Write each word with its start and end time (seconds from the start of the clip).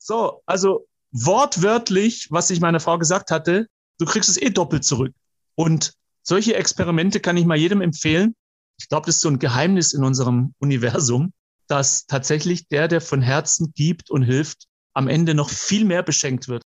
So, 0.00 0.42
also 0.46 0.86
wortwörtlich, 1.12 2.28
was 2.30 2.50
ich 2.50 2.60
meiner 2.60 2.80
Frau 2.80 2.98
gesagt 2.98 3.30
hatte, 3.30 3.66
du 3.98 4.06
kriegst 4.06 4.30
es 4.30 4.40
eh 4.40 4.50
doppelt 4.50 4.84
zurück. 4.84 5.14
Und 5.54 5.92
solche 6.22 6.54
Experimente 6.54 7.20
kann 7.20 7.36
ich 7.36 7.44
mal 7.44 7.58
jedem 7.58 7.82
empfehlen. 7.82 8.34
Ich 8.78 8.88
glaube, 8.88 9.06
das 9.06 9.16
ist 9.16 9.22
so 9.22 9.28
ein 9.28 9.38
Geheimnis 9.38 9.92
in 9.92 10.02
unserem 10.02 10.54
Universum, 10.58 11.32
dass 11.68 12.06
tatsächlich 12.06 12.68
der, 12.68 12.88
der 12.88 13.00
von 13.00 13.20
Herzen 13.20 13.72
gibt 13.74 14.10
und 14.10 14.22
hilft, 14.22 14.64
am 14.94 15.06
Ende 15.06 15.34
noch 15.34 15.50
viel 15.50 15.84
mehr 15.84 16.02
beschenkt 16.02 16.48
wird. 16.48 16.62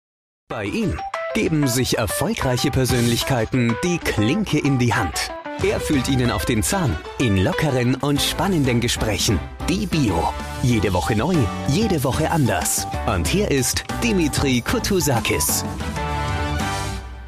Bei 0.50 0.66
ihm 0.66 1.00
geben 1.34 1.68
sich 1.68 1.98
erfolgreiche 1.98 2.72
Persönlichkeiten 2.72 3.76
die 3.84 3.98
Klinke 3.98 4.60
in 4.60 4.78
die 4.78 4.94
Hand. 4.94 5.32
Er 5.64 5.80
fühlt 5.80 6.10
ihnen 6.10 6.32
auf 6.32 6.46
den 6.46 6.64
Zahn 6.64 6.98
in 7.20 7.38
lockeren 7.38 7.94
und 7.94 8.20
spannenden 8.20 8.82
Gesprächen. 8.82 9.40
Die 9.70 9.86
Bio. 9.86 10.34
Jede 10.64 10.92
Woche 10.92 11.16
neu, 11.16 11.36
jede 11.68 12.04
Woche 12.04 12.32
anders. 12.32 12.88
Und 13.06 13.28
hier 13.28 13.52
ist 13.52 13.84
Dimitri 14.04 14.62
Kutusakis. 14.62 15.64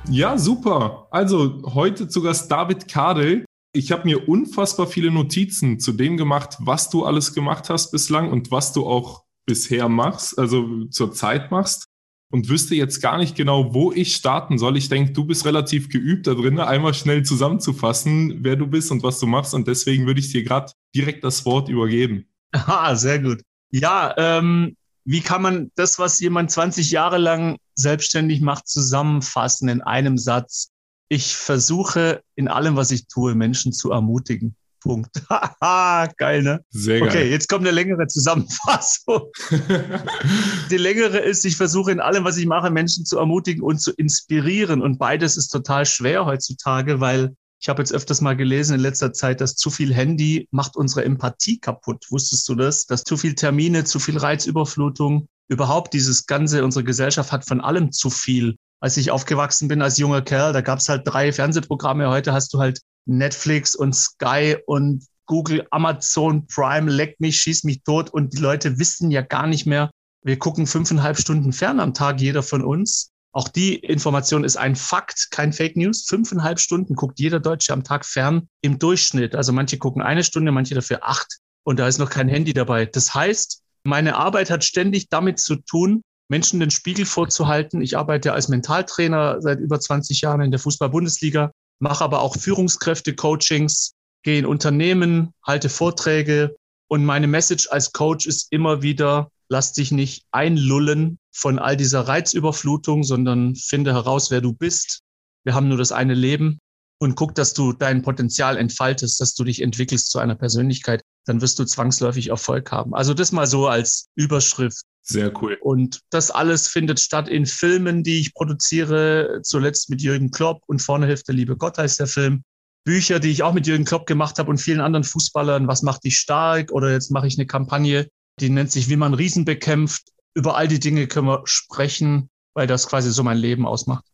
Ja, 0.09 0.35
super. 0.39 1.07
Also 1.11 1.61
heute 1.75 2.07
zu 2.07 2.23
Gast 2.23 2.51
David 2.51 2.87
Kadel. 2.87 3.45
Ich 3.71 3.91
habe 3.91 4.05
mir 4.05 4.27
unfassbar 4.27 4.87
viele 4.87 5.11
Notizen 5.11 5.79
zu 5.79 5.91
dem 5.91 6.17
gemacht, 6.17 6.57
was 6.59 6.89
du 6.89 7.05
alles 7.05 7.35
gemacht 7.35 7.69
hast 7.69 7.91
bislang 7.91 8.31
und 8.31 8.49
was 8.49 8.73
du 8.73 8.87
auch 8.87 9.25
bisher 9.45 9.89
machst, 9.89 10.39
also 10.39 10.85
zur 10.85 11.13
Zeit 11.13 11.51
machst 11.51 11.85
und 12.33 12.49
wüsste 12.49 12.73
jetzt 12.73 12.99
gar 12.99 13.19
nicht 13.19 13.35
genau, 13.35 13.75
wo 13.75 13.91
ich 13.91 14.15
starten 14.15 14.57
soll. 14.57 14.75
Ich 14.75 14.89
denke, 14.89 15.11
du 15.11 15.23
bist 15.23 15.45
relativ 15.45 15.89
geübt 15.89 16.25
da 16.25 16.33
drin, 16.33 16.59
einmal 16.59 16.95
schnell 16.95 17.21
zusammenzufassen, 17.21 18.39
wer 18.43 18.55
du 18.55 18.65
bist 18.65 18.89
und 18.89 19.03
was 19.03 19.19
du 19.19 19.27
machst. 19.27 19.53
Und 19.53 19.67
deswegen 19.67 20.07
würde 20.07 20.19
ich 20.19 20.31
dir 20.31 20.43
gerade 20.43 20.71
direkt 20.95 21.23
das 21.23 21.45
Wort 21.45 21.69
übergeben. 21.69 22.25
Ah, 22.51 22.95
sehr 22.95 23.19
gut. 23.19 23.41
Ja, 23.69 24.15
ähm, 24.17 24.75
wie 25.05 25.21
kann 25.21 25.43
man 25.43 25.71
das, 25.75 25.99
was 25.99 26.19
jemand 26.19 26.49
20 26.49 26.89
Jahre 26.89 27.19
lang 27.19 27.57
selbstständig 27.75 28.41
macht, 28.41 28.67
zusammenfassen 28.67 29.69
in 29.69 29.83
einem 29.83 30.17
Satz? 30.17 30.69
Ich 31.09 31.35
versuche 31.35 32.23
in 32.33 32.47
allem, 32.47 32.75
was 32.75 32.89
ich 32.89 33.07
tue, 33.07 33.35
Menschen 33.35 33.73
zu 33.73 33.91
ermutigen. 33.91 34.55
Punkt. 34.83 35.09
geil, 36.17 36.43
ne? 36.43 36.63
Sehr 36.69 36.99
geil. 36.99 37.09
Okay, 37.09 37.29
jetzt 37.29 37.47
kommt 37.47 37.65
eine 37.65 37.71
längere 37.73 38.05
Zusammenfassung. 38.07 39.21
Die 40.69 40.77
längere 40.77 41.19
ist, 41.19 41.45
ich 41.45 41.55
versuche 41.55 41.91
in 41.91 42.01
allem, 42.01 42.25
was 42.25 42.37
ich 42.37 42.45
mache, 42.45 42.69
Menschen 42.69 43.05
zu 43.05 43.17
ermutigen 43.17 43.63
und 43.63 43.79
zu 43.79 43.91
inspirieren. 43.93 44.81
Und 44.81 44.99
beides 44.99 45.37
ist 45.37 45.47
total 45.47 45.85
schwer 45.85 46.25
heutzutage, 46.25 46.99
weil 46.99 47.33
ich 47.61 47.69
habe 47.69 47.81
jetzt 47.81 47.93
öfters 47.93 48.19
mal 48.19 48.35
gelesen 48.35 48.75
in 48.75 48.81
letzter 48.81 49.13
Zeit, 49.13 49.39
dass 49.39 49.55
zu 49.55 49.69
viel 49.69 49.93
Handy 49.93 50.49
macht 50.51 50.75
unsere 50.75 51.05
Empathie 51.05 51.59
kaputt. 51.59 52.05
Wusstest 52.09 52.47
du 52.49 52.55
das? 52.55 52.85
Dass 52.85 53.05
zu 53.05 53.15
viel 53.15 53.35
Termine, 53.35 53.85
zu 53.85 53.99
viel 53.99 54.17
Reizüberflutung, 54.17 55.29
überhaupt 55.47 55.93
dieses 55.93 56.25
ganze, 56.25 56.65
unsere 56.65 56.83
Gesellschaft 56.83 57.31
hat 57.31 57.47
von 57.47 57.61
allem 57.61 57.93
zu 57.93 58.09
viel. 58.09 58.57
Als 58.81 58.97
ich 58.97 59.11
aufgewachsen 59.11 59.69
bin 59.69 59.81
als 59.81 59.97
junger 59.97 60.21
Kerl, 60.21 60.51
da 60.51 60.59
gab 60.59 60.79
es 60.79 60.89
halt 60.89 61.03
drei 61.05 61.31
Fernsehprogramme. 61.31 62.09
Heute 62.09 62.33
hast 62.33 62.53
du 62.53 62.59
halt 62.59 62.81
Netflix 63.05 63.75
und 63.75 63.93
Sky 63.93 64.57
und 64.65 65.05
Google, 65.25 65.65
Amazon 65.71 66.47
Prime, 66.47 66.91
leck 66.91 67.19
mich, 67.19 67.37
schieß 67.37 67.63
mich 67.63 67.83
tot. 67.83 68.09
Und 68.09 68.33
die 68.33 68.41
Leute 68.41 68.79
wissen 68.79 69.11
ja 69.11 69.21
gar 69.21 69.47
nicht 69.47 69.65
mehr, 69.65 69.89
wir 70.23 70.39
gucken 70.39 70.67
fünfeinhalb 70.67 71.17
Stunden 71.17 71.51
fern 71.51 71.79
am 71.79 71.93
Tag, 71.93 72.21
jeder 72.21 72.43
von 72.43 72.63
uns. 72.63 73.11
Auch 73.33 73.47
die 73.49 73.75
Information 73.75 74.43
ist 74.43 74.57
ein 74.57 74.75
Fakt, 74.75 75.29
kein 75.31 75.51
Fake 75.53 75.75
News. 75.75 76.05
Fünfeinhalb 76.07 76.59
Stunden 76.59 76.95
guckt 76.95 77.19
jeder 77.19 77.39
Deutsche 77.39 77.73
am 77.73 77.83
Tag 77.83 78.05
fern 78.05 78.47
im 78.61 78.79
Durchschnitt. 78.79 79.35
Also 79.35 79.51
manche 79.51 79.77
gucken 79.77 80.01
eine 80.01 80.23
Stunde, 80.23 80.51
manche 80.51 80.75
dafür 80.75 80.99
acht. 81.01 81.39
Und 81.63 81.79
da 81.79 81.87
ist 81.87 81.97
noch 81.97 82.09
kein 82.09 82.29
Handy 82.29 82.53
dabei. 82.53 82.85
Das 82.85 83.13
heißt, 83.13 83.61
meine 83.83 84.15
Arbeit 84.15 84.49
hat 84.49 84.63
ständig 84.63 85.09
damit 85.09 85.39
zu 85.39 85.55
tun, 85.55 86.03
Menschen 86.29 86.59
den 86.59 86.71
Spiegel 86.71 87.05
vorzuhalten. 87.05 87.81
Ich 87.81 87.97
arbeite 87.97 88.33
als 88.33 88.49
Mentaltrainer 88.49 89.41
seit 89.41 89.59
über 89.59 89.79
20 89.79 90.21
Jahren 90.21 90.41
in 90.41 90.51
der 90.51 90.59
Fußball-Bundesliga 90.59 91.51
mache 91.83 92.03
aber 92.03 92.21
auch 92.21 92.37
Führungskräfte-Coachings, 92.37 93.93
gehe 94.23 94.39
in 94.39 94.45
Unternehmen, 94.45 95.33
halte 95.45 95.67
Vorträge 95.67 96.55
und 96.87 97.03
meine 97.03 97.27
Message 97.27 97.67
als 97.69 97.91
Coach 97.91 98.25
ist 98.25 98.47
immer 98.51 98.81
wieder, 98.81 99.29
lass 99.49 99.73
dich 99.73 99.91
nicht 99.91 100.23
einlullen 100.31 101.19
von 101.31 101.59
all 101.59 101.75
dieser 101.75 102.07
Reizüberflutung, 102.07 103.03
sondern 103.03 103.55
finde 103.55 103.93
heraus, 103.93 104.31
wer 104.31 104.39
du 104.39 104.53
bist. 104.53 105.01
Wir 105.43 105.55
haben 105.55 105.67
nur 105.67 105.77
das 105.77 105.91
eine 105.91 106.13
Leben 106.13 106.59
und 106.99 107.15
guck, 107.15 107.35
dass 107.35 107.53
du 107.53 107.73
dein 107.73 108.01
Potenzial 108.01 108.55
entfaltest, 108.55 109.19
dass 109.19 109.33
du 109.33 109.43
dich 109.43 109.61
entwickelst 109.61 110.09
zu 110.09 110.19
einer 110.19 110.35
Persönlichkeit, 110.35 111.01
dann 111.25 111.41
wirst 111.41 111.59
du 111.59 111.65
zwangsläufig 111.65 112.29
Erfolg 112.29 112.71
haben. 112.71 112.93
Also 112.93 113.13
das 113.13 113.31
mal 113.31 113.47
so 113.47 113.67
als 113.67 114.09
Überschrift. 114.15 114.83
Sehr 115.01 115.33
cool. 115.41 115.57
Und 115.61 115.99
das 116.11 116.31
alles 116.31 116.67
findet 116.67 116.99
statt 116.99 117.27
in 117.27 117.45
Filmen, 117.45 118.03
die 118.03 118.19
ich 118.19 118.33
produziere, 118.33 119.41
zuletzt 119.43 119.89
mit 119.89 120.01
Jürgen 120.01 120.31
Klopp 120.31 120.61
und 120.67 120.81
vorne 120.81 121.07
hilft 121.07 121.27
der 121.27 121.35
liebe 121.35 121.57
Gott 121.57 121.77
heißt 121.77 121.99
der 121.99 122.07
Film. 122.07 122.43
Bücher, 122.85 123.19
die 123.19 123.29
ich 123.29 123.43
auch 123.43 123.53
mit 123.53 123.67
Jürgen 123.67 123.85
Klopp 123.85 124.05
gemacht 124.05 124.39
habe 124.39 124.49
und 124.49 124.57
vielen 124.57 124.81
anderen 124.81 125.03
Fußballern. 125.03 125.67
Was 125.67 125.83
macht 125.83 126.03
dich 126.03 126.17
stark? 126.17 126.71
Oder 126.71 126.91
jetzt 126.91 127.11
mache 127.11 127.27
ich 127.27 127.37
eine 127.37 127.47
Kampagne, 127.47 128.07
die 128.39 128.49
nennt 128.49 128.71
sich 128.71 128.89
Wie 128.89 128.95
man 128.95 129.13
Riesen 129.13 129.45
bekämpft. 129.45 130.03
Über 130.35 130.57
all 130.57 130.67
die 130.67 130.79
Dinge 130.79 131.07
können 131.07 131.27
wir 131.27 131.41
sprechen, 131.45 132.29
weil 132.53 132.67
das 132.67 132.87
quasi 132.87 133.11
so 133.11 133.23
mein 133.23 133.37
Leben 133.37 133.65
ausmacht. 133.65 134.05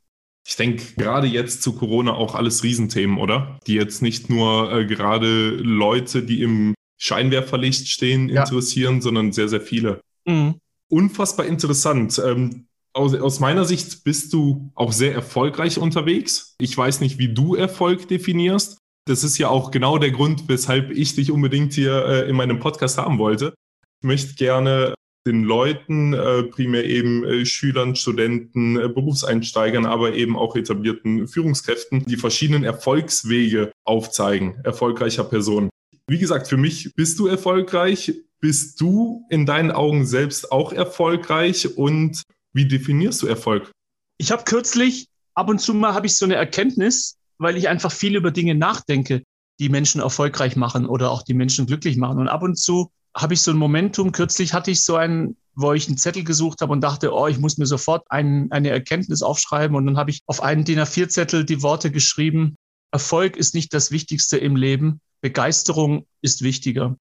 Ich 0.47 0.55
denke, 0.55 0.83
gerade 0.97 1.27
jetzt 1.27 1.61
zu 1.61 1.73
Corona 1.73 2.13
auch 2.13 2.35
alles 2.35 2.63
Riesenthemen, 2.63 3.17
oder? 3.17 3.59
Die 3.67 3.75
jetzt 3.75 4.01
nicht 4.01 4.29
nur 4.29 4.71
äh, 4.71 4.85
gerade 4.85 5.51
Leute, 5.57 6.23
die 6.23 6.41
im 6.41 6.73
Scheinwerferlicht 6.99 7.87
stehen, 7.87 8.29
ja. 8.29 8.43
interessieren, 8.43 9.01
sondern 9.01 9.31
sehr, 9.31 9.49
sehr 9.49 9.61
viele. 9.61 10.01
Mhm 10.25 10.59
unfassbar 10.89 11.45
interessant. 11.45 12.21
Ähm, 12.23 12.65
aus, 12.93 13.13
aus, 13.15 13.39
meiner 13.39 13.65
Sicht 13.65 14.03
bist 14.03 14.33
du 14.33 14.71
auch 14.75 14.91
sehr 14.91 15.13
erfolgreich 15.13 15.77
unterwegs. 15.77 16.55
Ich 16.59 16.75
weiß 16.75 17.01
nicht, 17.01 17.19
wie 17.19 17.33
du 17.33 17.55
Erfolg 17.55 18.07
definierst. 18.07 18.79
Das 19.05 19.23
ist 19.23 19.37
ja 19.37 19.47
auch 19.47 19.71
genau 19.71 19.97
der 19.97 20.11
Grund, 20.11 20.43
weshalb 20.47 20.91
ich 20.91 21.15
dich 21.15 21.31
unbedingt 21.31 21.73
hier 21.73 22.05
äh, 22.05 22.29
in 22.29 22.35
meinem 22.35 22.59
Podcast 22.59 22.97
haben 22.97 23.19
wollte. 23.19 23.53
Ich 24.01 24.07
möchte 24.07 24.35
gerne 24.35 24.93
den 25.27 25.43
Leuten, 25.43 26.13
äh, 26.13 26.43
primär 26.43 26.85
eben 26.85 27.23
äh, 27.23 27.45
Schülern, 27.45 27.95
Studenten, 27.95 28.77
äh, 28.77 28.87
Berufseinsteigern, 28.87 29.85
aber 29.85 30.13
eben 30.13 30.35
auch 30.35 30.55
etablierten 30.55 31.27
Führungskräften, 31.27 32.05
die 32.05 32.17
verschiedenen 32.17 32.63
Erfolgswege 32.63 33.71
aufzeigen, 33.85 34.59
erfolgreicher 34.63 35.23
Personen. 35.23 35.69
Wie 36.09 36.17
gesagt, 36.17 36.47
für 36.47 36.57
mich 36.57 36.95
bist 36.95 37.19
du 37.19 37.27
erfolgreich. 37.27 38.13
Bist 38.39 38.81
du 38.81 39.27
in 39.29 39.45
deinen 39.45 39.69
Augen 39.69 40.07
selbst 40.07 40.51
auch 40.51 40.73
erfolgreich 40.73 41.77
und 41.77 42.23
wie 42.51 42.67
definierst 42.67 43.21
du 43.21 43.27
Erfolg? 43.27 43.71
Ich 44.17 44.31
habe 44.31 44.43
kürzlich, 44.43 45.07
ab 45.35 45.49
und 45.49 45.59
zu 45.59 45.73
mal 45.73 45.93
habe 45.93 46.07
ich 46.07 46.17
so 46.17 46.25
eine 46.25 46.35
Erkenntnis, 46.35 47.17
weil 47.37 47.57
ich 47.57 47.69
einfach 47.69 47.91
viel 47.91 48.15
über 48.15 48.31
Dinge 48.31 48.55
nachdenke, 48.55 49.21
die 49.59 49.69
Menschen 49.69 50.01
erfolgreich 50.01 50.55
machen 50.55 50.87
oder 50.87 51.11
auch 51.11 51.21
die 51.21 51.35
Menschen 51.35 51.67
glücklich 51.67 51.95
machen. 51.95 52.17
Und 52.17 52.27
ab 52.27 52.41
und 52.41 52.55
zu 52.55 52.89
habe 53.15 53.35
ich 53.35 53.41
so 53.41 53.51
ein 53.51 53.57
Momentum. 53.57 54.11
Kürzlich 54.11 54.53
hatte 54.53 54.71
ich 54.71 54.81
so 54.81 54.95
einen, 54.95 55.37
wo 55.53 55.73
ich 55.73 55.87
einen 55.87 55.97
Zettel 55.97 56.23
gesucht 56.23 56.61
habe 56.61 56.71
und 56.71 56.81
dachte, 56.81 57.13
oh, 57.13 57.27
ich 57.27 57.37
muss 57.37 57.59
mir 57.59 57.67
sofort 57.67 58.09
ein, 58.09 58.51
eine 58.51 58.69
Erkenntnis 58.69 59.21
aufschreiben. 59.21 59.75
Und 59.75 59.85
dann 59.85 59.97
habe 59.97 60.09
ich 60.09 60.21
auf 60.25 60.41
einen 60.41 60.63
DIN 60.63 60.79
A4-Zettel 60.79 61.45
die 61.45 61.61
Worte 61.61 61.91
geschrieben, 61.91 62.55
Erfolg 62.91 63.37
ist 63.37 63.53
nicht 63.53 63.73
das 63.75 63.91
Wichtigste 63.91 64.37
im 64.37 64.55
Leben, 64.55 64.99
Begeisterung 65.21 66.05
ist 66.21 66.41
wichtiger 66.41 66.95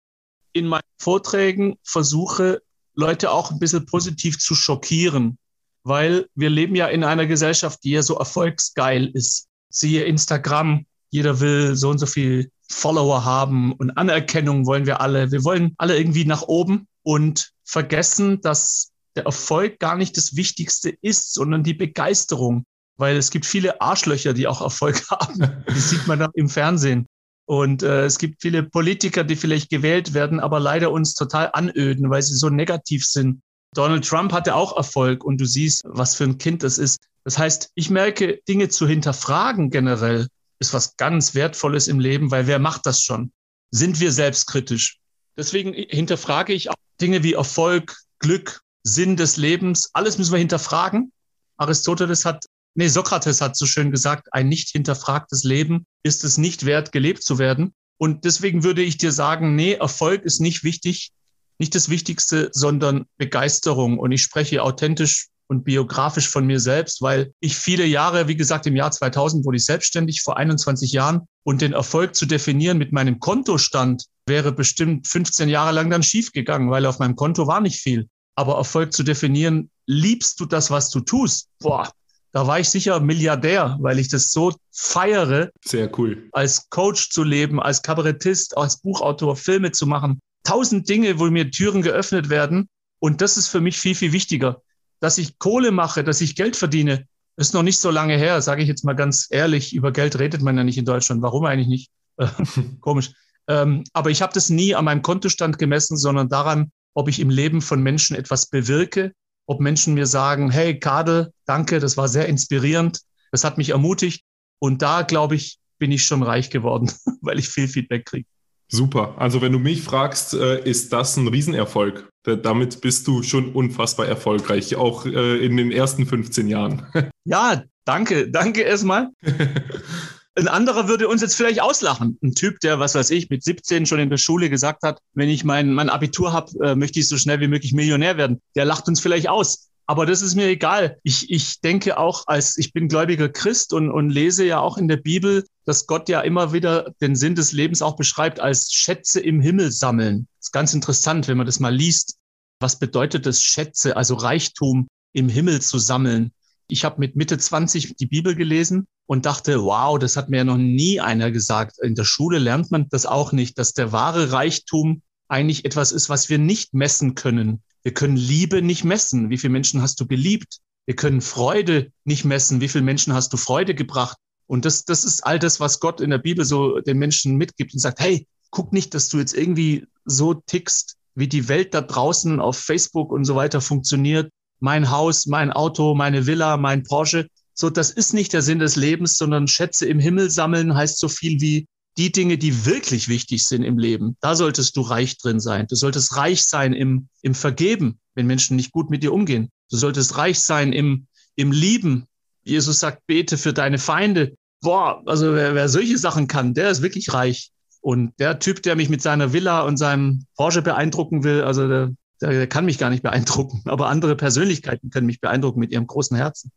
in 0.57 0.69
meinen 0.69 0.83
Vorträgen 0.99 1.77
versuche, 1.83 2.63
Leute 2.95 3.31
auch 3.31 3.51
ein 3.51 3.59
bisschen 3.59 3.85
positiv 3.85 4.39
zu 4.39 4.55
schockieren, 4.55 5.37
weil 5.83 6.29
wir 6.35 6.49
leben 6.49 6.75
ja 6.75 6.87
in 6.87 7.05
einer 7.05 7.27
Gesellschaft, 7.27 7.81
die 7.85 7.91
ja 7.91 8.03
so 8.03 8.17
erfolgsgeil 8.17 9.07
ist. 9.13 9.49
Siehe 9.69 10.05
Instagram, 10.05 10.87
jeder 11.11 11.41
will 11.41 11.77
so 11.77 11.91
und 11.91 11.99
so 11.99 12.07
viel 12.07 12.51
Follower 12.71 13.27
haben 13.27 13.73
und 13.73 13.91
Anerkennung 13.99 14.65
wollen 14.65 14.87
wir 14.87 15.03
alle. 15.03 15.31
Wir 15.31 15.45
wollen 15.45 15.75
alle 15.77 15.99
irgendwie 15.99 16.25
nach 16.25 16.43
oben 16.43 16.89
und 17.03 17.53
vergessen, 17.65 18.41
dass 18.41 18.93
der 19.15 19.27
Erfolg 19.27 19.79
gar 19.79 19.97
nicht 19.97 20.17
das 20.17 20.37
Wichtigste 20.37 20.97
ist, 21.03 21.35
sondern 21.35 21.65
die 21.65 21.75
Begeisterung. 21.75 22.65
Weil 22.97 23.19
es 23.19 23.31
gibt 23.31 23.45
viele 23.45 23.83
Arschlöcher, 23.83 24.33
die 24.33 24.47
auch 24.47 24.63
Erfolg 24.63 25.05
haben. 25.11 25.65
Die 25.69 25.81
sieht 25.81 26.07
man 26.07 26.19
dann 26.19 26.31
im 26.33 26.49
Fernsehen. 26.49 27.07
Und 27.47 27.83
äh, 27.83 28.05
es 28.05 28.19
gibt 28.19 28.43
viele 28.43 28.65
Politiker, 28.65 29.25
die 29.25 29.37
vielleicht 29.37 29.71
gewählt 29.71 30.15
werden, 30.15 30.41
aber 30.41 30.61
leider 30.61 30.91
uns 30.91 31.15
total 31.15 31.51
anöden, 31.53 32.11
weil 32.11 32.23
sie 32.23 32.35
so 32.35 32.51
negativ 32.51 33.07
sind. 33.07 33.41
Donald 33.75 34.07
Trump 34.07 34.33
hatte 34.33 34.55
auch 34.55 34.77
Erfolg 34.77 35.25
und 35.25 35.41
du 35.41 35.47
siehst, 35.47 35.83
was 35.85 36.17
für 36.17 36.25
ein 36.25 36.39
Kind 36.39 36.63
das 36.63 36.79
ist. 36.79 36.99
Das 37.25 37.39
heißt, 37.39 37.71
ich 37.75 37.91
merke, 37.91 38.41
Dinge 38.49 38.69
zu 38.69 38.87
hinterfragen 38.87 39.71
generell 39.71 40.29
ist 40.59 40.75
was 40.75 40.97
ganz 40.97 41.35
Wertvolles 41.35 41.87
im 41.87 42.01
Leben, 42.01 42.31
weil 42.31 42.47
wer 42.47 42.59
macht 42.59 42.87
das 42.87 43.03
schon? 43.03 43.33
Sind 43.71 44.01
wir 44.01 44.13
selbstkritisch? 44.13 44.99
Deswegen 45.37 45.75
hinterfrage 45.75 46.53
ich 46.53 46.71
auch 46.71 46.77
Dinge 47.01 47.23
wie 47.23 47.35
Erfolg, 47.35 47.97
Glück, 48.19 48.63
Sinn 48.83 49.17
des 49.17 49.37
Lebens. 49.37 49.91
Alles 49.93 50.19
müssen 50.19 50.33
wir 50.33 50.39
hinterfragen. 50.39 51.13
Aristoteles 51.59 52.25
hat 52.25 52.47
Nee, 52.79 52.89
Sokrates 52.89 53.41
hat 53.41 53.57
so 53.57 53.65
schön 53.65 53.91
gesagt, 53.91 54.29
ein 54.33 54.51
nicht 54.51 54.69
hinterfragtes 54.69 55.45
Leben 55.45 55.87
ist 56.03 56.25
es 56.25 56.37
nicht 56.37 56.67
wert, 56.67 56.93
gelebt 56.93 57.23
zu 57.23 57.39
werden. 57.39 57.73
Und 57.97 58.27
deswegen 58.27 58.65
würde 58.65 58.83
ich 58.83 58.99
dir 58.99 59.13
sagen, 59.13 59.57
nee, 59.57 59.73
Erfolg 59.73 60.23
ist 60.25 60.41
nicht 60.41 60.63
wichtig. 60.63 61.13
nicht 61.59 61.75
das 61.75 61.89
Wichtigste, 61.89 62.51
sondern 62.53 63.07
Begeisterung. 63.17 63.99
Und 63.99 64.13
ich 64.13 64.21
spreche 64.21 64.63
authentisch 64.63 65.29
und 65.47 65.65
biografisch 65.65 66.29
von 66.29 66.47
mir 66.47 66.61
selbst, 66.61 67.01
weil 67.01 67.33
ich 67.41 67.57
viele 67.57 67.87
Jahre, 67.87 68.29
wie 68.29 68.37
gesagt, 68.37 68.67
im 68.67 68.77
Jahr 68.77 68.91
2000 68.91 69.47
wurde 69.47 69.57
ich 69.57 69.65
selbstständig, 69.65 70.21
vor 70.21 70.37
21 70.37 70.93
Jahren. 70.93 71.23
Und 71.45 71.63
den 71.63 71.73
Erfolg 71.73 72.15
zu 72.15 72.27
definieren 72.27 72.77
mit 72.77 72.93
meinem 72.93 73.21
Kontostand 73.21 74.05
wäre 74.27 74.53
bestimmt 74.53 75.07
15 75.07 75.49
Jahre 75.49 75.73
lang 75.73 75.89
dann 75.89 76.03
schiefgegangen, 76.03 76.71
weil 76.71 76.85
auf 76.85 76.99
meinem 76.99 77.17
Konto 77.17 77.47
war 77.47 77.63
nicht 77.63 77.81
viel. 77.81 78.07
Aber 78.35 78.57
Erfolg 78.57 78.93
zu 78.93 79.03
definieren, 79.03 79.71
liebst 79.87 80.39
du 80.41 80.45
das, 80.45 80.71
was 80.71 80.91
du 80.91 81.01
tust? 81.01 81.49
Boah, 81.61 81.91
da 82.37 82.47
war 82.47 82.61
ich 82.61 82.69
sicher 82.69 83.01
Milliardär, 83.01 83.79
weil 83.81 83.99
ich 83.99 84.09
das 84.09 84.31
so 84.31 84.53
feiere. 84.71 85.51
Sehr 85.65 85.91
cool. 85.99 86.29
Als 86.33 86.69
Coach 86.69 87.11
zu 87.11 87.25
leben, 87.25 87.61
als 87.61 87.81
Kabarettist, 87.81 88.57
als 88.59 88.81
Buchautor, 88.83 89.37
Filme 89.37 89.73
zu 89.73 89.87
machen. 89.87 90.21
Tausend 90.45 90.89
Dinge, 90.89 91.19
wo 91.19 91.25
mir 91.31 91.51
Türen 91.51 91.83
geöffnet 91.83 92.29
werden. 92.29 92.69
Und 92.99 93.21
das 93.21 93.37
ist 93.37 93.49
für 93.49 93.61
mich 93.61 93.79
viel, 93.79 93.95
viel 93.95 94.13
wichtiger 94.13 94.61
dass 95.01 95.19
ich 95.19 95.39
Kohle 95.39 95.73
mache, 95.73 96.05
dass 96.05 96.21
ich 96.21 96.37
Geld 96.37 96.57
verdiene, 96.57 97.07
ist 97.37 97.55
noch 97.55 97.63
nicht 97.63 97.79
so 97.79 97.91
lange 97.91 98.17
her, 98.17 98.41
sage 98.41 98.63
ich 98.63 98.69
jetzt 98.69 98.85
mal 98.85 98.95
ganz 98.95 99.27
ehrlich. 99.31 99.75
Über 99.75 99.93
Geld 99.93 100.19
redet 100.19 100.43
man 100.43 100.57
ja 100.57 100.65
nicht 100.65 100.79
in 100.79 100.85
Deutschland. 100.85 101.23
Warum 101.23 101.45
eigentlich 101.45 101.69
nicht? 101.69 101.91
Komisch. 102.81 103.13
Ähm, 103.49 103.85
aber 103.93 104.11
ich 104.11 104.23
habe 104.23 104.33
das 104.33 104.49
nie 104.49 104.75
an 104.75 104.87
meinem 104.87 105.03
Kontostand 105.03 105.59
gemessen, 105.59 105.97
sondern 105.97 106.29
daran, 106.29 106.73
ob 106.95 107.09
ich 107.09 107.21
im 107.21 107.31
Leben 107.31 107.61
von 107.61 107.83
Menschen 107.83 108.17
etwas 108.17 108.47
bewirke, 108.47 109.13
ob 109.47 109.61
Menschen 109.61 109.95
mir 109.95 110.07
sagen, 110.07 110.51
hey 110.51 110.79
Kadel, 110.79 111.33
danke, 111.47 111.79
das 111.79 111.97
war 111.97 112.09
sehr 112.09 112.27
inspirierend, 112.27 113.01
das 113.31 113.45
hat 113.45 113.59
mich 113.59 113.71
ermutigt. 113.71 114.25
Und 114.59 114.83
da, 114.83 115.03
glaube 115.03 115.35
ich, 115.37 115.59
bin 115.79 115.93
ich 115.93 116.05
schon 116.05 116.23
reich 116.23 116.51
geworden, 116.51 116.91
weil 117.21 117.39
ich 117.39 117.49
viel 117.49 117.69
Feedback 117.69 118.07
kriege. 118.07 118.27
Super. 118.69 119.15
Also 119.19 119.41
wenn 119.41 119.53
du 119.53 119.59
mich 119.59 119.83
fragst, 119.83 120.35
äh, 120.35 120.69
ist 120.69 120.93
das 120.93 121.17
ein 121.17 121.29
Riesenerfolg. 121.29 122.09
Damit 122.25 122.81
bist 122.81 123.07
du 123.07 123.23
schon 123.23 123.53
unfassbar 123.53 124.07
erfolgreich, 124.07 124.75
auch 124.75 125.07
äh, 125.07 125.45
in 125.45 125.57
den 125.57 125.71
ersten 125.71 126.07
15 126.07 126.49
Jahren. 126.49 126.87
Ja, 127.29 127.65
danke. 127.85 128.31
Danke 128.31 128.61
erstmal. 128.63 129.11
Ein 130.39 130.49
anderer 130.49 130.87
würde 130.87 131.09
uns 131.09 131.23
jetzt 131.23 131.35
vielleicht 131.35 131.63
auslachen. 131.63 132.19
Ein 132.23 132.35
Typ, 132.35 132.61
der, 132.61 132.79
was 132.79 132.95
weiß 132.95 133.09
ich, 133.11 133.31
mit 133.31 133.43
17 133.43 133.87
schon 133.87 134.01
in 134.01 134.11
der 134.11 134.19
Schule 134.19 134.51
gesagt 134.51 134.83
hat, 134.83 135.01
wenn 135.15 135.31
ich 135.31 135.45
mein, 135.45 135.73
mein 135.73 135.89
Abitur 135.89 136.35
habe, 136.35 136.53
äh, 136.63 136.75
möchte 136.75 137.01
ich 137.01 137.09
so 137.09 137.17
schnell 137.17 137.41
wie 137.41 137.49
möglich 137.49 137.73
Millionär 137.73 138.19
werden. 138.19 138.43
Der 138.55 138.67
lacht 138.67 138.87
uns 138.87 139.01
vielleicht 139.01 139.31
aus. 139.31 139.71
Aber 139.87 140.05
das 140.05 140.21
ist 140.21 140.35
mir 140.35 140.49
egal. 140.49 140.99
Ich, 141.05 141.31
ich 141.31 141.61
denke 141.61 141.97
auch, 141.97 142.25
als 142.27 142.59
ich 142.59 142.73
bin 142.75 142.89
gläubiger 142.89 143.31
Christ 143.31 143.73
und, 143.73 143.91
und 143.91 144.11
lese 144.11 144.45
ja 144.45 144.59
auch 144.59 144.77
in 144.77 144.89
der 144.89 144.99
Bibel, 144.99 145.47
dass 145.65 145.87
Gott 145.87 146.09
ja 146.11 146.21
immer 146.21 146.53
wieder 146.53 146.93
den 147.01 147.17
Sinn 147.17 147.35
des 147.35 147.53
Lebens 147.53 147.81
auch 147.81 147.97
beschreibt 147.97 148.39
als 148.39 148.73
Schätze 148.73 149.21
im 149.21 149.41
Himmel 149.41 149.71
sammeln. 149.71 150.27
Das 150.39 150.49
ist 150.49 150.53
ganz 150.53 150.75
interessant, 150.75 151.29
wenn 151.29 151.39
man 151.39 151.47
das 151.47 151.61
mal 151.61 151.75
liest. 151.75 152.17
Was 152.61 152.79
bedeutet 152.79 153.25
das 153.25 153.43
Schätze, 153.43 153.97
also 153.97 154.17
Reichtum 154.17 154.89
im 155.15 155.29
Himmel 155.29 155.63
zu 155.63 155.79
sammeln? 155.79 156.33
Ich 156.69 156.85
habe 156.85 156.99
mit 156.99 157.17
Mitte 157.17 157.39
20 157.39 157.97
die 157.97 158.07
Bibel 158.07 158.35
gelesen 158.35 158.87
und 159.07 159.27
dachte, 159.27 159.63
wow, 159.63 159.99
das 159.99 160.17
hat 160.17 160.29
mir 160.29 160.39
ja 160.39 160.45
noch 160.45 160.57
nie 160.57 161.01
einer 161.01 161.31
gesagt. 161.31 161.79
In 161.81 161.95
der 161.95 162.05
Schule 162.05 162.39
lernt 162.39 162.71
man 162.71 162.89
das 162.89 163.07
auch 163.07 163.33
nicht, 163.33 163.59
dass 163.59 163.73
der 163.73 163.93
wahre 163.93 164.33
Reichtum 164.33 165.03
eigentlich 165.29 165.65
etwas 165.65 165.93
ist, 165.93 166.09
was 166.09 166.29
wir 166.29 166.39
nicht 166.39 166.75
messen 166.75 167.15
können. 167.15 167.63
Wir 167.83 167.95
können 167.95 168.17
Liebe 168.17 168.63
nicht 168.63 168.85
messen. 168.85 169.31
Wie 169.31 169.39
viele 169.39 169.53
Menschen 169.53 169.81
hast 169.83 170.01
du 170.01 170.07
geliebt? 170.07 170.59
Wir 170.87 170.97
können 170.97 171.21
Freude 171.21 171.93
nicht 172.05 172.25
messen. 172.25 172.61
Wie 172.61 172.69
viele 172.69 172.85
Menschen 172.85 173.13
hast 173.13 173.33
du 173.33 173.37
Freude 173.37 173.75
gebracht? 173.75 174.19
Und 174.47 174.65
das, 174.65 174.85
das 174.85 175.05
ist 175.05 175.25
all 175.25 175.39
das, 175.39 175.61
was 175.61 175.81
Gott 175.81 176.01
in 176.01 176.11
der 176.11 176.19
Bibel 176.19 176.45
so 176.45 176.81
den 176.81 176.99
Menschen 176.99 177.37
mitgibt 177.37 177.75
und 177.75 177.81
sagt, 177.81 178.01
hey, 178.01 178.27
guck 178.51 178.73
nicht, 178.73 178.95
dass 178.95 179.09
du 179.09 179.19
jetzt 179.19 179.35
irgendwie 179.35 179.87
so 180.05 180.35
tickst, 180.35 180.97
wie 181.15 181.29
die 181.29 181.49
Welt 181.49 181.75
da 181.75 181.81
draußen 181.81 182.41
auf 182.41 182.59
Facebook 182.59 183.11
und 183.11 183.25
so 183.25 183.35
weiter 183.35 183.61
funktioniert. 183.61 184.31
Mein 184.61 184.91
Haus, 184.91 185.27
mein 185.27 185.53
Auto, 185.53 185.95
meine 185.95 186.27
Villa, 186.27 186.57
mein 186.57 186.83
Porsche. 186.83 187.29
So, 187.55 187.71
das 187.71 187.91
ist 187.91 188.15
nicht 188.15 188.33
der 188.33 188.43
Sinn 188.43 188.59
des 188.59 188.77
Lebens, 188.77 189.17
sondern 189.17 189.49
Schätze 189.49 189.87
im 189.87 189.99
Himmel 189.99 190.31
sammeln 190.31 190.75
heißt 190.75 190.99
so 190.99 191.09
viel 191.09 191.41
wie 191.41 191.67
die 191.99 192.13
Dinge, 192.13 192.37
die 192.37 192.67
wirklich 192.67 193.09
wichtig 193.09 193.47
sind 193.47 193.63
im 193.63 193.79
Leben, 193.79 194.17
da 194.21 194.35
solltest 194.35 194.77
du 194.77 194.83
reich 194.83 195.17
drin 195.19 195.41
sein. 195.41 195.67
Du 195.69 195.77
solltest 195.77 196.17
reich 196.17 196.45
sein 196.45 196.75
im, 196.75 197.09
im 197.23 197.35
Vergeben, 197.35 197.99
wenn 198.15 198.27
Menschen 198.27 198.57
nicht 198.57 198.73
gut 198.73 198.91
mit 198.91 199.03
dir 199.03 199.13
umgehen. 199.13 199.49
Du 199.71 199.77
solltest 199.77 200.17
reich 200.19 200.39
sein 200.41 200.73
im, 200.73 201.07
im 201.37 201.53
Lieben. 201.53 202.07
Jesus 202.45 202.81
sagt, 202.81 203.07
bete 203.07 203.39
für 203.39 203.53
deine 203.53 203.79
Feinde. 203.79 204.37
Boah, 204.61 205.03
also 205.07 205.35
wer, 205.35 205.55
wer 205.55 205.69
solche 205.69 205.99
Sachen 205.99 206.27
kann, 206.27 206.55
der 206.55 206.71
ist 206.71 206.83
wirklich 206.83 207.13
reich. 207.13 207.51
Und 207.81 208.13
der 208.19 208.39
Typ, 208.41 208.63
der 208.63 208.77
mich 208.77 208.89
mit 208.89 209.01
seiner 209.01 209.33
Villa 209.33 209.63
und 209.63 209.77
seinem 209.77 210.27
Porsche 210.37 210.61
beeindrucken 210.61 211.25
will, 211.25 211.43
also 211.43 211.69
der, 211.69 211.93
der 212.21 212.47
kann 212.47 212.65
mich 212.65 212.79
gar 212.79 212.91
nicht 212.91 213.03
beeindrucken. 213.03 213.63
Aber 213.67 213.89
andere 213.89 214.17
Persönlichkeiten 214.17 214.91
können 214.91 215.07
mich 215.07 215.21
beeindrucken 215.21 215.61
mit 215.61 215.73
ihrem 215.73 215.87
großen 215.87 216.17
Herzen. 216.17 216.51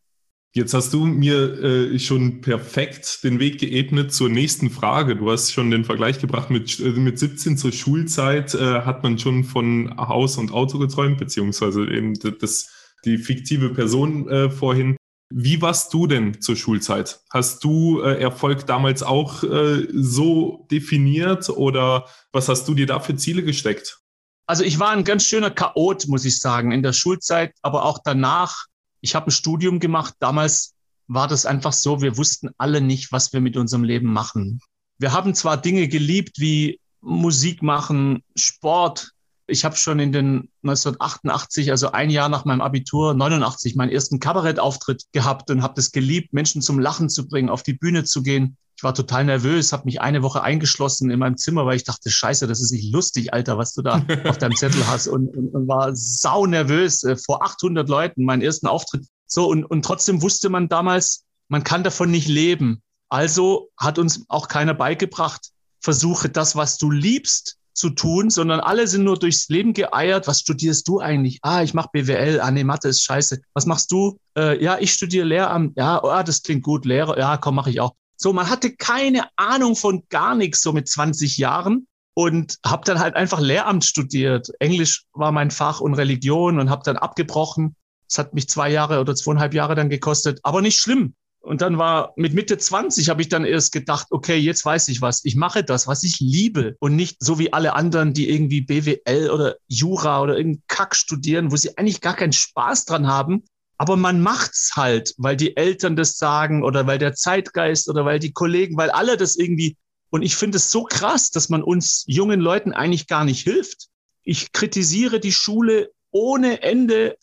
Jetzt 0.52 0.74
hast 0.74 0.94
du 0.94 1.06
mir 1.06 1.64
äh, 1.64 2.00
schon 2.00 2.42
perfekt 2.42 3.24
den 3.24 3.40
Weg 3.40 3.60
geebnet 3.60 4.12
zur 4.12 4.30
nächsten 4.30 4.72
Frage. 4.72 5.16
Du 5.16 5.30
hast 5.30 5.52
schon 5.52 5.70
den 5.70 5.86
Vergleich 5.86 6.20
gebracht 6.20 6.50
mit, 6.50 6.80
äh, 6.80 6.90
mit 6.90 7.20
17 7.20 7.56
zur 7.56 7.72
Schulzeit 7.72 8.56
äh, 8.56 8.82
hat 8.82 9.04
man 9.04 9.20
schon 9.20 9.44
von 9.44 9.96
Haus 9.96 10.38
und 10.38 10.52
Auto 10.52 10.80
geträumt, 10.80 11.20
beziehungsweise 11.20 11.88
eben 11.88 12.16
das, 12.40 12.68
die 13.06 13.20
fiktive 13.20 13.70
Person 13.70 14.28
äh, 14.28 14.50
vorhin. 14.50 14.98
Wie 15.32 15.62
warst 15.62 15.94
du 15.94 16.08
denn 16.08 16.42
zur 16.42 16.56
Schulzeit? 16.56 17.20
Hast 17.32 17.64
du 17.64 18.02
äh, 18.02 18.20
Erfolg 18.20 18.66
damals 18.66 19.04
auch 19.04 19.44
äh, 19.44 19.88
so 19.94 20.66
definiert 20.72 21.50
oder 21.50 22.08
was 22.32 22.50
hast 22.50 22.68
du 22.68 22.74
dir 22.74 22.88
da 22.88 23.00
für 23.00 23.16
Ziele 23.16 23.44
gesteckt? 23.44 24.00
Also 24.50 24.64
ich 24.64 24.80
war 24.80 24.90
ein 24.90 25.04
ganz 25.04 25.26
schöner 25.26 25.52
Chaot, 25.52 26.08
muss 26.08 26.26
ich 26.26 26.40
sagen, 26.40 26.72
in 26.72 26.82
der 26.82 26.94
Schulzeit, 26.94 27.54
aber 27.62 27.86
auch 27.86 28.00
danach 28.04 28.66
ich 29.02 29.16
habe 29.16 29.28
ein 29.28 29.32
Studium 29.32 29.80
gemacht. 29.80 30.14
Damals 30.20 30.74
war 31.08 31.28
das 31.28 31.46
einfach 31.46 31.74
so, 31.74 32.02
wir 32.02 32.18
wussten 32.18 32.50
alle 32.58 32.82
nicht, 32.82 33.12
was 33.12 33.34
wir 33.34 33.42
mit 33.42 33.58
unserem 33.58 33.84
Leben 33.84 34.12
machen. 34.12 34.60
Wir 34.98 35.14
haben 35.14 35.34
zwar 35.34 35.58
Dinge 35.58 35.88
geliebt 35.88 36.40
wie 36.40 36.80
Musik 37.02 37.64
machen, 37.64 38.24
Sport. 38.36 39.12
Ich 39.48 39.66
habe 39.66 39.76
schon 39.76 40.00
in 40.00 40.12
den 40.12 40.50
1988, 40.64 41.72
also 41.72 41.92
ein 41.92 42.10
Jahr 42.10 42.30
nach 42.30 42.46
meinem 42.46 42.62
Abitur, 42.62 43.14
89, 43.14 43.76
meinen 43.76 43.92
ersten 43.92 44.20
Kabarettauftritt 44.20 45.06
gehabt 45.12 45.50
und 45.50 45.64
habe 45.64 45.74
das 45.76 45.92
geliebt, 45.92 46.34
Menschen 46.34 46.62
zum 46.62 46.78
Lachen 46.78 47.10
zu 47.10 47.28
bringen, 47.28 47.50
auf 47.50 47.64
die 47.64 47.74
Bühne 47.74 48.04
zu 48.04 48.22
gehen. 48.22 48.58
Ich 48.80 48.84
war 48.86 48.94
total 48.94 49.26
nervös, 49.26 49.74
habe 49.74 49.84
mich 49.84 50.00
eine 50.00 50.24
Woche 50.24 50.42
eingeschlossen 50.42 51.12
in 51.12 51.20
meinem 51.20 51.36
Zimmer, 51.36 51.66
weil 51.66 51.76
ich 51.76 51.84
dachte, 51.84 52.10
scheiße, 52.10 52.48
das 52.48 52.62
ist 52.62 52.72
nicht 52.72 52.94
lustig, 52.94 53.34
Alter, 53.34 53.58
was 53.58 53.74
du 53.74 53.82
da 53.82 54.06
auf 54.24 54.38
deinem 54.38 54.56
Zettel 54.56 54.88
hast. 54.88 55.08
Und, 55.10 55.36
und, 55.36 55.54
und 55.54 55.68
war 55.68 55.94
sau 55.94 56.46
nervös 56.46 57.04
äh, 57.04 57.18
vor 57.18 57.44
800 57.44 57.90
Leuten, 57.90 58.24
meinen 58.24 58.42
ersten 58.42 58.68
Auftritt. 58.68 59.06
So, 59.28 59.50
und, 59.50 59.66
und 59.66 59.84
trotzdem 59.84 60.22
wusste 60.22 60.48
man 60.48 60.70
damals, 60.70 61.26
man 61.50 61.66
kann 61.66 61.84
davon 61.84 62.10
nicht 62.10 62.30
leben. 62.30 62.82
Also 63.10 63.70
hat 63.78 64.00
uns 64.00 64.24
auch 64.30 64.48
keiner 64.48 64.74
beigebracht, 64.74 65.50
versuche 65.82 66.30
das, 66.30 66.56
was 66.56 66.78
du 66.78 66.90
liebst, 66.90 67.58
zu 67.74 67.90
tun, 67.90 68.30
sondern 68.30 68.62
alle 68.62 68.88
sind 68.88 69.04
nur 69.04 69.20
durchs 69.20 69.50
Leben 69.50 69.74
geeiert. 69.74 70.26
Was 70.28 70.40
studierst 70.40 70.88
du 70.88 71.02
eigentlich? 71.02 71.40
Ah, 71.42 71.64
ich 71.64 71.74
mache 71.74 71.90
BWL. 71.92 72.40
Ah, 72.40 72.52
nee, 72.52 72.64
Mathe 72.64 72.88
ist 72.88 73.04
scheiße. 73.04 73.42
Was 73.54 73.66
machst 73.66 73.92
du? 73.92 74.18
Äh, 74.38 74.64
ja, 74.64 74.78
ich 74.80 74.94
studiere 74.94 75.26
Lehramt. 75.26 75.78
Ja, 75.78 76.02
oh, 76.02 76.24
das 76.24 76.44
klingt 76.44 76.64
gut. 76.64 76.86
Lehrer. 76.86 77.18
Ja, 77.20 77.36
komm, 77.36 77.56
mache 77.56 77.70
ich 77.70 77.82
auch. 77.82 77.94
So, 78.22 78.34
man 78.34 78.50
hatte 78.50 78.76
keine 78.76 79.30
Ahnung 79.38 79.78
von 79.78 80.04
gar 80.10 80.36
nichts 80.36 80.62
so 80.62 80.74
mit 80.74 80.90
20 80.90 81.38
Jahren 81.38 81.88
und 82.14 82.60
habe 82.66 82.84
dann 82.84 83.00
halt 83.00 83.16
einfach 83.16 83.40
Lehramt 83.40 83.86
studiert. 83.86 84.50
Englisch 84.60 85.06
war 85.14 85.32
mein 85.32 85.52
Fach 85.52 85.80
und 85.80 85.94
Religion 85.94 86.60
und 86.60 86.70
habe 86.70 86.82
dann 86.84 86.98
abgebrochen. 86.98 87.78
Es 88.10 88.18
hat 88.18 88.34
mich 88.34 88.50
zwei 88.50 88.70
Jahre 88.70 89.00
oder 89.00 89.16
zweieinhalb 89.16 89.54
Jahre 89.54 89.74
dann 89.74 89.90
gekostet, 89.90 90.42
aber 90.44 90.62
nicht 90.62 90.82
schlimm. 90.82 91.16
Und 91.40 91.62
dann 91.62 91.78
war 91.78 92.12
mit 92.18 92.34
Mitte 92.34 92.58
20 92.58 93.08
habe 93.08 93.22
ich 93.22 93.30
dann 93.30 93.46
erst 93.46 93.72
gedacht, 93.72 94.08
okay, 94.10 94.36
jetzt 94.36 94.66
weiß 94.66 94.90
ich 94.90 95.02
was. 95.02 95.24
Ich 95.24 95.38
mache 95.38 95.64
das, 95.64 95.88
was 95.88 96.04
ich 96.04 96.20
liebe 96.20 96.76
und 96.80 96.98
nicht 96.98 97.24
so 97.24 97.40
wie 97.40 97.54
alle 97.54 97.74
anderen, 97.74 98.14
die 98.14 98.30
irgendwie 98.30 98.60
BWL 98.60 99.30
oder 99.30 99.56
Jura 99.70 100.22
oder 100.22 100.36
irgendeinen 100.36 100.64
Kack 100.68 100.94
studieren, 100.94 101.54
wo 101.54 101.56
sie 101.56 101.78
eigentlich 101.78 102.02
gar 102.02 102.18
keinen 102.18 102.34
Spaß 102.34 102.84
dran 102.84 103.08
haben, 103.08 103.46
aber 103.80 103.96
man 103.96 104.22
macht's 104.22 104.76
halt, 104.76 105.16
weil 105.18 105.38
die 105.38 105.56
Eltern 105.56 105.96
das 105.96 106.18
sagen 106.18 106.64
oder 106.66 106.86
weil 106.86 106.98
der 106.98 107.14
Zeitgeist 107.14 107.88
oder 107.88 108.04
weil 108.04 108.20
die 108.20 108.34
Kollegen, 108.34 108.76
weil 108.76 108.90
alle 108.90 109.16
das 109.16 109.38
irgendwie. 109.38 109.78
Und 110.10 110.22
ich 110.22 110.36
finde 110.36 110.58
es 110.58 110.70
so 110.70 110.84
krass, 110.84 111.32
dass 111.32 111.48
man 111.48 111.64
uns 111.64 112.04
jungen 112.06 112.42
Leuten 112.42 112.74
eigentlich 112.74 113.08
gar 113.08 113.24
nicht 113.24 113.42
hilft. 113.42 113.88
Ich 114.22 114.52
kritisiere 114.52 115.22
die 115.22 115.32
Schule 115.32 115.92
ohne 116.12 116.62
Ende. 116.62 117.16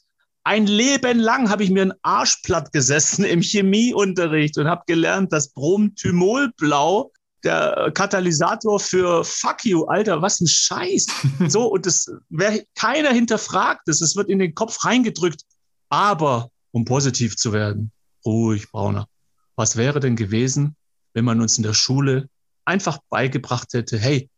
Ein 0.45 0.67
Leben 0.67 1.19
lang 1.19 1.51
habe 1.51 1.63
ich 1.63 1.71
mir 1.71 1.83
einen 1.83 1.99
Arsch 2.01 2.37
platt 2.43 2.73
gesessen 2.73 3.27
im 3.27 3.43
Chemieunterricht 3.43 4.57
und 4.57 4.67
habe 4.67 4.85
gelernt, 4.87 5.35
dass 5.35 5.51
Bromthymolblau 5.51 7.13
der 7.45 7.91
Katalysator 7.93 8.81
für 8.81 9.25
Fuck 9.25 9.67
you, 9.67 9.85
Alter, 9.85 10.23
was 10.23 10.41
ein 10.41 10.47
Scheiß. 10.47 11.07
So, 11.49 11.67
und 11.67 11.85
das, 11.85 12.11
wer, 12.31 12.65
keiner 12.75 13.11
hinterfragt 13.11 13.83
das, 13.85 14.01
es 14.01 14.17
wird 14.17 14.31
in 14.31 14.39
den 14.39 14.55
Kopf 14.55 14.87
reingedrückt. 14.87 15.43
Aber 15.89 16.51
um 16.73 16.85
positiv 16.85 17.37
zu 17.37 17.53
werden, 17.53 17.93
ruhig, 18.25 18.71
Brauner, 18.71 19.09
was 19.55 19.77
wäre 19.77 20.01
denn 20.01 20.17
gewesen, 20.17 20.77
wenn 21.15 21.25
man 21.25 21.41
uns 21.41 21.57
in 21.57 21.63
der 21.63 21.75
Schule 21.75 22.29
einfach 22.65 22.99
beigebracht 23.09 23.73
hätte, 23.73 23.99
hey, 23.99 24.29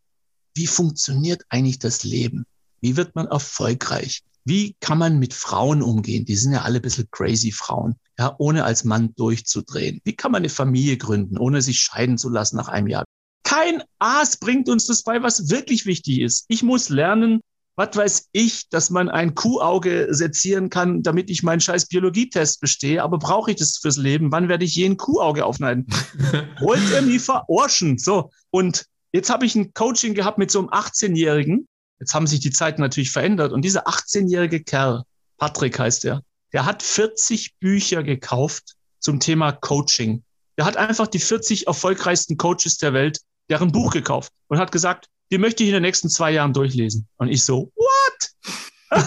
wie 0.55 0.67
funktioniert 0.67 1.43
eigentlich 1.49 1.79
das 1.79 2.03
Leben? 2.03 2.45
Wie 2.81 2.95
wird 2.95 3.15
man 3.15 3.27
erfolgreich? 3.27 4.23
Wie 4.45 4.75
kann 4.79 4.97
man 4.97 5.19
mit 5.19 5.33
Frauen 5.33 5.81
umgehen? 5.81 6.25
Die 6.25 6.35
sind 6.35 6.53
ja 6.53 6.61
alle 6.61 6.79
ein 6.79 6.81
bisschen 6.81 7.09
crazy 7.11 7.51
Frauen, 7.51 7.95
ja, 8.17 8.35
ohne 8.37 8.63
als 8.63 8.83
Mann 8.83 9.13
durchzudrehen. 9.15 9.99
Wie 10.03 10.15
kann 10.15 10.31
man 10.31 10.39
eine 10.39 10.49
Familie 10.49 10.97
gründen, 10.97 11.37
ohne 11.37 11.61
sich 11.61 11.79
scheiden 11.79 12.17
zu 12.17 12.29
lassen 12.29 12.55
nach 12.55 12.67
einem 12.67 12.87
Jahr? 12.87 13.03
Kein 13.43 13.83
Aas 13.99 14.37
bringt 14.37 14.69
uns 14.69 14.85
das 14.85 15.03
bei, 15.03 15.21
was 15.21 15.49
wirklich 15.49 15.85
wichtig 15.85 16.21
ist. 16.21 16.45
Ich 16.47 16.63
muss 16.63 16.89
lernen, 16.89 17.41
was 17.79 17.95
weiß 17.95 18.27
ich, 18.33 18.67
dass 18.67 18.89
man 18.89 19.07
ein 19.07 19.35
Kuhauge 19.35 20.09
sezieren 20.09 20.69
kann, 20.69 21.01
damit 21.01 21.29
ich 21.29 21.43
meinen 21.43 21.61
scheiß 21.61 21.87
Biologietest 21.87 22.59
bestehe, 22.59 23.01
aber 23.01 23.17
brauche 23.19 23.51
ich 23.51 23.57
das 23.57 23.77
fürs 23.77 23.95
Leben? 23.95 24.33
Wann 24.33 24.49
werde 24.49 24.65
ich 24.65 24.75
je 24.75 24.85
ein 24.85 24.97
Kuhauge 24.97 25.45
aufschneiden? 25.45 25.87
Wollt 26.59 26.81
ihr 26.91 27.01
mich 27.01 27.21
verarschen? 27.21 27.97
So. 27.97 28.31
Und 28.49 28.85
jetzt 29.13 29.29
habe 29.29 29.45
ich 29.45 29.55
ein 29.55 29.73
Coaching 29.73 30.13
gehabt 30.13 30.37
mit 30.37 30.51
so 30.51 30.59
einem 30.59 30.67
18-Jährigen. 30.67 31.69
Jetzt 32.01 32.13
haben 32.13 32.27
sich 32.27 32.41
die 32.41 32.51
Zeiten 32.51 32.81
natürlich 32.81 33.11
verändert. 33.11 33.53
Und 33.53 33.63
dieser 33.63 33.87
18-jährige 33.87 34.61
Kerl, 34.61 35.03
Patrick 35.37 35.79
heißt 35.79 36.03
er, 36.03 36.21
der 36.51 36.65
hat 36.65 36.83
40 36.83 37.59
Bücher 37.61 38.03
gekauft 38.03 38.75
zum 38.99 39.21
Thema 39.21 39.53
Coaching. 39.53 40.23
Der 40.57 40.65
hat 40.65 40.75
einfach 40.75 41.07
die 41.07 41.19
40 41.19 41.67
erfolgreichsten 41.67 42.35
Coaches 42.35 42.75
der 42.75 42.91
Welt 42.91 43.21
deren 43.49 43.71
Buch 43.71 43.93
gekauft 43.93 44.33
und 44.49 44.59
hat 44.59 44.73
gesagt, 44.73 45.07
die 45.31 45.37
möchte 45.37 45.63
ich 45.63 45.69
in 45.69 45.73
den 45.73 45.83
nächsten 45.83 46.09
zwei 46.09 46.31
Jahren 46.31 46.53
durchlesen. 46.53 47.07
Und 47.17 47.29
ich 47.29 47.43
so, 47.43 47.71
what? 47.75 49.01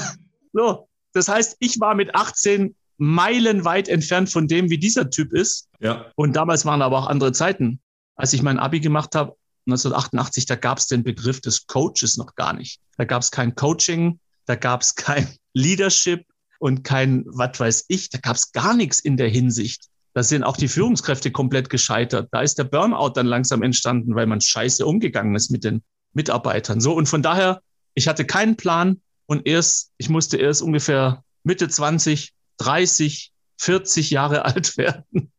so, 0.52 0.88
das 1.12 1.28
heißt, 1.28 1.56
ich 1.58 1.80
war 1.80 1.94
mit 1.94 2.14
18 2.14 2.74
meilenweit 2.98 3.88
entfernt 3.88 4.30
von 4.30 4.46
dem, 4.46 4.70
wie 4.70 4.78
dieser 4.78 5.10
Typ 5.10 5.32
ist. 5.32 5.68
Ja. 5.80 6.06
Und 6.14 6.34
damals 6.36 6.64
waren 6.64 6.82
aber 6.82 6.98
auch 6.98 7.06
andere 7.08 7.32
Zeiten. 7.32 7.80
Als 8.14 8.32
ich 8.32 8.42
mein 8.42 8.58
Abi 8.58 8.80
gemacht 8.80 9.14
habe, 9.14 9.34
1988, 9.66 10.46
da 10.46 10.56
gab 10.56 10.78
es 10.78 10.86
den 10.86 11.02
Begriff 11.02 11.40
des 11.40 11.66
Coaches 11.66 12.16
noch 12.16 12.34
gar 12.34 12.52
nicht. 12.52 12.80
Da 12.96 13.04
gab 13.04 13.22
es 13.22 13.30
kein 13.30 13.54
Coaching, 13.54 14.20
da 14.46 14.54
gab 14.54 14.82
es 14.82 14.94
kein 14.96 15.28
Leadership 15.54 16.24
und 16.58 16.84
kein, 16.84 17.24
was 17.26 17.58
weiß 17.58 17.84
ich, 17.88 18.10
da 18.10 18.18
gab 18.18 18.36
es 18.36 18.52
gar 18.52 18.74
nichts 18.74 19.00
in 19.00 19.16
der 19.16 19.28
Hinsicht. 19.28 19.88
Da 20.14 20.22
sind 20.22 20.44
auch 20.44 20.56
die 20.56 20.68
Führungskräfte 20.68 21.32
komplett 21.32 21.70
gescheitert. 21.70 22.28
Da 22.32 22.42
ist 22.42 22.58
der 22.58 22.64
Burnout 22.64 23.14
dann 23.14 23.26
langsam 23.26 23.62
entstanden, 23.62 24.14
weil 24.14 24.26
man 24.26 24.40
scheiße 24.40 24.84
umgegangen 24.84 25.34
ist 25.34 25.50
mit 25.50 25.64
den 25.64 25.82
Mitarbeitern. 26.12 26.80
So, 26.80 26.94
und 26.94 27.06
von 27.06 27.22
daher, 27.22 27.62
ich 27.94 28.08
hatte 28.08 28.24
keinen 28.24 28.56
Plan 28.56 29.00
und 29.26 29.46
erst, 29.46 29.92
ich 29.98 30.08
musste 30.08 30.36
erst 30.36 30.62
ungefähr 30.62 31.24
Mitte 31.44 31.68
20, 31.68 32.32
30, 32.58 33.32
40 33.58 34.10
Jahre 34.10 34.44
alt 34.44 34.76
werden, 34.76 35.32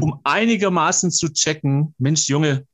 um 0.00 0.20
einigermaßen 0.24 1.10
zu 1.10 1.32
checken, 1.32 1.94
Mensch, 1.98 2.28
Junge, 2.28 2.66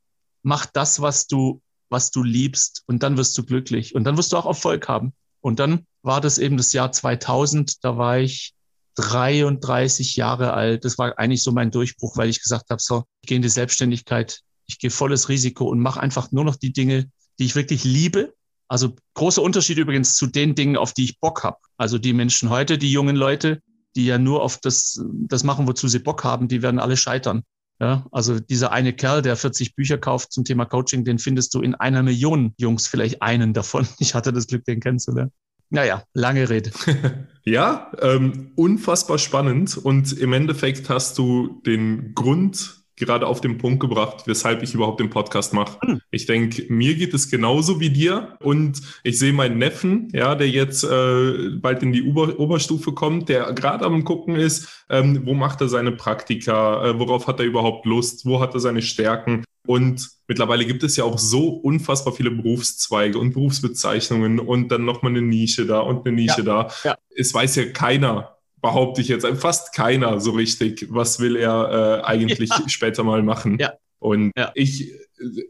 mach 0.43 0.67
das, 0.67 1.01
was 1.01 1.27
du, 1.27 1.63
was 1.89 2.11
du 2.11 2.23
liebst 2.23 2.83
und 2.87 3.03
dann 3.03 3.17
wirst 3.17 3.37
du 3.39 3.45
glücklich 3.45 3.95
und 3.95 4.05
dann 4.05 4.17
wirst 4.17 4.33
du 4.33 4.37
auch 4.37 4.47
Erfolg 4.47 4.89
haben. 4.89 5.13
Und 5.41 5.61
dann 5.61 5.87
war 6.03 6.21
das 6.21 6.39
eben 6.39 6.57
das 6.57 6.73
Jahr 6.73 6.91
2000, 6.91 7.85
da 7.85 7.97
war 7.97 8.19
ich 8.19 8.55
33 8.97 10.17
Jahre 10.17 10.55
alt. 10.55 10.85
Das 10.85 10.99
war 10.99 11.19
eigentlich 11.19 11.43
so 11.43 11.53
mein 11.53 11.71
Durchbruch, 11.71 12.17
weil 12.17 12.29
ich 12.29 12.43
gesagt 12.43 12.71
habe, 12.71 12.83
so, 12.83 13.05
ich 13.21 13.29
gehe 13.29 13.37
in 13.37 13.43
die 13.43 13.49
Selbstständigkeit, 13.49 14.41
ich 14.67 14.79
gehe 14.79 14.91
volles 14.91 15.29
Risiko 15.29 15.67
und 15.67 15.81
mache 15.81 16.01
einfach 16.01 16.33
nur 16.33 16.45
noch 16.45 16.57
die 16.57 16.73
Dinge, 16.73 17.11
die 17.39 17.45
ich 17.45 17.55
wirklich 17.55 17.85
liebe. 17.85 18.35
Also 18.69 18.95
großer 19.15 19.43
Unterschied 19.43 19.79
übrigens 19.79 20.17
zu 20.17 20.27
den 20.27 20.55
Dingen, 20.55 20.77
auf 20.77 20.93
die 20.93 21.05
ich 21.05 21.21
Bock 21.21 21.45
habe. 21.45 21.59
Also 21.77 21.99
die 21.99 22.13
Menschen 22.13 22.51
heute, 22.51 22.79
die 22.79 22.91
jungen 22.91 23.17
Leute, 23.17 23.61
die 23.95 24.07
ja 24.07 24.19
nur 24.19 24.43
auf 24.43 24.59
das, 24.59 25.01
das 25.13 25.45
machen, 25.45 25.67
wozu 25.67 25.89
sie 25.89 26.01
Bock 26.01 26.25
haben, 26.25 26.49
die 26.49 26.63
werden 26.63 26.81
alle 26.81 26.97
scheitern. 26.97 27.43
Ja, 27.79 28.07
also 28.11 28.41
dieser 28.41 28.73
eine 28.73 28.95
Kerl, 28.95 29.21
der 29.21 29.37
40 29.37 29.75
Bücher 29.75 29.99
kauft 29.99 30.33
zum 30.33 30.45
Thema 30.45 30.65
Coaching, 30.65 31.05
den 31.05 31.19
findest 31.19 31.53
du 31.55 31.61
in 31.61 31.75
einer 31.75 32.03
Million 32.03 32.55
Jungs, 32.57 32.87
vielleicht 32.87 33.21
einen 33.21 33.53
davon. 33.53 33.87
Ich 33.99 34.15
hatte 34.15 34.33
das 34.33 34.47
Glück, 34.47 34.65
den 34.65 34.81
kennenzulernen. 34.81 35.33
Naja, 35.69 36.05
lange 36.15 36.49
Rede. 36.49 36.71
ja, 37.45 37.91
ähm, 38.01 38.53
unfassbar 38.55 39.19
spannend. 39.19 39.77
Und 39.77 40.13
im 40.13 40.33
Endeffekt 40.33 40.89
hast 40.89 41.19
du 41.19 41.61
den 41.67 42.15
Grund 42.15 42.86
gerade 42.97 43.27
auf 43.27 43.41
den 43.41 43.59
Punkt 43.59 43.81
gebracht, 43.81 44.23
weshalb 44.27 44.63
ich 44.63 44.75
überhaupt 44.75 45.01
den 45.01 45.11
Podcast 45.11 45.53
mache. 45.53 45.79
Hm. 45.81 46.01
Ich 46.11 46.27
denke, 46.27 46.65
mir 46.69 46.95
geht 46.95 47.15
es 47.15 47.31
genauso 47.31 47.81
wie 47.81 47.91
dir 47.91 48.37
und 48.41 48.81
ich 49.03 49.19
sehe 49.19 49.33
meinen 49.33 49.59
Neffen, 49.59 50.09
ja, 50.13 50.35
der 50.35 50.49
jetzt 50.49 50.85
äh, 50.85 51.51
bald 51.61 51.83
in 51.83 51.93
die 51.93 52.03
Ober 52.03 52.39
Oberstufe 52.39 52.93
kommt, 52.93 53.29
der 53.29 53.53
gerade 53.53 53.85
am 53.85 54.05
gucken 54.05 54.37
ist, 54.37 54.85
ähm, 54.89 55.23
wo 55.25 55.35
macht 55.35 55.61
er 55.61 55.69
seine 55.69 55.93
Praktika, 55.93 56.85
äh, 56.85 56.99
worauf 56.99 57.27
hat 57.27 57.41
er 57.41 57.47
überhaupt 57.47 57.87
Lust, 57.87 58.25
wo 58.27 58.41
hat 58.41 58.55
er 58.55 58.61
seine 58.61 58.83
Stärken 58.83 59.45
und 59.67 60.11
mittlerweile 60.29 60.65
gibt 60.65 60.83
es 60.85 60.97
ja 60.97 61.05
auch 61.05 61.19
so 61.19 61.49
unfassbar 61.49 62.13
viele 62.13 62.31
Berufszweige 62.31 63.19
und 63.19 63.35
Berufsbezeichnungen 63.35 64.39
und 64.39 64.69
dann 64.69 64.85
nochmal 64.85 65.11
eine 65.11 65.23
Nische 65.23 65.67
da 65.67 65.81
und 65.81 66.07
eine 66.07 66.15
Nische 66.15 66.43
ja, 66.43 66.45
da. 66.45 66.71
Ja. 66.85 66.97
Es 67.15 67.35
weiß 67.35 67.57
ja 67.57 67.67
keiner, 67.67 68.36
behaupte 68.61 69.01
ich 69.01 69.09
jetzt, 69.09 69.27
fast 69.39 69.75
keiner 69.75 70.21
so 70.21 70.33
richtig, 70.33 70.87
was 70.91 71.21
will 71.21 71.37
er 71.37 72.03
äh, 72.03 72.07
eigentlich 72.07 72.51
ja. 72.59 72.69
später 72.69 73.05
mal 73.05 73.23
machen. 73.23 73.59
Ja. 73.61 73.75
Und 73.99 74.33
ja. 74.37 74.53
ich 74.55 74.93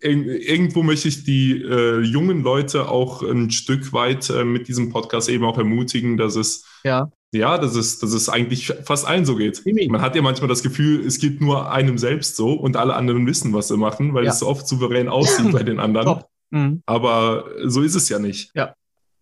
irgendwo 0.01 0.83
möchte 0.83 1.09
ich 1.09 1.25
die 1.25 1.61
äh, 1.61 2.01
jungen 2.01 2.43
Leute 2.43 2.89
auch 2.89 3.23
ein 3.23 3.51
Stück 3.51 3.93
weit 3.93 4.31
äh, 4.31 4.45
mit 4.45 4.69
diesem 4.69 4.91
Podcast 4.91 5.29
eben 5.29 5.45
auch 5.45 5.59
ermutigen, 5.59 6.17
dass 6.17 6.37
es 6.37 6.65
ja, 6.85 7.11
ja 7.35 7.59
dass, 7.59 7.75
es, 7.75 7.99
dass 7.99 8.13
es 8.13 8.29
eigentlich 8.29 8.73
fast 8.85 9.07
allen 9.07 9.25
so 9.25 9.35
geht. 9.35 9.63
Man 9.91 10.01
hat 10.01 10.15
ja 10.15 10.23
manchmal 10.23 10.49
das 10.49 10.63
Gefühl, 10.63 11.05
es 11.05 11.19
geht 11.19 11.41
nur 11.41 11.71
einem 11.73 11.99
selbst 11.99 12.37
so 12.37 12.53
und 12.53 12.77
alle 12.77 12.95
anderen 12.95 13.27
wissen, 13.27 13.53
was 13.53 13.69
sie 13.69 13.77
machen, 13.77 14.15
weil 14.15 14.27
es 14.27 14.39
so 14.39 14.47
oft 14.47 14.69
souverän 14.69 15.09
aussieht 15.09 15.51
bei 15.53 15.65
den 15.65 15.81
anderen. 15.81 16.23
Mhm. 16.51 16.83
Aber 16.87 17.47
so 17.65 17.83
ist 17.83 17.97
es 17.97 18.09
ja 18.09 18.21
nicht. 18.21 18.53
Ja 18.55 18.75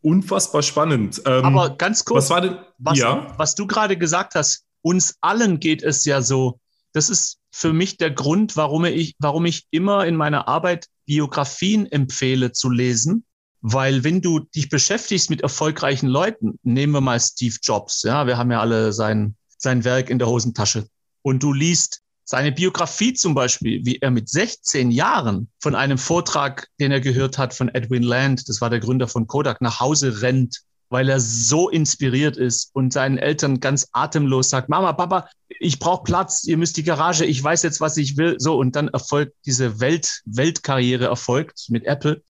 unfassbar 0.04 0.62
spannend. 0.62 1.22
Ähm, 1.24 1.44
Aber 1.44 1.76
ganz 1.76 2.04
kurz, 2.04 2.24
was, 2.24 2.30
war 2.30 2.40
denn, 2.42 2.58
was, 2.78 2.98
ja? 2.98 3.32
was 3.38 3.54
du 3.54 3.66
gerade 3.66 3.96
gesagt 3.96 4.34
hast, 4.34 4.64
uns 4.82 5.16
allen 5.20 5.60
geht 5.60 5.82
es 5.82 6.04
ja 6.04 6.20
so. 6.20 6.60
Das 6.92 7.10
ist 7.10 7.38
für 7.50 7.72
mich 7.72 7.96
der 7.96 8.10
Grund, 8.10 8.56
warum 8.56 8.84
ich, 8.84 9.16
warum 9.18 9.46
ich 9.46 9.66
immer 9.70 10.06
in 10.06 10.16
meiner 10.16 10.46
Arbeit 10.46 10.88
Biografien 11.06 11.86
empfehle 11.90 12.52
zu 12.52 12.70
lesen. 12.70 13.24
Weil 13.62 14.04
wenn 14.04 14.20
du 14.20 14.40
dich 14.40 14.68
beschäftigst 14.68 15.30
mit 15.30 15.40
erfolgreichen 15.40 16.08
Leuten, 16.08 16.58
nehmen 16.62 16.92
wir 16.92 17.00
mal 17.00 17.18
Steve 17.18 17.56
Jobs, 17.62 18.02
ja, 18.02 18.26
wir 18.26 18.36
haben 18.36 18.50
ja 18.50 18.60
alle 18.60 18.92
sein, 18.92 19.36
sein 19.56 19.84
Werk 19.84 20.10
in 20.10 20.18
der 20.18 20.28
Hosentasche. 20.28 20.86
Und 21.22 21.42
du 21.42 21.54
liest 21.54 22.02
seine 22.24 22.52
Biografie 22.52 23.12
zum 23.12 23.34
Beispiel, 23.34 23.84
wie 23.84 23.96
er 23.96 24.10
mit 24.10 24.28
16 24.28 24.90
Jahren 24.90 25.48
von 25.60 25.74
einem 25.74 25.98
Vortrag, 25.98 26.68
den 26.80 26.90
er 26.90 27.00
gehört 27.00 27.38
hat 27.38 27.54
von 27.54 27.68
Edwin 27.68 28.02
Land, 28.02 28.48
das 28.48 28.60
war 28.60 28.70
der 28.70 28.80
Gründer 28.80 29.08
von 29.08 29.26
Kodak, 29.26 29.60
nach 29.60 29.80
Hause 29.80 30.22
rennt, 30.22 30.62
weil 30.88 31.08
er 31.08 31.20
so 31.20 31.68
inspiriert 31.68 32.36
ist 32.36 32.70
und 32.72 32.92
seinen 32.92 33.18
Eltern 33.18 33.60
ganz 33.60 33.88
atemlos 33.92 34.48
sagt, 34.48 34.68
Mama, 34.68 34.92
Papa, 34.92 35.28
ich 35.60 35.78
brauche 35.78 36.04
Platz, 36.04 36.44
ihr 36.44 36.56
müsst 36.56 36.76
die 36.76 36.82
Garage, 36.82 37.24
ich 37.26 37.42
weiß 37.42 37.62
jetzt, 37.62 37.80
was 37.80 37.96
ich 37.96 38.16
will. 38.16 38.36
So, 38.38 38.56
und 38.56 38.76
dann 38.76 38.88
erfolgt 38.88 39.34
diese 39.44 39.80
Welt, 39.80 40.22
Weltkarriere 40.24 41.06
erfolgt 41.06 41.66
mit 41.68 41.84
Apple. 41.84 42.22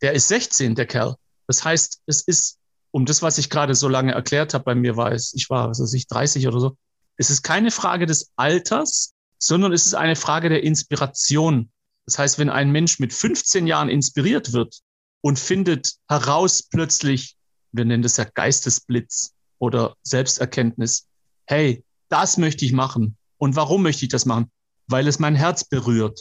Der 0.00 0.12
ist 0.12 0.28
16, 0.28 0.74
der 0.74 0.86
Kerl. 0.86 1.16
Das 1.46 1.64
heißt, 1.64 2.00
es 2.06 2.22
ist, 2.22 2.58
um 2.90 3.06
das, 3.06 3.22
was 3.22 3.38
ich 3.38 3.50
gerade 3.50 3.74
so 3.74 3.88
lange 3.88 4.12
erklärt 4.12 4.54
habe, 4.54 4.64
bei 4.64 4.74
mir 4.74 4.96
war 4.96 5.12
es, 5.12 5.34
ich 5.34 5.50
war, 5.50 5.70
was 5.70 5.80
weiß 5.80 5.92
ich, 5.94 6.06
30 6.06 6.46
oder 6.48 6.60
so, 6.60 6.76
es 7.16 7.30
ist 7.30 7.42
keine 7.42 7.70
Frage 7.70 8.06
des 8.06 8.30
Alters, 8.36 9.14
sondern 9.42 9.72
es 9.72 9.86
ist 9.86 9.94
eine 9.94 10.14
Frage 10.14 10.48
der 10.48 10.62
Inspiration. 10.62 11.68
Das 12.06 12.16
heißt, 12.16 12.38
wenn 12.38 12.48
ein 12.48 12.70
Mensch 12.70 13.00
mit 13.00 13.12
15 13.12 13.66
Jahren 13.66 13.88
inspiriert 13.88 14.52
wird 14.52 14.78
und 15.20 15.38
findet 15.38 15.94
heraus 16.08 16.62
plötzlich, 16.62 17.36
wir 17.72 17.84
nennen 17.84 18.04
das 18.04 18.18
ja 18.18 18.24
Geistesblitz 18.24 19.32
oder 19.58 19.96
Selbsterkenntnis, 20.04 21.08
hey, 21.46 21.84
das 22.08 22.38
möchte 22.38 22.64
ich 22.64 22.72
machen. 22.72 23.16
Und 23.36 23.56
warum 23.56 23.82
möchte 23.82 24.04
ich 24.04 24.10
das 24.10 24.26
machen? 24.26 24.48
Weil 24.86 25.08
es 25.08 25.18
mein 25.18 25.34
Herz 25.34 25.64
berührt. 25.64 26.20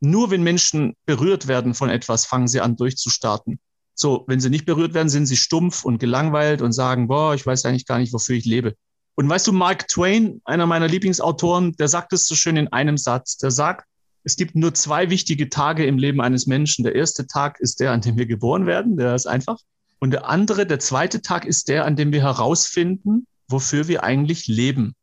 Nur 0.00 0.30
wenn 0.30 0.42
Menschen 0.42 0.94
berührt 1.04 1.46
werden 1.48 1.74
von 1.74 1.90
etwas, 1.90 2.24
fangen 2.24 2.48
sie 2.48 2.62
an 2.62 2.76
durchzustarten. 2.76 3.60
So, 3.94 4.24
wenn 4.26 4.40
sie 4.40 4.50
nicht 4.50 4.64
berührt 4.64 4.94
werden, 4.94 5.10
sind 5.10 5.26
sie 5.26 5.36
stumpf 5.36 5.84
und 5.84 5.98
gelangweilt 5.98 6.62
und 6.62 6.72
sagen, 6.72 7.08
boah, 7.08 7.34
ich 7.34 7.44
weiß 7.44 7.66
eigentlich 7.66 7.86
gar 7.86 7.98
nicht, 7.98 8.14
wofür 8.14 8.36
ich 8.36 8.46
lebe. 8.46 8.74
Und 9.16 9.28
weißt 9.28 9.46
du, 9.46 9.52
Mark 9.52 9.88
Twain, 9.88 10.40
einer 10.44 10.66
meiner 10.66 10.88
Lieblingsautoren, 10.88 11.72
der 11.76 11.88
sagt 11.88 12.12
es 12.12 12.26
so 12.26 12.34
schön 12.34 12.56
in 12.56 12.68
einem 12.68 12.98
Satz. 12.98 13.36
Der 13.38 13.50
sagt, 13.50 13.86
es 14.24 14.36
gibt 14.36 14.54
nur 14.54 14.74
zwei 14.74 15.10
wichtige 15.10 15.48
Tage 15.50 15.86
im 15.86 15.98
Leben 15.98 16.20
eines 16.20 16.46
Menschen. 16.46 16.82
Der 16.82 16.94
erste 16.94 17.26
Tag 17.26 17.60
ist 17.60 17.78
der, 17.80 17.92
an 17.92 18.00
dem 18.00 18.16
wir 18.16 18.26
geboren 18.26 18.66
werden, 18.66 18.96
der 18.96 19.14
ist 19.14 19.26
einfach. 19.26 19.58
Und 20.00 20.10
der 20.10 20.28
andere, 20.28 20.66
der 20.66 20.80
zweite 20.80 21.22
Tag 21.22 21.44
ist 21.44 21.68
der, 21.68 21.84
an 21.84 21.94
dem 21.94 22.12
wir 22.12 22.22
herausfinden, 22.22 23.26
wofür 23.48 23.86
wir 23.86 24.02
eigentlich 24.02 24.46
leben. 24.46 24.94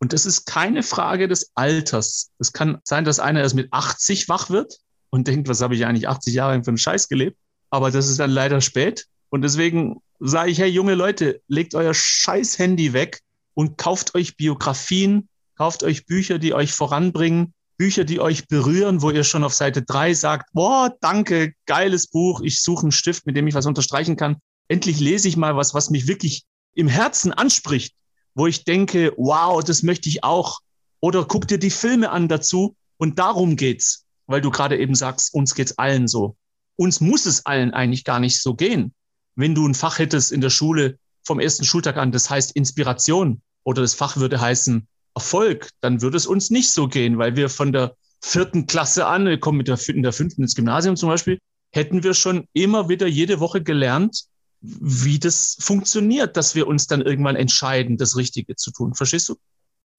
Und 0.00 0.14
das 0.14 0.26
ist 0.26 0.46
keine 0.46 0.82
Frage 0.82 1.28
des 1.28 1.52
Alters. 1.54 2.30
Es 2.38 2.52
kann 2.52 2.78
sein, 2.84 3.04
dass 3.04 3.20
einer 3.20 3.40
erst 3.40 3.54
mit 3.54 3.68
80 3.70 4.28
wach 4.28 4.50
wird 4.50 4.78
und 5.10 5.28
denkt, 5.28 5.48
was 5.48 5.60
habe 5.60 5.74
ich 5.74 5.84
eigentlich 5.84 6.08
80 6.08 6.34
Jahre 6.34 6.64
für 6.64 6.68
einen 6.68 6.78
Scheiß 6.78 7.08
gelebt? 7.08 7.36
Aber 7.68 7.90
das 7.90 8.08
ist 8.08 8.18
dann 8.18 8.30
leider 8.30 8.60
spät. 8.60 9.06
Und 9.28 9.42
deswegen 9.42 10.00
sage 10.18 10.50
ich, 10.50 10.58
hey, 10.58 10.68
junge 10.68 10.94
Leute, 10.94 11.40
legt 11.46 11.74
euer 11.74 11.94
scheiß 11.94 12.58
Handy 12.58 12.92
weg 12.94 13.20
und 13.54 13.78
kauft 13.78 14.14
euch 14.14 14.36
Biografien, 14.36 15.28
kauft 15.56 15.82
euch 15.82 16.06
Bücher, 16.06 16.38
die 16.38 16.54
euch 16.54 16.72
voranbringen, 16.72 17.52
Bücher, 17.80 18.04
die 18.04 18.20
euch 18.20 18.46
berühren, 18.46 19.00
wo 19.00 19.10
ihr 19.10 19.24
schon 19.24 19.42
auf 19.42 19.54
Seite 19.54 19.80
drei 19.80 20.12
sagt, 20.12 20.52
boah, 20.52 20.94
danke, 21.00 21.54
geiles 21.64 22.08
Buch, 22.08 22.42
ich 22.42 22.60
suche 22.62 22.82
einen 22.82 22.92
Stift, 22.92 23.24
mit 23.24 23.36
dem 23.36 23.46
ich 23.46 23.54
was 23.54 23.64
unterstreichen 23.64 24.16
kann. 24.16 24.36
endlich 24.68 25.00
lese 25.00 25.28
ich 25.28 25.36
mal 25.36 25.56
was, 25.56 25.72
was 25.72 25.88
mich 25.88 26.06
wirklich 26.06 26.44
im 26.74 26.88
Herzen 26.88 27.32
anspricht, 27.32 27.94
wo 28.34 28.46
ich 28.46 28.64
denke, 28.64 29.14
wow, 29.16 29.64
das 29.64 29.82
möchte 29.82 30.08
ich 30.08 30.22
auch. 30.22 30.60
Oder 31.00 31.24
guck 31.24 31.48
dir 31.48 31.58
die 31.58 31.70
Filme 31.70 32.10
an 32.10 32.28
dazu 32.28 32.76
und 32.98 33.18
darum 33.18 33.56
geht's, 33.56 34.04
weil 34.26 34.42
du 34.42 34.50
gerade 34.50 34.78
eben 34.78 34.94
sagst, 34.94 35.32
uns 35.32 35.54
geht's 35.54 35.78
allen 35.78 36.06
so. 36.06 36.36
Uns 36.76 37.00
muss 37.00 37.24
es 37.24 37.46
allen 37.46 37.72
eigentlich 37.72 38.04
gar 38.04 38.20
nicht 38.20 38.42
so 38.42 38.54
gehen. 38.54 38.94
Wenn 39.36 39.54
du 39.54 39.66
ein 39.66 39.74
Fach 39.74 39.98
hättest 39.98 40.32
in 40.32 40.42
der 40.42 40.50
Schule 40.50 40.98
vom 41.30 41.38
ersten 41.38 41.64
Schultag 41.64 41.96
an, 41.96 42.10
das 42.10 42.28
heißt 42.28 42.56
Inspiration 42.56 43.40
oder 43.62 43.82
das 43.82 43.94
Fach 43.94 44.16
würde 44.16 44.40
heißen 44.40 44.88
Erfolg, 45.14 45.68
dann 45.80 46.02
würde 46.02 46.16
es 46.16 46.26
uns 46.26 46.50
nicht 46.50 46.70
so 46.70 46.88
gehen, 46.88 47.18
weil 47.18 47.36
wir 47.36 47.48
von 47.48 47.70
der 47.70 47.94
vierten 48.20 48.66
Klasse 48.66 49.06
an, 49.06 49.26
wir 49.26 49.38
kommen 49.38 49.58
mit 49.58 49.68
der, 49.68 49.78
in 49.90 50.02
der 50.02 50.12
fünften 50.12 50.42
ins 50.42 50.56
Gymnasium 50.56 50.96
zum 50.96 51.08
Beispiel, 51.08 51.38
hätten 51.70 52.02
wir 52.02 52.14
schon 52.14 52.48
immer 52.52 52.88
wieder 52.88 53.06
jede 53.06 53.38
Woche 53.38 53.62
gelernt, 53.62 54.24
wie 54.60 55.20
das 55.20 55.56
funktioniert, 55.60 56.36
dass 56.36 56.56
wir 56.56 56.66
uns 56.66 56.88
dann 56.88 57.00
irgendwann 57.00 57.36
entscheiden, 57.36 57.96
das 57.96 58.16
Richtige 58.16 58.56
zu 58.56 58.72
tun. 58.72 58.94
Verstehst 58.94 59.28
du? 59.28 59.36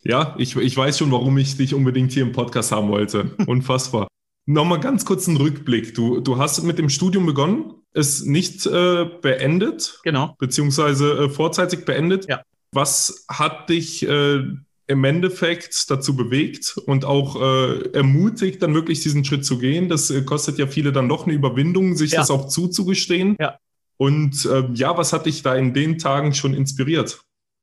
Ja, 0.04 0.36
ich, 0.38 0.58
ich 0.58 0.76
weiß 0.76 0.98
schon, 0.98 1.12
warum 1.12 1.38
ich 1.38 1.56
dich 1.56 1.74
unbedingt 1.74 2.12
hier 2.12 2.24
im 2.24 2.34
Podcast 2.34 2.74
haben 2.74 2.90
wollte. 2.90 3.38
Unfassbar. 3.48 4.10
Nochmal 4.46 4.82
ganz 4.82 5.06
kurz 5.06 5.30
einen 5.30 5.38
Rückblick. 5.38 5.96
Du, 5.96 6.20
du 6.20 6.40
hast 6.40 6.62
mit 6.64 6.78
dem 6.78 6.90
Studium 6.90 7.26
begonnen, 7.26 7.76
es 7.94 8.24
nicht 8.24 8.66
äh, 8.66 9.06
beendet. 9.22 10.00
Genau. 10.04 10.36
Beziehungsweise 10.40 11.26
äh, 11.26 11.30
vorzeitig 11.30 11.86
beendet. 11.86 12.28
Ja. 12.30 12.42
Was 12.74 13.26
hat 13.28 13.70
dich 13.70 14.08
äh, 14.08 14.44
im 14.88 15.04
Endeffekt 15.04 15.90
dazu 15.90 16.16
bewegt 16.16 16.78
und 16.86 17.06
auch 17.06 17.42
äh, 17.42 17.92
ermutigt, 17.94 18.62
dann 18.62 18.74
wirklich 18.74 19.02
diesen 19.02 19.26
Schritt 19.26 19.46
zu 19.46 19.58
gehen? 19.58 19.90
Das 19.90 20.10
äh, 20.10 20.22
kostet 20.22 20.58
ja 20.58 20.68
viele 20.68 20.92
dann 20.92 21.10
doch 21.10 21.26
eine 21.26 21.34
Überwindung, 21.34 21.96
sich 21.96 22.12
ja. 22.12 22.20
das 22.20 22.32
auch 22.32 22.48
zuzugestehen. 22.48 23.36
Ja. 23.40 23.58
Und 23.98 24.48
ähm, 24.52 24.74
ja, 24.74 24.98
was 24.98 25.14
hat 25.14 25.26
dich 25.26 25.44
da 25.44 25.56
in 25.56 25.74
den 25.74 25.98
Tagen 25.98 26.34
schon 26.34 26.54
inspiriert? 26.54 27.22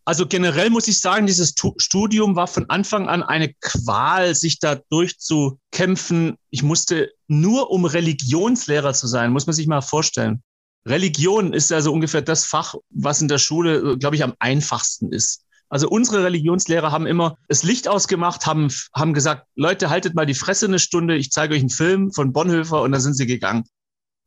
Also 0.08 0.24
generell 0.26 0.70
muss 0.70 0.88
ich 0.88 1.00
sagen, 1.00 1.26
dieses 1.26 1.54
Studium 1.76 2.34
war 2.34 2.46
von 2.46 2.70
Anfang 2.70 3.10
an 3.10 3.22
eine 3.22 3.52
Qual, 3.60 4.34
sich 4.34 4.58
da 4.58 4.76
durchzukämpfen. 4.88 6.38
Ich 6.48 6.62
musste 6.62 7.12
nur, 7.26 7.70
um 7.70 7.84
Religionslehrer 7.84 8.94
zu 8.94 9.06
sein, 9.06 9.32
muss 9.32 9.46
man 9.46 9.52
sich 9.52 9.66
mal 9.66 9.82
vorstellen. 9.82 10.42
Religion 10.86 11.52
ist 11.52 11.70
also 11.72 11.92
ungefähr 11.92 12.22
das 12.22 12.46
Fach, 12.46 12.74
was 12.88 13.20
in 13.20 13.28
der 13.28 13.36
Schule, 13.36 13.98
glaube 13.98 14.16
ich, 14.16 14.24
am 14.24 14.32
einfachsten 14.38 15.12
ist. 15.12 15.44
Also 15.68 15.90
unsere 15.90 16.24
Religionslehrer 16.24 16.90
haben 16.90 17.06
immer 17.06 17.36
das 17.48 17.62
Licht 17.62 17.86
ausgemacht, 17.86 18.46
haben, 18.46 18.72
haben 18.94 19.12
gesagt, 19.12 19.46
Leute, 19.56 19.90
haltet 19.90 20.14
mal 20.14 20.24
die 20.24 20.32
Fresse 20.32 20.64
eine 20.64 20.78
Stunde, 20.78 21.16
ich 21.16 21.32
zeige 21.32 21.52
euch 21.52 21.60
einen 21.60 21.68
Film 21.68 22.12
von 22.12 22.32
Bonhoeffer 22.32 22.80
und 22.80 22.92
dann 22.92 23.02
sind 23.02 23.12
sie 23.12 23.26
gegangen. 23.26 23.64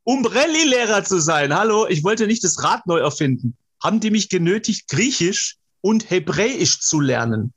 Um 0.04 0.28
Rallye-Lehrer 0.28 1.04
zu 1.06 1.20
sein, 1.20 1.56
hallo, 1.56 1.88
ich 1.90 2.04
wollte 2.04 2.28
nicht 2.28 2.44
das 2.44 2.64
Rad 2.64 2.86
neu 2.86 3.00
erfinden, 3.00 3.58
haben 3.84 4.00
die 4.00 4.12
mich 4.12 4.30
genötigt, 4.30 4.88
Griechisch 4.88 5.58
und 5.82 6.10
Hebräisch 6.10 6.80
zu 6.80 7.00
lernen. 7.00 7.54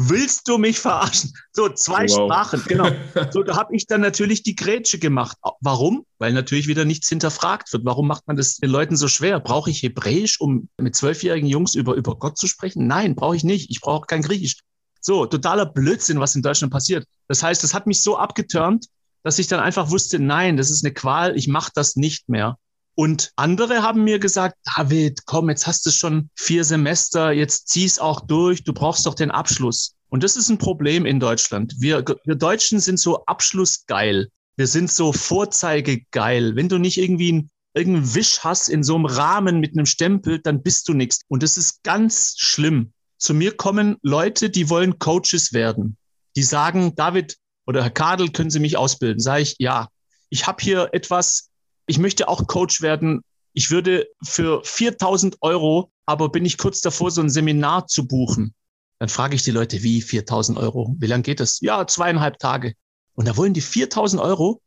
Willst 0.00 0.46
du 0.46 0.58
mich 0.58 0.78
verarschen? 0.78 1.32
So, 1.52 1.68
zwei 1.70 2.08
wow. 2.08 2.26
Sprachen, 2.26 2.62
genau. 2.68 2.88
So, 3.32 3.42
da 3.42 3.56
habe 3.56 3.74
ich 3.74 3.86
dann 3.86 4.00
natürlich 4.00 4.44
die 4.44 4.54
Grätsche 4.54 5.00
gemacht. 5.00 5.36
Warum? 5.60 6.06
Weil 6.18 6.32
natürlich 6.32 6.68
wieder 6.68 6.84
nichts 6.84 7.08
hinterfragt 7.08 7.72
wird. 7.72 7.84
Warum 7.84 8.06
macht 8.06 8.28
man 8.28 8.36
das 8.36 8.58
den 8.58 8.70
Leuten 8.70 8.96
so 8.96 9.08
schwer? 9.08 9.40
Brauche 9.40 9.70
ich 9.70 9.82
Hebräisch, 9.82 10.40
um 10.40 10.68
mit 10.80 10.94
zwölfjährigen 10.94 11.48
Jungs 11.48 11.74
über, 11.74 11.94
über 11.94 12.14
Gott 12.14 12.38
zu 12.38 12.46
sprechen? 12.46 12.86
Nein, 12.86 13.16
brauche 13.16 13.34
ich 13.34 13.42
nicht. 13.42 13.70
Ich 13.70 13.80
brauche 13.80 14.06
kein 14.06 14.22
Griechisch. 14.22 14.58
So, 15.00 15.26
totaler 15.26 15.66
Blödsinn, 15.66 16.20
was 16.20 16.36
in 16.36 16.42
Deutschland 16.42 16.72
passiert. 16.72 17.04
Das 17.26 17.42
heißt, 17.42 17.64
das 17.64 17.74
hat 17.74 17.88
mich 17.88 18.00
so 18.00 18.16
abgeturnt, 18.16 18.86
dass 19.24 19.40
ich 19.40 19.48
dann 19.48 19.58
einfach 19.58 19.90
wusste, 19.90 20.20
nein, 20.20 20.56
das 20.56 20.70
ist 20.70 20.84
eine 20.84 20.94
Qual, 20.94 21.36
ich 21.36 21.48
mache 21.48 21.72
das 21.74 21.96
nicht 21.96 22.28
mehr. 22.28 22.56
Und 22.98 23.30
andere 23.36 23.84
haben 23.84 24.02
mir 24.02 24.18
gesagt, 24.18 24.56
David, 24.76 25.24
komm, 25.24 25.50
jetzt 25.50 25.68
hast 25.68 25.86
du 25.86 25.92
schon 25.92 26.30
vier 26.34 26.64
Semester, 26.64 27.30
jetzt 27.30 27.68
zieh's 27.68 28.00
auch 28.00 28.18
durch, 28.18 28.64
du 28.64 28.72
brauchst 28.72 29.06
doch 29.06 29.14
den 29.14 29.30
Abschluss. 29.30 29.94
Und 30.08 30.24
das 30.24 30.34
ist 30.34 30.48
ein 30.48 30.58
Problem 30.58 31.06
in 31.06 31.20
Deutschland. 31.20 31.76
Wir, 31.78 32.04
wir 32.24 32.34
Deutschen 32.34 32.80
sind 32.80 32.98
so 32.98 33.24
abschlussgeil. 33.26 34.30
Wir 34.56 34.66
sind 34.66 34.90
so 34.90 35.12
vorzeigegeil. 35.12 36.56
Wenn 36.56 36.68
du 36.68 36.78
nicht 36.78 36.98
irgendwie 36.98 37.28
einen, 37.28 37.50
irgendeinen 37.72 38.16
Wisch 38.16 38.40
hast 38.40 38.68
in 38.68 38.82
so 38.82 38.96
einem 38.96 39.06
Rahmen 39.06 39.60
mit 39.60 39.78
einem 39.78 39.86
Stempel, 39.86 40.40
dann 40.40 40.64
bist 40.64 40.88
du 40.88 40.92
nichts. 40.92 41.20
Und 41.28 41.44
das 41.44 41.56
ist 41.56 41.84
ganz 41.84 42.34
schlimm. 42.36 42.92
Zu 43.16 43.32
mir 43.32 43.56
kommen 43.56 43.98
Leute, 44.02 44.50
die 44.50 44.70
wollen 44.70 44.98
Coaches 44.98 45.52
werden. 45.52 45.96
Die 46.34 46.42
sagen, 46.42 46.96
David 46.96 47.36
oder 47.64 47.84
Herr 47.84 47.90
Kadel, 47.90 48.32
können 48.32 48.50
Sie 48.50 48.58
mich 48.58 48.76
ausbilden? 48.76 49.20
Sage 49.20 49.42
ich, 49.42 49.54
ja. 49.60 49.86
Ich 50.30 50.48
habe 50.48 50.60
hier 50.60 50.88
etwas, 50.90 51.50
ich 51.88 51.98
möchte 51.98 52.28
auch 52.28 52.46
Coach 52.46 52.80
werden. 52.80 53.22
Ich 53.54 53.70
würde 53.70 54.06
für 54.22 54.62
4000 54.64 55.38
Euro, 55.40 55.90
aber 56.06 56.28
bin 56.28 56.44
ich 56.44 56.58
kurz 56.58 56.80
davor, 56.80 57.10
so 57.10 57.20
ein 57.20 57.30
Seminar 57.30 57.86
zu 57.86 58.06
buchen. 58.06 58.54
Dann 58.98 59.08
frage 59.08 59.34
ich 59.34 59.42
die 59.42 59.50
Leute, 59.50 59.82
wie 59.82 60.02
4000 60.02 60.58
Euro? 60.58 60.94
Wie 60.98 61.06
lange 61.06 61.22
geht 61.22 61.40
das? 61.40 61.60
Ja, 61.60 61.86
zweieinhalb 61.86 62.38
Tage. 62.38 62.74
Und 63.14 63.26
da 63.26 63.36
wollen 63.36 63.54
die 63.54 63.60
4000 63.60 64.22
Euro. 64.22 64.60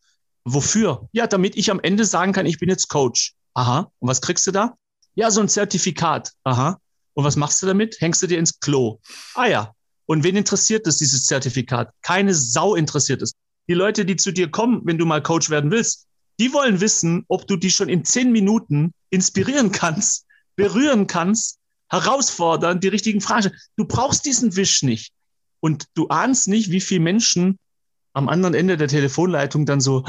Wofür? 0.43 1.07
Ja, 1.11 1.27
damit 1.27 1.55
ich 1.55 1.69
am 1.69 1.79
Ende 1.79 2.05
sagen 2.05 2.33
kann, 2.33 2.45
ich 2.45 2.57
bin 2.57 2.69
jetzt 2.69 2.89
Coach. 2.89 3.35
Aha. 3.53 3.91
Und 3.99 4.09
was 4.09 4.21
kriegst 4.21 4.47
du 4.47 4.51
da? 4.51 4.75
Ja, 5.15 5.29
so 5.29 5.41
ein 5.41 5.49
Zertifikat. 5.49 6.31
Aha. 6.43 6.79
Und 7.13 7.23
was 7.23 7.35
machst 7.35 7.61
du 7.61 7.67
damit? 7.67 7.97
Hängst 7.99 8.23
du 8.23 8.27
dir 8.27 8.39
ins 8.39 8.59
Klo? 8.59 8.99
Ah 9.35 9.45
ja. 9.45 9.73
Und 10.05 10.23
wen 10.23 10.35
interessiert 10.35 10.87
es, 10.87 10.97
dieses 10.97 11.25
Zertifikat? 11.25 11.93
Keine 12.01 12.33
Sau 12.33 12.75
interessiert 12.75 13.21
es. 13.21 13.33
Die 13.67 13.73
Leute, 13.73 14.05
die 14.05 14.15
zu 14.15 14.31
dir 14.31 14.49
kommen, 14.49 14.81
wenn 14.85 14.97
du 14.97 15.05
mal 15.05 15.21
Coach 15.21 15.49
werden 15.49 15.71
willst, 15.71 16.07
die 16.41 16.51
wollen 16.53 16.81
wissen, 16.81 17.23
ob 17.27 17.45
du 17.45 17.55
die 17.55 17.69
schon 17.69 17.87
in 17.87 18.03
zehn 18.03 18.31
Minuten 18.31 18.95
inspirieren 19.11 19.71
kannst, 19.71 20.25
berühren 20.55 21.05
kannst, 21.05 21.59
herausfordern, 21.87 22.79
die 22.79 22.87
richtigen 22.87 23.21
Fragen. 23.21 23.51
Du 23.75 23.85
brauchst 23.85 24.25
diesen 24.25 24.55
Wisch 24.55 24.81
nicht. 24.81 25.13
Und 25.59 25.85
du 25.93 26.07
ahnst 26.07 26.47
nicht, 26.47 26.71
wie 26.71 26.81
viele 26.81 27.01
Menschen 27.01 27.59
am 28.13 28.27
anderen 28.27 28.55
Ende 28.55 28.75
der 28.75 28.87
Telefonleitung 28.87 29.67
dann 29.67 29.81
so, 29.81 30.03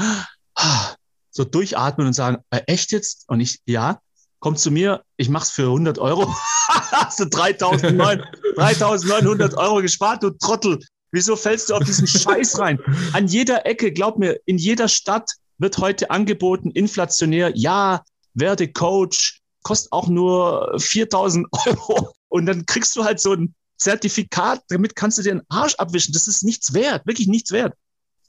so 1.29 1.43
durchatmen 1.43 2.07
und 2.07 2.13
sagen, 2.13 2.37
äh, 2.49 2.61
echt 2.65 2.91
jetzt? 2.91 3.25
Und 3.27 3.39
ich, 3.39 3.59
ja, 3.67 3.99
komm 4.39 4.55
zu 4.55 4.71
mir, 4.71 5.03
ich 5.17 5.29
mach's 5.29 5.51
für 5.51 5.67
100 5.67 5.99
Euro. 5.99 6.27
Hast 6.67 7.19
du 7.19 7.25
3900 7.25 9.53
Euro 9.57 9.83
gespart, 9.83 10.23
du 10.23 10.31
Trottel. 10.31 10.79
Wieso 11.11 11.35
fällst 11.35 11.69
du 11.69 11.75
auf 11.75 11.83
diesen 11.83 12.07
Scheiß 12.07 12.57
rein? 12.57 12.79
An 13.11 13.27
jeder 13.27 13.67
Ecke, 13.67 13.91
glaub 13.91 14.17
mir, 14.17 14.39
in 14.47 14.57
jeder 14.57 14.87
Stadt 14.87 15.29
wird 15.57 15.77
heute 15.77 16.09
angeboten, 16.11 16.71
inflationär, 16.71 17.51
ja, 17.55 18.03
werde 18.33 18.71
Coach, 18.71 19.41
kostet 19.63 19.91
auch 19.91 20.07
nur 20.07 20.75
4000 20.77 21.47
Euro. 21.65 22.13
Und 22.29 22.45
dann 22.45 22.65
kriegst 22.65 22.95
du 22.95 23.03
halt 23.03 23.19
so 23.19 23.33
ein 23.33 23.53
Zertifikat, 23.77 24.61
damit 24.69 24.95
kannst 24.95 25.17
du 25.17 25.23
dir 25.23 25.33
den 25.33 25.43
Arsch 25.49 25.75
abwischen. 25.75 26.13
Das 26.13 26.27
ist 26.27 26.43
nichts 26.43 26.73
wert, 26.73 27.05
wirklich 27.05 27.27
nichts 27.27 27.51
wert. 27.51 27.73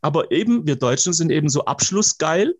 Aber 0.00 0.30
eben, 0.30 0.66
wir 0.66 0.76
Deutschen 0.76 1.12
sind 1.12 1.30
eben 1.30 1.48
so 1.48 1.64
abschlussgeil 1.64 2.54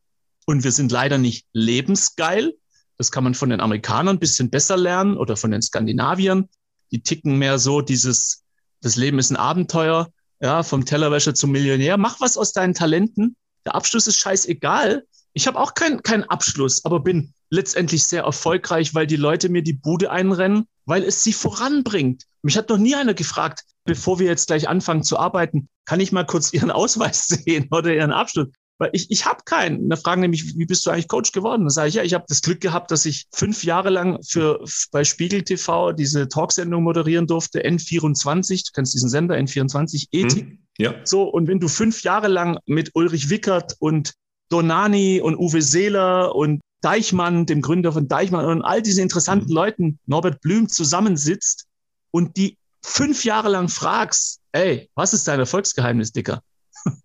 und 0.46 0.64
wir 0.64 0.72
sind 0.72 0.92
leider 0.92 1.18
nicht 1.18 1.46
lebensgeil. 1.52 2.54
Das 2.96 3.10
kann 3.10 3.24
man 3.24 3.34
von 3.34 3.50
den 3.50 3.60
Amerikanern 3.60 4.16
ein 4.16 4.20
bisschen 4.20 4.50
besser 4.50 4.76
lernen 4.76 5.16
oder 5.16 5.36
von 5.36 5.50
den 5.50 5.60
Skandinaviern. 5.60 6.48
Die 6.90 7.02
ticken 7.02 7.38
mehr 7.38 7.58
so 7.58 7.80
dieses, 7.80 8.44
das 8.80 8.96
Leben 8.96 9.18
ist 9.18 9.30
ein 9.30 9.36
Abenteuer, 9.36 10.10
ja, 10.40 10.62
vom 10.62 10.84
Tellerwäscher 10.84 11.34
zum 11.34 11.50
Millionär. 11.50 11.96
Mach 11.96 12.20
was 12.20 12.36
aus 12.36 12.52
deinen 12.52 12.74
Talenten 12.74 13.36
der 13.64 13.74
Abschluss 13.74 14.06
ist 14.06 14.18
scheißegal. 14.18 15.06
Ich 15.32 15.46
habe 15.46 15.58
auch 15.58 15.74
keinen 15.74 16.02
keinen 16.02 16.24
Abschluss, 16.24 16.84
aber 16.84 17.00
bin 17.00 17.34
letztendlich 17.50 18.04
sehr 18.06 18.22
erfolgreich, 18.22 18.94
weil 18.94 19.06
die 19.06 19.16
Leute 19.16 19.48
mir 19.48 19.62
die 19.62 19.72
Bude 19.72 20.10
einrennen, 20.10 20.66
weil 20.86 21.02
es 21.02 21.24
sie 21.24 21.32
voranbringt. 21.32 22.24
Mich 22.42 22.56
hat 22.56 22.68
noch 22.68 22.78
nie 22.78 22.94
einer 22.94 23.14
gefragt, 23.14 23.64
bevor 23.84 24.18
wir 24.18 24.26
jetzt 24.26 24.46
gleich 24.46 24.68
anfangen 24.68 25.02
zu 25.02 25.18
arbeiten, 25.18 25.68
kann 25.84 26.00
ich 26.00 26.12
mal 26.12 26.26
kurz 26.26 26.52
Ihren 26.52 26.70
Ausweis 26.70 27.26
sehen 27.26 27.68
oder 27.70 27.94
Ihren 27.94 28.12
Abschluss? 28.12 28.48
Weil 28.78 28.90
ich, 28.92 29.10
ich 29.10 29.24
habe 29.24 29.40
keinen. 29.44 29.88
Da 29.88 29.96
fragen 29.96 30.20
nämlich, 30.20 30.56
wie 30.58 30.66
bist 30.66 30.84
du 30.84 30.90
eigentlich 30.90 31.08
Coach 31.08 31.32
geworden? 31.32 31.62
Dann 31.62 31.70
sage 31.70 31.88
ich, 31.88 31.94
ja, 31.94 32.02
ich 32.02 32.14
habe 32.14 32.24
das 32.28 32.42
Glück 32.42 32.60
gehabt, 32.60 32.90
dass 32.90 33.06
ich 33.06 33.26
fünf 33.32 33.62
Jahre 33.62 33.90
lang 33.90 34.20
für 34.22 34.64
bei 34.90 35.04
Spiegel 35.04 35.42
TV 35.42 35.92
diese 35.92 36.28
Talksendung 36.28 36.82
moderieren 36.82 37.26
durfte, 37.26 37.64
N24, 37.64 38.66
du 38.66 38.72
kennst 38.74 38.94
diesen 38.94 39.08
Sender, 39.08 39.36
N24, 39.36 40.08
Ethik. 40.10 40.44
Hm. 40.44 40.58
Ja. 40.76 40.94
So, 41.04 41.22
und 41.22 41.46
wenn 41.46 41.60
du 41.60 41.68
fünf 41.68 42.02
Jahre 42.02 42.26
lang 42.26 42.58
mit 42.66 42.90
Ulrich 42.94 43.30
Wickert 43.30 43.76
und 43.78 44.14
Donani 44.48 45.20
und 45.20 45.36
Uwe 45.36 45.62
Seeler 45.62 46.34
und 46.34 46.60
Deichmann, 46.80 47.46
dem 47.46 47.62
Gründer 47.62 47.92
von 47.92 48.08
Deichmann 48.08 48.44
und 48.44 48.62
all 48.62 48.82
diese 48.82 49.00
interessanten 49.00 49.48
mhm. 49.48 49.54
Leuten, 49.54 49.98
Norbert 50.06 50.40
Blüm, 50.40 50.68
zusammensitzt 50.68 51.66
und 52.10 52.36
die 52.36 52.58
fünf 52.82 53.24
Jahre 53.24 53.48
lang 53.48 53.68
fragst, 53.68 54.40
ey, 54.52 54.90
was 54.94 55.14
ist 55.14 55.26
dein 55.26 55.40
Erfolgsgeheimnis, 55.40 56.12
Dicker? 56.12 56.42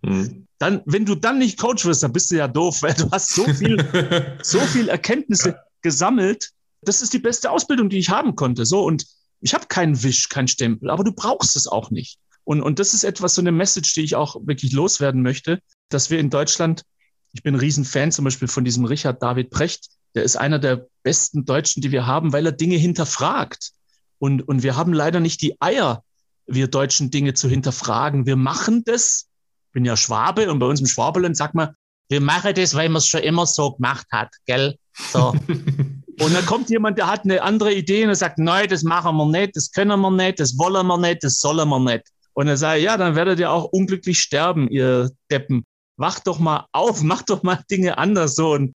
Mhm. 0.02 0.46
Dann, 0.58 0.82
wenn 0.84 1.06
du 1.06 1.14
dann 1.14 1.38
nicht 1.38 1.58
Coach 1.58 1.84
wirst, 1.86 2.02
dann 2.02 2.12
bist 2.12 2.30
du 2.30 2.36
ja 2.36 2.48
doof, 2.48 2.82
weil 2.82 2.94
du 2.94 3.10
hast 3.10 3.34
so 3.34 3.44
viel, 3.44 4.38
so 4.42 4.60
viel 4.60 4.88
Erkenntnisse 4.88 5.58
gesammelt. 5.82 6.50
Das 6.82 7.00
ist 7.00 7.12
die 7.12 7.18
beste 7.18 7.50
Ausbildung, 7.50 7.88
die 7.88 7.98
ich 7.98 8.10
haben 8.10 8.36
konnte. 8.36 8.66
So, 8.66 8.84
und 8.84 9.06
ich 9.40 9.54
habe 9.54 9.66
keinen 9.66 10.02
Wisch, 10.02 10.28
keinen 10.28 10.48
Stempel, 10.48 10.90
aber 10.90 11.04
du 11.04 11.12
brauchst 11.12 11.56
es 11.56 11.66
auch 11.66 11.90
nicht. 11.90 12.18
Und, 12.44 12.60
und 12.62 12.78
das 12.78 12.94
ist 12.94 13.04
etwas, 13.04 13.34
so 13.34 13.42
eine 13.42 13.52
Message, 13.52 13.94
die 13.94 14.02
ich 14.02 14.16
auch 14.16 14.36
wirklich 14.44 14.72
loswerden 14.72 15.22
möchte, 15.22 15.60
dass 15.88 16.10
wir 16.10 16.18
in 16.18 16.30
Deutschland, 16.30 16.82
ich 17.32 17.42
bin 17.42 17.54
ein 17.54 17.60
Riesenfan 17.60 18.12
zum 18.12 18.24
Beispiel 18.24 18.48
von 18.48 18.64
diesem 18.64 18.84
Richard 18.84 19.22
David 19.22 19.50
Precht, 19.50 19.88
der 20.14 20.24
ist 20.24 20.36
einer 20.36 20.58
der 20.58 20.86
besten 21.02 21.44
Deutschen, 21.44 21.80
die 21.80 21.92
wir 21.92 22.06
haben, 22.06 22.32
weil 22.32 22.44
er 22.46 22.52
Dinge 22.52 22.76
hinterfragt. 22.76 23.72
Und, 24.18 24.46
und 24.46 24.62
wir 24.62 24.76
haben 24.76 24.92
leider 24.92 25.20
nicht 25.20 25.40
die 25.42 25.60
Eier, 25.60 26.02
wir 26.46 26.68
Deutschen 26.68 27.10
Dinge 27.10 27.34
zu 27.34 27.48
hinterfragen. 27.48 28.26
Wir 28.26 28.36
machen 28.36 28.82
das. 28.84 29.28
Ich 29.70 29.72
bin 29.72 29.84
ja 29.84 29.96
Schwabe 29.96 30.50
und 30.50 30.58
bei 30.58 30.66
uns 30.66 30.80
im 30.80 30.86
Schwabeland 30.86 31.36
sagt 31.36 31.54
man, 31.54 31.70
wir 32.08 32.20
machen 32.20 32.52
das, 32.56 32.74
weil 32.74 32.88
man 32.88 32.98
es 32.98 33.06
schon 33.06 33.20
immer 33.20 33.46
so 33.46 33.70
gemacht 33.70 34.04
hat, 34.10 34.30
gell? 34.44 34.76
So. 35.12 35.28
und 35.48 36.34
dann 36.34 36.44
kommt 36.44 36.68
jemand, 36.68 36.98
der 36.98 37.06
hat 37.06 37.22
eine 37.22 37.40
andere 37.40 37.72
Idee 37.72 38.04
und 38.04 38.14
sagt, 38.16 38.40
nein, 38.40 38.68
das 38.68 38.82
machen 38.82 39.16
wir 39.16 39.26
nicht, 39.26 39.54
das 39.54 39.70
können 39.70 40.00
wir 40.00 40.10
nicht, 40.10 40.40
das 40.40 40.58
wollen 40.58 40.88
wir 40.88 40.98
nicht, 40.98 41.22
das 41.22 41.38
sollen 41.38 41.68
wir 41.68 41.78
nicht. 41.78 42.02
Und 42.32 42.48
er 42.48 42.56
sagt, 42.56 42.80
ja, 42.80 42.96
dann 42.96 43.14
werdet 43.14 43.38
ihr 43.38 43.52
auch 43.52 43.66
unglücklich 43.66 44.18
sterben, 44.18 44.68
ihr 44.68 45.12
Deppen. 45.30 45.64
Wacht 45.96 46.26
doch 46.26 46.40
mal 46.40 46.66
auf, 46.72 47.00
macht 47.04 47.30
doch 47.30 47.44
mal 47.44 47.62
Dinge 47.70 47.96
anders 47.96 48.34
so. 48.34 48.54
Und 48.54 48.72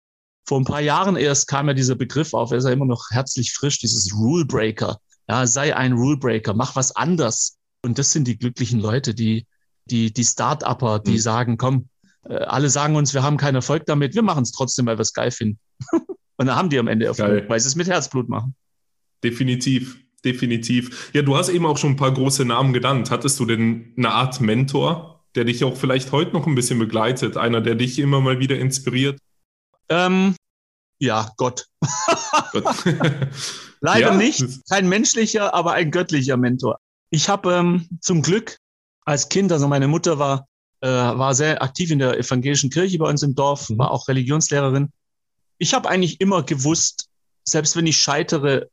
vor 0.46 0.60
ein 0.60 0.66
paar 0.66 0.82
Jahren 0.82 1.16
erst 1.16 1.48
kam 1.48 1.68
ja 1.68 1.74
dieser 1.74 1.94
Begriff 1.94 2.34
auf, 2.34 2.50
er 2.50 2.58
ist 2.58 2.64
ja 2.64 2.70
immer 2.70 2.84
noch 2.84 3.06
herzlich 3.12 3.54
frisch, 3.54 3.78
dieses 3.78 4.12
Rule 4.14 4.44
Breaker. 4.44 4.98
Ja, 5.26 5.46
sei 5.46 5.74
ein 5.74 5.94
Rule 5.94 6.18
Breaker, 6.18 6.52
mach 6.52 6.76
was 6.76 6.94
anders. 6.94 7.56
Und 7.80 7.98
das 7.98 8.12
sind 8.12 8.28
die 8.28 8.38
glücklichen 8.38 8.78
Leute, 8.78 9.14
die, 9.14 9.46
die, 9.92 10.12
die 10.12 10.24
Start-Upper, 10.24 10.98
die 10.98 11.12
mhm. 11.12 11.18
sagen, 11.18 11.56
komm, 11.58 11.88
äh, 12.24 12.34
alle 12.34 12.70
sagen 12.70 12.96
uns, 12.96 13.14
wir 13.14 13.22
haben 13.22 13.36
keinen 13.36 13.56
Erfolg 13.56 13.86
damit, 13.86 14.14
wir 14.14 14.22
machen 14.22 14.42
es 14.42 14.52
trotzdem, 14.52 14.86
weil 14.86 14.98
wir 14.98 15.02
es 15.02 15.12
geil 15.12 15.30
finden. 15.30 15.58
Und 16.36 16.46
dann 16.46 16.56
haben 16.56 16.70
die 16.70 16.78
am 16.78 16.88
Ende 16.88 17.06
Erfolg, 17.06 17.28
geil. 17.28 17.44
weil 17.48 17.60
sie 17.60 17.68
es 17.68 17.76
mit 17.76 17.86
Herzblut 17.86 18.28
machen. 18.28 18.54
Definitiv, 19.22 19.98
definitiv. 20.24 21.10
Ja, 21.12 21.22
du 21.22 21.36
hast 21.36 21.50
eben 21.50 21.66
auch 21.66 21.78
schon 21.78 21.90
ein 21.90 21.96
paar 21.96 22.12
große 22.12 22.44
Namen 22.44 22.72
genannt. 22.72 23.10
Hattest 23.10 23.38
du 23.38 23.44
denn 23.44 23.92
eine 23.96 24.10
Art 24.10 24.40
Mentor, 24.40 25.24
der 25.34 25.44
dich 25.44 25.62
auch 25.62 25.76
vielleicht 25.76 26.10
heute 26.10 26.32
noch 26.32 26.46
ein 26.46 26.54
bisschen 26.54 26.78
begleitet? 26.78 27.36
Einer, 27.36 27.60
der 27.60 27.76
dich 27.76 27.98
immer 27.98 28.20
mal 28.20 28.40
wieder 28.40 28.58
inspiriert? 28.58 29.20
Ähm, 29.88 30.34
ja, 30.98 31.30
Gott. 31.36 31.66
Gott. 32.52 32.64
Leider 33.80 34.12
ja, 34.12 34.16
nicht. 34.16 34.44
Kein 34.68 34.88
menschlicher, 34.88 35.54
aber 35.54 35.74
ein 35.74 35.90
göttlicher 35.90 36.36
Mentor. 36.36 36.78
Ich 37.10 37.28
habe 37.28 37.52
ähm, 37.52 37.88
zum 38.00 38.22
Glück 38.22 38.56
als 39.04 39.28
Kind, 39.28 39.52
also 39.52 39.68
meine 39.68 39.88
Mutter 39.88 40.18
war, 40.18 40.46
äh, 40.80 40.88
war 40.88 41.34
sehr 41.34 41.62
aktiv 41.62 41.90
in 41.90 41.98
der 41.98 42.18
evangelischen 42.18 42.70
Kirche 42.70 42.98
bei 42.98 43.08
uns 43.08 43.22
im 43.22 43.34
Dorf, 43.34 43.68
mhm. 43.70 43.78
war 43.78 43.90
auch 43.90 44.08
Religionslehrerin. 44.08 44.92
Ich 45.58 45.74
habe 45.74 45.88
eigentlich 45.88 46.20
immer 46.20 46.42
gewusst, 46.42 47.08
selbst 47.44 47.76
wenn 47.76 47.86
ich 47.86 47.96
scheitere, 47.98 48.68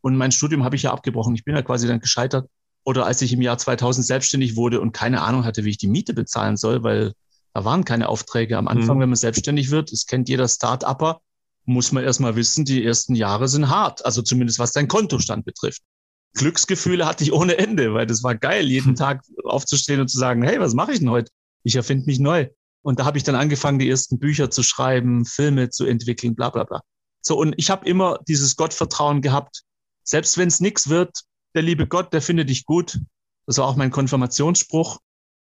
und 0.00 0.16
mein 0.16 0.32
Studium 0.32 0.64
habe 0.64 0.76
ich 0.76 0.82
ja 0.82 0.92
abgebrochen, 0.92 1.34
ich 1.34 1.44
bin 1.44 1.54
ja 1.54 1.62
quasi 1.62 1.86
dann 1.86 2.00
gescheitert, 2.00 2.48
oder 2.84 3.06
als 3.06 3.20
ich 3.22 3.32
im 3.32 3.42
Jahr 3.42 3.58
2000 3.58 4.06
selbstständig 4.06 4.56
wurde 4.56 4.80
und 4.80 4.92
keine 4.92 5.22
Ahnung 5.22 5.44
hatte, 5.44 5.64
wie 5.64 5.70
ich 5.70 5.78
die 5.78 5.88
Miete 5.88 6.14
bezahlen 6.14 6.56
soll, 6.56 6.82
weil 6.82 7.12
da 7.54 7.64
waren 7.64 7.84
keine 7.84 8.08
Aufträge 8.08 8.56
am 8.56 8.68
Anfang, 8.68 8.96
mhm. 8.96 9.02
wenn 9.02 9.08
man 9.10 9.16
selbstständig 9.16 9.70
wird. 9.70 9.92
Das 9.92 10.06
kennt 10.06 10.28
jeder 10.28 10.48
Start-Upper. 10.48 11.20
Muss 11.64 11.92
man 11.92 12.04
erstmal 12.04 12.36
wissen, 12.36 12.64
die 12.64 12.84
ersten 12.84 13.14
Jahre 13.14 13.48
sind 13.48 13.68
hart. 13.68 14.04
Also 14.06 14.22
zumindest 14.22 14.58
was 14.58 14.72
dein 14.72 14.88
Kontostand 14.88 15.44
betrifft. 15.44 15.82
Glücksgefühle 16.34 17.06
hatte 17.06 17.24
ich 17.24 17.32
ohne 17.32 17.58
Ende, 17.58 17.94
weil 17.94 18.06
das 18.06 18.22
war 18.22 18.34
geil, 18.34 18.66
jeden 18.66 18.94
Tag 18.96 19.22
aufzustehen 19.44 20.00
und 20.00 20.08
zu 20.08 20.18
sagen, 20.18 20.42
hey, 20.42 20.60
was 20.60 20.74
mache 20.74 20.92
ich 20.92 20.98
denn 20.98 21.10
heute? 21.10 21.30
Ich 21.64 21.76
erfinde 21.76 22.06
mich 22.06 22.18
neu. 22.18 22.48
Und 22.82 23.00
da 23.00 23.04
habe 23.04 23.18
ich 23.18 23.24
dann 23.24 23.34
angefangen, 23.34 23.78
die 23.78 23.88
ersten 23.88 24.18
Bücher 24.18 24.50
zu 24.50 24.62
schreiben, 24.62 25.24
Filme 25.24 25.70
zu 25.70 25.84
entwickeln, 25.84 26.34
bla 26.34 26.50
bla 26.50 26.64
bla. 26.64 26.80
So, 27.20 27.38
und 27.38 27.54
ich 27.56 27.70
habe 27.70 27.86
immer 27.86 28.20
dieses 28.28 28.56
Gottvertrauen 28.56 29.20
gehabt, 29.20 29.64
selbst 30.04 30.38
wenn 30.38 30.48
es 30.48 30.60
nichts 30.60 30.88
wird, 30.88 31.24
der 31.54 31.62
liebe 31.62 31.86
Gott, 31.86 32.12
der 32.12 32.22
findet 32.22 32.48
dich 32.48 32.64
gut. 32.64 33.00
Das 33.46 33.58
war 33.58 33.66
auch 33.66 33.76
mein 33.76 33.90
Konfirmationsspruch. 33.90 35.00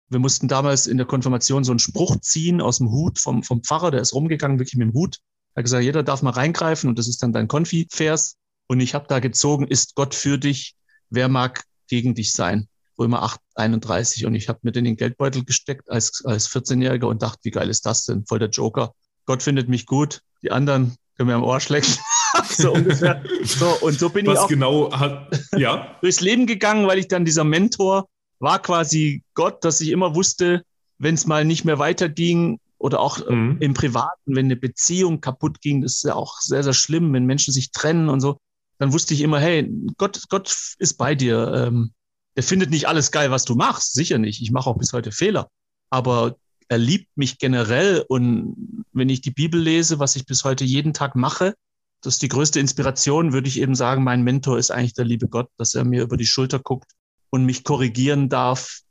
Wir 0.10 0.20
mussten 0.20 0.48
damals 0.48 0.88
in 0.88 0.98
der 0.98 1.06
Konfirmation 1.06 1.64
so 1.64 1.72
einen 1.72 1.80
Spruch 1.80 2.20
ziehen 2.22 2.62
aus 2.62 2.78
dem 2.78 2.92
Hut 2.92 3.20
vom, 3.20 3.44
vom 3.44 3.64
Pfarrer, 3.64 3.92
der 3.92 4.02
ist 4.02 4.14
rumgegangen, 4.14 4.60
wirklich 4.60 4.78
mit 4.78 4.88
dem 4.88 4.94
Hut. 4.94 5.20
Er 5.54 5.60
hat 5.60 5.66
gesagt, 5.66 5.84
jeder 5.84 6.04
darf 6.04 6.22
mal 6.22 6.32
reingreifen 6.32 6.90
und 6.90 6.98
das 6.98 7.08
ist 7.08 7.22
dann 7.24 7.34
dein 7.34 7.48
Konfi-Vers. 7.48 8.38
Und 8.68 8.80
ich 8.80 8.94
habe 8.94 9.08
da 9.08 9.20
gezogen, 9.20 9.68
ist 9.68 9.96
Gott 9.96 10.16
für 10.16 10.38
dich, 10.38 10.77
wer 11.10 11.28
mag 11.28 11.64
gegen 11.88 12.16
dich 12.16 12.34
sein? 12.34 12.68
Römer 13.00 13.24
8, 13.24 13.40
31. 13.56 14.26
Und 14.26 14.36
ich 14.36 14.50
habe 14.50 14.60
mir 14.64 14.72
den 14.72 14.86
in 14.86 14.92
den 14.94 14.98
Geldbeutel 14.98 15.46
gesteckt 15.46 15.90
als, 15.90 16.24
als 16.26 16.50
14-Jähriger 16.50 17.06
und 17.06 17.22
dachte, 17.22 17.40
wie 17.44 17.52
geil 17.52 17.70
ist 17.70 17.86
das 17.86 18.06
denn? 18.06 18.26
Voll 18.26 18.40
der 18.40 18.50
Joker. 18.50 18.94
Gott 19.26 19.44
findet 19.44 19.70
mich 19.70 19.86
gut, 19.86 20.22
die 20.42 20.52
anderen 20.52 20.96
können 21.16 21.28
mir 21.28 21.36
am 21.36 21.44
Ohr 21.44 21.60
schlecken. 21.60 21.94
so 22.50 22.74
ungefähr. 22.74 23.24
So, 23.44 23.68
und 23.82 24.00
so 24.00 24.10
bin 24.10 24.26
Was 24.26 24.34
ich 24.34 24.40
auch 24.40 24.48
genau 24.48 24.92
hat, 24.92 25.40
ja. 25.58 25.98
durchs 26.02 26.22
Leben 26.22 26.46
gegangen, 26.46 26.88
weil 26.88 27.00
ich 27.00 27.08
dann 27.08 27.26
dieser 27.26 27.44
Mentor 27.44 28.08
war 28.40 28.60
quasi 28.62 29.24
Gott, 29.34 29.64
dass 29.64 29.82
ich 29.82 29.90
immer 29.90 30.16
wusste, 30.16 30.64
wenn 31.00 31.16
es 31.16 31.26
mal 31.26 31.46
nicht 31.46 31.66
mehr 31.66 31.80
weiterging 31.80 32.60
oder 32.78 33.00
auch 33.00 33.28
mhm. 33.28 33.58
im 33.60 33.74
Privaten, 33.74 34.36
wenn 34.36 34.46
eine 34.46 34.56
Beziehung 34.56 35.22
kaputt 35.22 35.62
ging, 35.62 35.82
das 35.82 35.98
ist 35.98 36.04
ja 36.04 36.16
auch 36.16 36.40
sehr, 36.40 36.64
sehr 36.64 36.74
schlimm, 36.74 37.14
wenn 37.14 37.26
Menschen 37.26 37.52
sich 37.52 37.72
trennen 37.72 38.10
und 38.10 38.22
so, 38.22 38.38
dann 38.80 38.94
wusste 38.94 39.14
ich 39.14 39.22
immer, 39.22 39.40
hey, 39.40 39.70
Gott, 39.98 40.24
Gott 40.30 40.76
ist 40.78 40.98
bei 40.98 41.16
dir. 41.16 41.68
Ähm, 41.68 41.94
der 42.36 42.44
findet 42.44 42.70
nicht 42.70 42.88
alles 42.88 43.12
geil, 43.12 43.32
was 43.32 43.46
du 43.46 43.56
machst, 43.56 43.94
sicher 43.94 44.18
nicht. 44.20 44.42
Ich 44.42 44.52
mache 44.52 44.70
auch 44.70 44.78
bis 44.78 44.94
heute 44.94 45.12
Fehler. 45.12 45.50
Aber 45.90 46.36
er 46.68 46.78
liebt 46.78 47.10
mich 47.16 47.40
generell 47.40 48.06
und 48.08 48.84
wenn 48.92 49.10
ich 49.10 49.22
die 49.22 49.32
Bibel 49.32 49.60
lese, 49.60 50.00
was 50.00 50.16
ich 50.16 50.26
bis 50.26 50.44
heute 50.44 50.64
jeden 50.64 50.94
Tag 50.94 51.16
mache, 51.16 51.56
das 52.02 52.16
ist 52.16 52.22
die 52.22 52.28
größte 52.28 52.60
Inspiration, 52.60 53.34
würde 53.34 53.48
ich 53.48 53.60
eben 53.60 53.74
sagen, 53.74 54.04
mein 54.04 54.24
Mentor 54.24 54.60
ist 54.60 54.70
eigentlich 54.70 54.94
der 54.94 55.06
liebe 55.06 55.28
Gott, 55.28 55.50
dass 55.58 55.74
er 55.74 55.84
mir 55.84 56.04
über 56.04 56.18
die 56.18 56.26
Schulter 56.26 56.60
guckt 56.60 56.92
und 57.30 57.46
mich 57.46 57.64
korrigieren 57.64 58.30
darf 58.30 58.82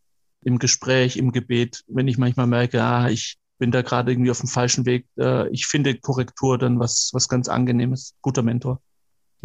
im 0.42 0.59
Gespräch, 0.59 1.16
im 1.16 1.33
Gebet, 1.33 1.83
wenn 1.87 2.09
ich 2.09 2.18
manchmal 2.18 2.46
merke, 2.46 2.83
ah, 2.83 3.09
ich 3.09 3.37
bin 3.59 3.70
da 3.70 3.83
gerade 3.83 4.12
irgendwie 4.12 4.31
auf 4.31 4.40
dem 4.40 4.49
falschen 4.49 4.87
Weg. 4.87 5.07
Äh, 5.18 5.49
ich 5.51 5.66
finde 5.66 5.96
Korrektur 5.96 6.59
dann 6.59 6.79
was, 6.79 7.11
was 7.12 7.29
ganz 7.29 7.49
Angenehmes. 7.49 8.14
Guter 8.20 8.42
Mentor. 8.42 8.81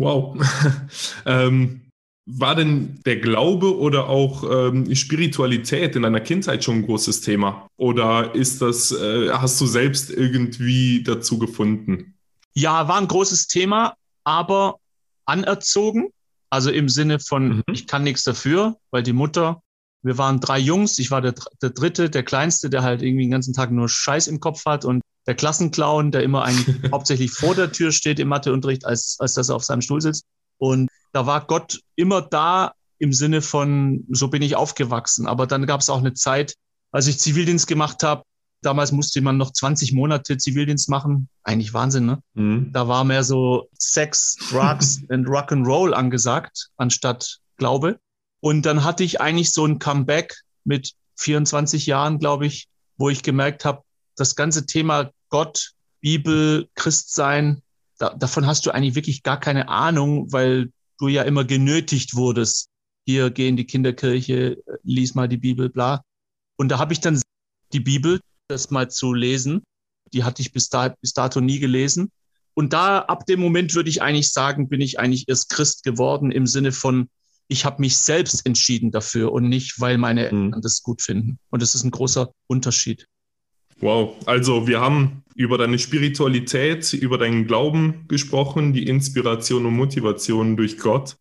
Wow. 0.02 0.36
ähm, 1.28 1.82
war 2.26 2.56
denn 2.56 3.00
der 3.06 3.18
Glaube 3.18 3.78
oder 3.78 4.08
auch 4.08 4.44
ähm, 4.50 4.94
Spiritualität 4.96 5.96
in 5.96 6.04
deiner 6.04 6.22
Kindheit 6.22 6.64
schon 6.64 6.78
ein 6.78 6.86
großes 6.86 7.22
Thema? 7.22 7.68
Oder 7.78 8.34
ist 8.34 8.62
das, 8.62 8.92
äh, 8.92 9.30
hast 9.30 9.62
du 9.62 9.68
selbst 9.68 10.10
irgendwie 10.10 11.04
dazu 11.04 11.38
gefunden? 11.38 12.16
Ja, 12.54 12.88
war 12.88 12.98
ein 12.98 13.08
großes 13.08 13.48
Thema, 13.48 13.96
aber 14.24 14.78
anerzogen. 15.26 16.10
Also 16.50 16.72
im 16.72 16.90
Sinne 16.90 17.20
von, 17.20 17.58
mhm. 17.58 17.64
ich 17.72 17.86
kann 17.86 18.04
nichts 18.04 18.24
dafür, 18.24 18.78
weil 18.90 19.04
die 19.04 19.14
Mutter, 19.14 19.62
wir 20.04 20.18
waren 20.18 20.40
drei 20.40 20.58
Jungs, 20.58 20.98
ich 21.00 21.12
war 21.12 21.22
der, 21.22 21.36
der 21.62 21.70
dritte, 21.70 22.10
der 22.10 22.24
kleinste, 22.24 22.70
der 22.70 22.82
halt 22.82 23.04
irgendwie 23.04 23.26
den 23.26 23.32
ganzen 23.32 23.54
Tag 23.54 23.72
nur 23.72 23.88
Scheiß 23.88 24.28
im 24.28 24.40
Kopf 24.40 24.66
hat 24.66 24.84
und 24.84 25.02
der 25.28 25.36
Klassenclown, 25.36 26.12
der 26.12 26.24
immer 26.24 26.44
eigentlich 26.44 26.76
hauptsächlich 26.92 27.32
vor 27.32 27.56
der 27.56 27.72
Tür 27.72 27.92
steht 27.92 28.20
im 28.20 28.28
Matheunterricht, 28.30 28.86
als, 28.86 29.18
als 29.20 29.34
dass 29.34 29.50
er 29.50 29.56
auf 29.56 29.64
seinem 29.64 29.82
Stuhl 29.82 30.02
sitzt. 30.02 30.26
Und 30.58 30.90
da 31.14 31.26
war 31.26 31.46
Gott 31.46 31.80
immer 31.96 32.22
da 32.22 32.74
im 33.00 33.14
Sinne 33.14 33.42
von, 33.42 34.06
so 34.10 34.28
bin 34.28 34.42
ich 34.42 34.56
aufgewachsen. 34.56 35.28
Aber 35.28 35.48
dann 35.48 35.66
gab 35.66 35.82
es 35.82 35.90
auch 35.90 36.00
eine 36.00 36.14
Zeit, 36.14 36.56
als 36.92 37.08
ich 37.08 37.20
Zivildienst 37.20 37.68
gemacht 37.68 38.04
habe, 38.04 38.24
Damals 38.62 38.92
musste 38.92 39.22
man 39.22 39.38
noch 39.38 39.52
20 39.52 39.94
Monate 39.94 40.38
Zivildienst 40.38 40.88
machen. 40.88 41.30
Eigentlich 41.44 41.74
Wahnsinn, 41.74 42.06
ne? 42.06 42.22
Mhm. 42.36 42.70
Da 42.72 42.88
war 42.88 43.04
mehr 43.04 43.24
so 43.24 43.68
Sex, 43.78 44.36
Drugs 44.52 45.02
and 45.10 45.28
Rock'n'Roll 45.28 45.94
angesagt, 45.94 46.70
anstatt 46.78 47.40
Glaube. 47.58 48.00
Und 48.40 48.66
dann 48.66 48.84
hatte 48.84 49.04
ich 49.04 49.20
eigentlich 49.20 49.52
so 49.52 49.66
ein 49.66 49.80
Comeback 49.80 50.36
mit 50.64 50.94
24 51.16 51.88
Jahren, 51.88 52.20
glaube 52.20 52.46
ich, 52.46 52.68
wo 52.98 53.10
ich 53.10 53.24
gemerkt 53.24 53.66
habe, 53.66 53.82
das 54.22 54.36
ganze 54.36 54.66
Thema 54.66 55.12
Gott, 55.30 55.72
Bibel, 56.00 56.70
Christsein, 56.76 57.62
da, 57.98 58.14
davon 58.14 58.48
hast 58.48 58.66
du 58.66 58.72
eigentlich 58.72 58.96
wirklich 58.96 59.24
gar 59.24 59.40
keine 59.40 59.68
Ahnung, 59.68 60.32
weil 60.32 60.72
du 60.98 61.08
ja 61.08 61.24
immer 61.24 61.44
genötigt 61.44 62.16
wurdest. 62.16 62.68
Hier 63.06 63.32
geh 63.32 63.48
in 63.48 63.58
die 63.58 63.66
Kinderkirche, 63.66 64.58
lies 64.84 65.16
mal 65.16 65.28
die 65.28 65.38
Bibel, 65.38 65.70
bla. 65.70 66.04
Und 66.56 66.70
da 66.70 66.80
habe 66.80 66.94
ich 66.94 67.00
dann 67.00 67.22
die 67.74 67.80
Bibel 67.80 68.22
das 68.48 68.70
mal 68.70 68.90
zu 68.90 69.14
lesen. 69.14 69.64
Die 70.14 70.24
hatte 70.24 70.42
ich 70.42 70.52
bis, 70.52 70.70
da, 70.70 70.90
bis 71.02 71.14
dato 71.14 71.42
nie 71.42 71.60
gelesen. 71.60 72.12
Und 72.54 72.74
da, 72.74 73.00
ab 73.00 73.26
dem 73.26 73.40
Moment 73.40 73.74
würde 73.74 73.90
ich 73.90 74.02
eigentlich 74.02 74.32
sagen, 74.32 74.70
bin 74.70 74.82
ich 74.82 75.00
eigentlich 75.00 75.28
erst 75.28 75.50
Christ 75.50 75.84
geworden 75.84 76.32
im 76.32 76.46
Sinne 76.46 76.72
von, 76.72 77.10
ich 77.48 77.66
habe 77.66 77.82
mich 77.82 77.98
selbst 77.98 78.46
entschieden 78.46 78.92
dafür 78.92 79.32
und 79.32 79.50
nicht, 79.50 79.80
weil 79.80 79.98
meine 79.98 80.32
mhm. 80.32 80.46
Eltern 80.46 80.62
das 80.62 80.84
gut 80.84 81.02
finden. 81.02 81.40
Und 81.50 81.62
das 81.62 81.76
ist 81.76 81.84
ein 81.84 81.92
großer 81.92 82.32
Unterschied. 82.48 83.08
Wow, 83.82 84.16
also 84.26 84.68
wir 84.68 84.80
haben 84.80 85.24
über 85.36 85.58
deine 85.58 85.80
Spiritualität, 85.80 86.94
über 86.94 87.18
deinen 87.18 87.48
Glauben 87.48 88.06
gesprochen, 88.08 88.74
die 88.74 88.88
Inspiration 88.88 89.66
und 89.66 89.76
Motivation 89.76 90.56
durch 90.56 90.78
Gott. 90.78 91.18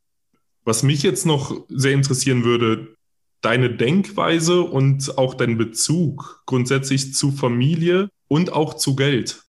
Was 0.64 0.83
mich 0.83 1.03
jetzt 1.03 1.25
noch 1.25 1.64
sehr 1.68 1.92
interessieren 1.92 2.44
würde, 2.44 2.94
deine 3.40 3.75
Denkweise 3.75 4.61
und 4.61 5.16
auch 5.16 5.35
dein 5.35 5.57
Bezug 5.57 6.42
grundsätzlich 6.44 7.14
zu 7.14 7.33
Familie 7.33 8.11
und 8.29 8.53
auch 8.53 8.75
zu 8.75 8.94
Geld. 8.94 9.42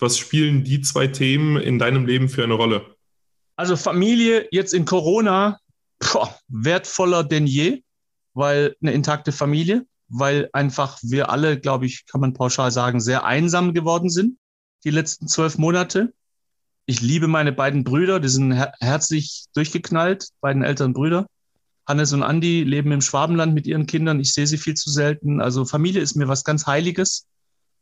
Was 0.00 0.18
spielen 0.18 0.64
die 0.64 0.80
zwei 0.80 1.06
Themen 1.06 1.56
in 1.56 1.78
deinem 1.78 2.06
Leben 2.06 2.28
für 2.28 2.42
eine 2.42 2.54
Rolle? 2.54 2.96
Also 3.56 3.76
Familie 3.76 4.48
jetzt 4.50 4.74
in 4.74 4.84
Corona 4.84 5.60
boah, 5.98 6.36
wertvoller 6.48 7.24
denn 7.24 7.46
je, 7.46 7.82
weil 8.34 8.76
eine 8.80 8.92
intakte 8.92 9.32
Familie, 9.32 9.86
weil 10.08 10.48
einfach 10.52 10.98
wir 11.02 11.30
alle, 11.30 11.58
glaube 11.58 11.86
ich, 11.86 12.06
kann 12.06 12.20
man 12.20 12.34
pauschal 12.34 12.70
sagen, 12.70 13.00
sehr 13.00 13.24
einsam 13.24 13.74
geworden 13.74 14.10
sind 14.10 14.38
die 14.84 14.90
letzten 14.90 15.28
zwölf 15.28 15.58
Monate. 15.58 16.12
Ich 16.86 17.00
liebe 17.00 17.28
meine 17.28 17.52
beiden 17.52 17.84
Brüder, 17.84 18.20
die 18.20 18.28
sind 18.28 18.52
her 18.52 18.72
herzlich 18.80 19.46
durchgeknallt, 19.54 20.28
beiden 20.40 20.62
älteren 20.62 20.92
Brüder. 20.92 21.26
Hannes 21.86 22.12
und 22.12 22.22
Andi 22.22 22.64
leben 22.64 22.92
im 22.92 23.00
Schwabenland 23.00 23.54
mit 23.54 23.66
ihren 23.66 23.86
Kindern. 23.86 24.20
Ich 24.20 24.32
sehe 24.32 24.46
sie 24.46 24.58
viel 24.58 24.74
zu 24.74 24.90
selten. 24.90 25.40
Also 25.40 25.64
Familie 25.64 26.02
ist 26.02 26.16
mir 26.16 26.28
was 26.28 26.44
ganz 26.44 26.66
Heiliges. 26.66 27.26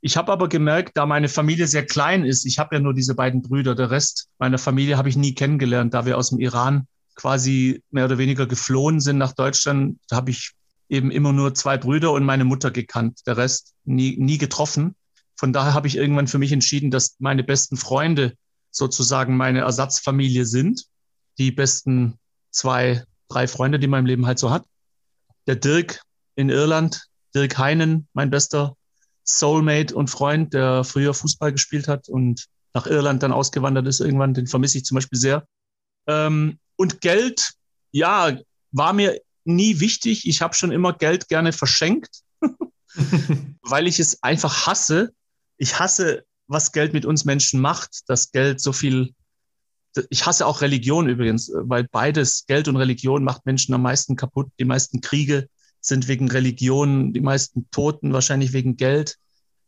Ich 0.01 0.17
habe 0.17 0.33
aber 0.33 0.49
gemerkt, 0.49 0.97
da 0.97 1.07
meine 1.07 1.29
Familie 1.29 1.67
sehr 1.67 1.85
klein 1.85 2.25
ist, 2.25 2.45
ich 2.45 2.59
habe 2.59 2.77
ja 2.77 2.81
nur 2.81 2.95
diese 2.95 3.15
beiden 3.15 3.43
Brüder, 3.43 3.75
der 3.75 3.91
Rest 3.91 4.29
meiner 4.39 4.59
Familie 4.59 4.99
habe 4.99 5.09
ich 5.09 5.17
nie 5.17 5.35
kennengelernt, 5.35 5.95
da 5.95 6.05
wir 6.05 6.19
aus 6.19 6.29
dem 6.29 6.39
Iran 6.39 6.87
quasi 7.17 7.83
mehr 7.91 8.05
oder 8.05 8.19
weniger 8.19 8.47
geflohen 8.47 9.01
sind 9.01 9.19
nach 9.19 9.33
Deutschland, 9.33 9.99
habe 10.13 10.31
ich 10.31 10.53
eben 10.89 11.11
immer 11.11 11.33
nur 11.33 11.55
zwei 11.55 11.79
Brüder 11.79 12.13
und 12.13 12.25
meine 12.25 12.45
Mutter 12.45 12.71
gekannt, 12.71 13.21
der 13.27 13.37
Rest 13.37 13.75
nie, 13.85 14.17
nie 14.19 14.39
getroffen. 14.39 14.95
Von 15.37 15.53
daher 15.53 15.75
habe 15.75 15.87
ich 15.87 15.97
irgendwann 15.97 16.29
für 16.29 16.39
mich 16.39 16.53
entschieden, 16.53 16.91
dass 16.91 17.17
meine 17.19 17.45
besten 17.45 17.77
Freunde 17.77 18.35
sozusagen 18.71 19.37
meine 19.37 19.61
Ersatzfamilie 19.61 20.47
sind. 20.47 20.85
Die 21.39 21.51
besten 21.51 22.19
zwei, 22.51 23.05
drei 23.29 23.47
Freunde, 23.47 23.79
die 23.79 23.87
im 23.87 24.07
Leben 24.07 24.27
halt 24.27 24.39
so 24.39 24.51
hat. 24.51 24.65
Der 25.47 25.57
Dirk 25.57 26.01
in 26.35 26.49
Irland, 26.49 27.07
Dirk 27.35 27.59
Heinen, 27.59 28.09
mein 28.13 28.31
bester 28.31 28.77
Soulmate 29.25 29.95
und 29.95 30.09
Freund, 30.09 30.55
der 30.55 30.85
früher 30.85 31.13
Fußball 31.13 31.53
gespielt 31.53 31.89
hat 31.89 32.09
und 32.09 32.47
nach 32.75 32.87
Irland 32.87 33.23
dann 33.23 33.33
ausgewandert 33.33 33.87
ist 33.87 34.01
irgendwann, 34.01 34.35
den 34.35 34.47
vermisse 34.47 34.79
ich 34.79 34.85
zum 34.85 34.97
Beispiel 34.97 35.19
sehr. 35.19 35.47
Ähm, 36.07 36.59
und 36.77 37.01
Geld, 37.01 37.53
ja, 37.91 38.37
war 38.71 38.93
mir 38.93 39.21
nie 39.47 39.81
wichtig. 39.81 40.27
Ich 40.27 40.43
habe 40.43 40.55
schon 40.55 40.73
immer 40.73 40.93
Geld 40.93 41.29
gerne 41.29 41.53
verschenkt, 41.53 42.23
weil 43.63 43.87
ich 43.87 44.01
es 44.01 44.23
einfach 44.23 44.67
hasse. 44.67 45.13
Ich 45.57 45.79
hasse, 45.79 46.25
was 46.47 46.73
Geld 46.73 46.93
mit 46.93 47.05
uns 47.05 47.25
Menschen 47.25 47.61
macht, 47.61 48.09
dass 48.09 48.33
Geld 48.33 48.61
so 48.61 48.73
viel. 48.73 49.15
Ich 50.11 50.27
hasse 50.27 50.47
auch 50.47 50.61
Religion 50.61 51.09
übrigens, 51.09 51.51
weil 51.55 51.89
beides, 51.91 52.45
Geld 52.47 52.69
und 52.69 52.77
Religion, 52.77 53.25
macht 53.25 53.47
Menschen 53.47 53.75
am 53.75 53.83
meisten 53.83 54.17
kaputt. 54.17 54.49
Die 54.59 54.67
meisten 54.67 55.01
Kriege 55.01 55.49
sind 55.81 56.09
wegen 56.09 56.31
Religion, 56.31 57.13
die 57.13 57.21
meisten 57.21 57.71
Toten 57.71 58.13
wahrscheinlich 58.13 58.53
wegen 58.53 58.77
Geld. 58.77 59.17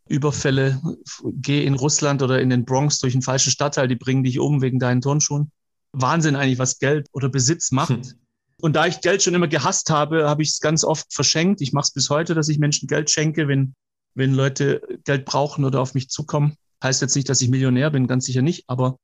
Überfälle, 0.08 0.80
geh 1.22 1.64
in 1.64 1.74
Russland 1.74 2.22
oder 2.22 2.40
in 2.40 2.50
den 2.50 2.64
Bronx 2.64 2.98
durch 2.98 3.14
einen 3.14 3.22
falschen 3.22 3.50
Stadtteil, 3.50 3.88
die 3.88 3.96
bringen 3.96 4.24
dich 4.24 4.38
um 4.38 4.62
wegen 4.62 4.78
deinen 4.78 5.02
Turnschuhen. 5.02 5.52
Wahnsinn 5.92 6.36
eigentlich, 6.36 6.58
was 6.58 6.78
Geld 6.78 7.08
oder 7.12 7.28
Besitz 7.28 7.70
macht. 7.70 7.90
Hm. 7.90 8.02
Und 8.61 8.75
da 8.75 8.87
ich 8.87 9.01
Geld 9.01 9.23
schon 9.23 9.35
immer 9.35 9.49
gehasst 9.49 9.90
habe, 9.90 10.29
habe 10.29 10.42
ich 10.42 10.51
es 10.51 10.61
ganz 10.61 10.85
oft 10.85 11.12
verschenkt. 11.12 11.61
Ich 11.61 11.73
mache 11.73 11.85
es 11.85 11.92
bis 11.92 12.11
heute, 12.11 12.35
dass 12.35 12.49
ich 12.49 12.59
Menschen 12.59 12.88
Geld 12.88 13.11
schenke, 13.11 13.47
wenn, 13.47 13.75
wenn 14.14 14.35
Leute 14.35 14.83
Geld 15.05 15.25
brauchen 15.25 15.64
oder 15.64 15.81
auf 15.81 15.94
mich 15.94 16.09
zukommen. 16.09 16.57
Heißt 16.83 17.01
jetzt 17.01 17.14
nicht, 17.14 17.29
dass 17.29 17.40
ich 17.40 17.51
Millionär 17.51 17.90
bin, 17.90 18.07
ganz 18.07 18.27
sicher 18.27 18.42
nicht, 18.42 18.64
aber 18.66 18.99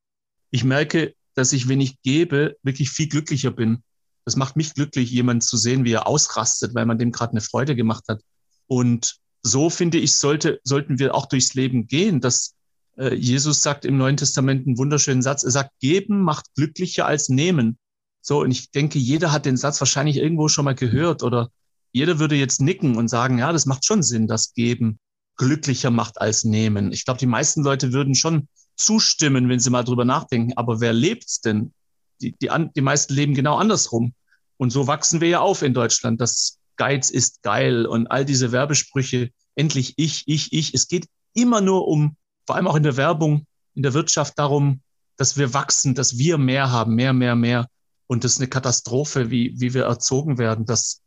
ich 0.50 0.64
merke, 0.64 1.14
dass 1.34 1.52
ich, 1.52 1.68
wenn 1.68 1.80
ich 1.80 2.00
gebe, 2.02 2.56
wirklich 2.62 2.90
viel 2.90 3.08
glücklicher 3.08 3.50
bin. 3.50 3.82
Das 4.24 4.36
macht 4.36 4.56
mich 4.56 4.74
glücklich, 4.74 5.10
jemanden 5.10 5.40
zu 5.40 5.56
sehen, 5.56 5.84
wie 5.84 5.92
er 5.92 6.06
ausrastet, 6.06 6.74
weil 6.74 6.86
man 6.86 6.98
dem 6.98 7.12
gerade 7.12 7.32
eine 7.32 7.40
Freude 7.40 7.76
gemacht 7.76 8.04
hat. 8.08 8.22
Und 8.66 9.16
so 9.42 9.70
finde 9.70 9.98
ich, 9.98 10.14
sollte, 10.14 10.60
sollten 10.64 10.98
wir 10.98 11.14
auch 11.14 11.26
durchs 11.26 11.54
Leben 11.54 11.86
gehen, 11.86 12.20
dass 12.20 12.54
äh, 12.96 13.14
Jesus 13.14 13.62
sagt 13.62 13.84
im 13.84 13.98
Neuen 13.98 14.16
Testament 14.16 14.66
einen 14.66 14.78
wunderschönen 14.78 15.22
Satz. 15.22 15.42
Er 15.42 15.50
sagt, 15.50 15.78
geben 15.80 16.22
macht 16.22 16.46
glücklicher 16.54 17.06
als 17.06 17.28
nehmen. 17.28 17.76
So, 18.26 18.40
und 18.40 18.50
ich 18.50 18.70
denke, 18.70 18.98
jeder 18.98 19.32
hat 19.32 19.44
den 19.44 19.58
Satz 19.58 19.78
wahrscheinlich 19.82 20.16
irgendwo 20.16 20.48
schon 20.48 20.64
mal 20.64 20.74
gehört 20.74 21.22
oder 21.22 21.50
jeder 21.92 22.18
würde 22.18 22.36
jetzt 22.36 22.58
nicken 22.58 22.96
und 22.96 23.08
sagen, 23.08 23.38
ja, 23.38 23.52
das 23.52 23.66
macht 23.66 23.84
schon 23.84 24.02
Sinn, 24.02 24.26
dass 24.26 24.54
Geben 24.54 24.98
glücklicher 25.36 25.90
macht 25.90 26.18
als 26.22 26.42
Nehmen. 26.42 26.90
Ich 26.90 27.04
glaube, 27.04 27.18
die 27.18 27.26
meisten 27.26 27.62
Leute 27.62 27.92
würden 27.92 28.14
schon 28.14 28.48
zustimmen, 28.76 29.50
wenn 29.50 29.60
sie 29.60 29.68
mal 29.68 29.84
drüber 29.84 30.06
nachdenken. 30.06 30.54
Aber 30.56 30.80
wer 30.80 30.94
lebt's 30.94 31.42
denn? 31.42 31.74
Die, 32.22 32.34
die, 32.40 32.48
die 32.74 32.80
meisten 32.80 33.12
leben 33.12 33.34
genau 33.34 33.56
andersrum. 33.56 34.14
Und 34.56 34.70
so 34.70 34.86
wachsen 34.86 35.20
wir 35.20 35.28
ja 35.28 35.40
auf 35.40 35.60
in 35.60 35.74
Deutschland. 35.74 36.18
Das 36.18 36.58
Geiz 36.76 37.10
ist 37.10 37.42
geil 37.42 37.84
und 37.84 38.06
all 38.06 38.24
diese 38.24 38.52
Werbesprüche. 38.52 39.30
Endlich 39.54 39.94
ich, 39.98 40.24
ich, 40.26 40.50
ich. 40.54 40.72
Es 40.72 40.88
geht 40.88 41.08
immer 41.34 41.60
nur 41.60 41.86
um, 41.88 42.16
vor 42.46 42.56
allem 42.56 42.68
auch 42.68 42.76
in 42.76 42.84
der 42.84 42.96
Werbung, 42.96 43.46
in 43.74 43.82
der 43.82 43.92
Wirtschaft 43.92 44.38
darum, 44.38 44.80
dass 45.18 45.36
wir 45.36 45.52
wachsen, 45.52 45.94
dass 45.94 46.16
wir 46.16 46.38
mehr 46.38 46.70
haben, 46.70 46.94
mehr, 46.94 47.12
mehr, 47.12 47.36
mehr. 47.36 47.68
Und 48.06 48.24
das 48.24 48.32
ist 48.32 48.38
eine 48.38 48.48
Katastrophe, 48.48 49.30
wie, 49.30 49.54
wie 49.58 49.74
wir 49.74 49.84
erzogen 49.84 50.38
werden. 50.38 50.66
Dass, 50.66 51.00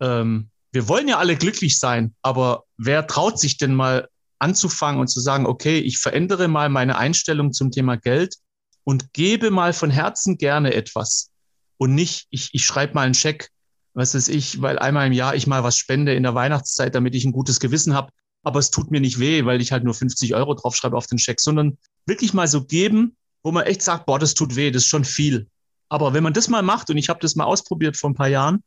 ähm, 0.00 0.50
wir 0.72 0.88
wollen 0.88 1.08
ja 1.08 1.18
alle 1.18 1.36
glücklich 1.36 1.78
sein, 1.78 2.14
aber 2.22 2.64
wer 2.76 3.06
traut 3.06 3.38
sich 3.38 3.56
denn 3.56 3.74
mal 3.74 4.08
anzufangen 4.38 5.00
und 5.00 5.08
zu 5.08 5.20
sagen, 5.20 5.46
okay, 5.46 5.78
ich 5.78 5.98
verändere 5.98 6.48
mal 6.48 6.68
meine 6.68 6.98
Einstellung 6.98 7.52
zum 7.52 7.70
Thema 7.70 7.96
Geld 7.96 8.36
und 8.84 9.12
gebe 9.12 9.50
mal 9.50 9.72
von 9.72 9.90
Herzen 9.90 10.36
gerne 10.36 10.74
etwas 10.74 11.30
und 11.78 11.94
nicht, 11.94 12.26
ich, 12.30 12.50
ich 12.52 12.64
schreibe 12.64 12.94
mal 12.94 13.02
einen 13.02 13.14
Scheck, 13.14 13.50
was 13.94 14.14
weiß 14.14 14.28
ich, 14.28 14.60
weil 14.60 14.78
einmal 14.78 15.06
im 15.06 15.12
Jahr 15.12 15.34
ich 15.34 15.46
mal 15.46 15.64
was 15.64 15.78
spende 15.78 16.14
in 16.14 16.22
der 16.22 16.34
Weihnachtszeit, 16.34 16.94
damit 16.94 17.14
ich 17.14 17.24
ein 17.24 17.32
gutes 17.32 17.60
Gewissen 17.60 17.94
habe. 17.94 18.12
Aber 18.42 18.58
es 18.58 18.70
tut 18.70 18.90
mir 18.90 19.00
nicht 19.00 19.18
weh, 19.18 19.44
weil 19.44 19.60
ich 19.60 19.72
halt 19.72 19.84
nur 19.84 19.94
50 19.94 20.34
Euro 20.34 20.54
draufschreibe 20.54 20.96
auf 20.96 21.06
den 21.06 21.18
Scheck, 21.18 21.40
sondern 21.40 21.78
wirklich 22.04 22.34
mal 22.34 22.46
so 22.46 22.64
geben, 22.64 23.16
wo 23.42 23.52
man 23.52 23.64
echt 23.64 23.82
sagt, 23.82 24.06
boah, 24.06 24.18
das 24.18 24.34
tut 24.34 24.54
weh, 24.54 24.70
das 24.70 24.82
ist 24.82 24.88
schon 24.88 25.04
viel. 25.04 25.48
Aber 25.88 26.14
wenn 26.14 26.22
man 26.22 26.32
das 26.32 26.48
mal 26.48 26.62
macht, 26.62 26.90
und 26.90 26.96
ich 26.96 27.08
habe 27.08 27.20
das 27.20 27.36
mal 27.36 27.44
ausprobiert 27.44 27.96
vor 27.96 28.10
ein 28.10 28.14
paar 28.14 28.28
Jahren, 28.28 28.62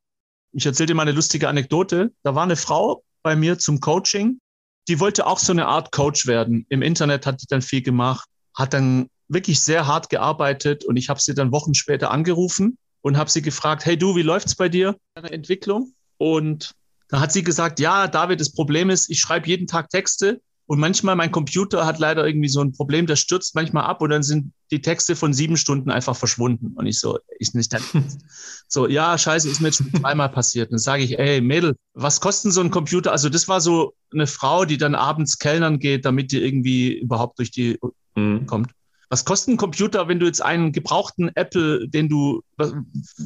ich 0.52 0.66
erzähle 0.66 0.88
dir 0.88 0.96
mal 0.96 1.04
eine 1.04 1.12
lustige 1.12 1.48
Anekdote. 1.48 2.12
Da 2.24 2.36
war 2.36 2.44
eine 2.44 2.56
Frau 2.56 3.04
bei 3.22 3.36
mir 3.36 3.60
zum 3.60 3.80
Coaching, 3.80 4.40
die 4.88 5.00
wollte 5.00 5.28
auch 5.28 5.38
so 5.38 5.52
eine 5.52 5.68
Art 5.68 5.92
Coach 5.92 6.26
werden. 6.26 6.66
Im 6.70 6.82
Internet 6.82 7.26
hat 7.26 7.42
die 7.42 7.48
dann 7.48 7.62
viel 7.62 7.82
gemacht, 7.82 8.28
hat 8.56 8.74
dann 8.74 9.10
wirklich 9.28 9.60
sehr 9.60 9.86
hart 9.86 10.10
gearbeitet 10.10 10.84
und 10.86 10.98
ich 10.98 11.10
habe 11.10 11.20
sie 11.20 11.36
dann 11.36 11.52
Wochen 11.52 11.76
später 11.76 12.10
angerufen 12.10 12.78
und 13.02 13.18
habe 13.18 13.30
sie 13.30 13.42
gefragt, 13.42 13.86
hey 13.86 13.98
du, 13.98 14.16
wie 14.16 14.24
läuft's 14.24 14.56
bei 14.56 14.70
dir, 14.70 14.96
deine 15.14 15.32
Entwicklung? 15.32 15.94
Und 16.18 16.74
da 17.10 17.20
hat 17.20 17.32
sie 17.32 17.44
gesagt, 17.44 17.80
ja, 17.80 18.08
David, 18.08 18.40
das 18.40 18.52
Problem 18.52 18.90
ist, 18.90 19.10
ich 19.10 19.20
schreibe 19.20 19.48
jeden 19.48 19.68
Tag 19.68 19.90
Texte 19.90 20.42
und 20.70 20.80
manchmal, 20.80 21.16
mein 21.16 21.32
Computer 21.32 21.88
hat 21.88 21.98
leider 21.98 22.28
irgendwie 22.28 22.48
so 22.48 22.62
ein 22.62 22.74
Problem, 22.74 23.08
der 23.08 23.16
stürzt 23.16 23.56
manchmal 23.56 23.86
ab 23.86 24.04
und 24.04 24.12
dann 24.12 24.22
sind 24.22 24.54
die 24.70 24.84
Texte 24.84 25.16
von 25.16 25.34
sieben 25.34 25.58
Stunden 25.58 25.90
einfach 25.90 26.16
verschwunden. 26.16 26.74
Und 26.76 26.86
ich 26.86 27.00
so, 27.00 27.18
ist 27.40 27.56
nicht 27.56 27.74
dein 27.74 27.82
So, 28.68 28.88
ja, 28.88 29.18
scheiße, 29.18 29.50
ist 29.50 29.62
mir 29.62 29.70
jetzt 29.70 29.78
schon 29.78 29.92
zweimal 29.92 30.30
passiert. 30.30 30.72
dann 30.72 30.78
sage 30.78 31.02
ich, 31.02 31.18
ey, 31.18 31.42
Mädel, 31.42 31.76
was 31.96 32.22
kostet 32.22 32.54
so 32.54 32.62
ein 32.62 32.70
Computer? 32.70 33.12
Also 33.12 33.30
das 33.30 33.48
war 33.48 33.62
so 33.62 33.96
eine 34.14 34.28
Frau, 34.28 34.64
die 34.64 34.78
dann 34.78 34.94
abends 34.94 35.40
Kellnern 35.40 35.80
geht, 35.80 36.06
damit 36.06 36.32
die 36.32 36.40
irgendwie 36.40 37.00
überhaupt 37.00 37.40
durch 37.40 37.50
die 37.50 37.80
mhm. 38.14 38.46
kommt. 38.46 38.70
Was 39.10 39.26
kostet 39.26 39.56
ein 39.56 39.58
Computer, 39.58 40.08
wenn 40.08 40.20
du 40.20 40.28
jetzt 40.28 40.44
einen 40.44 40.72
gebrauchten 40.72 41.32
Apple, 41.34 41.90
den 41.90 42.10
du 42.10 42.44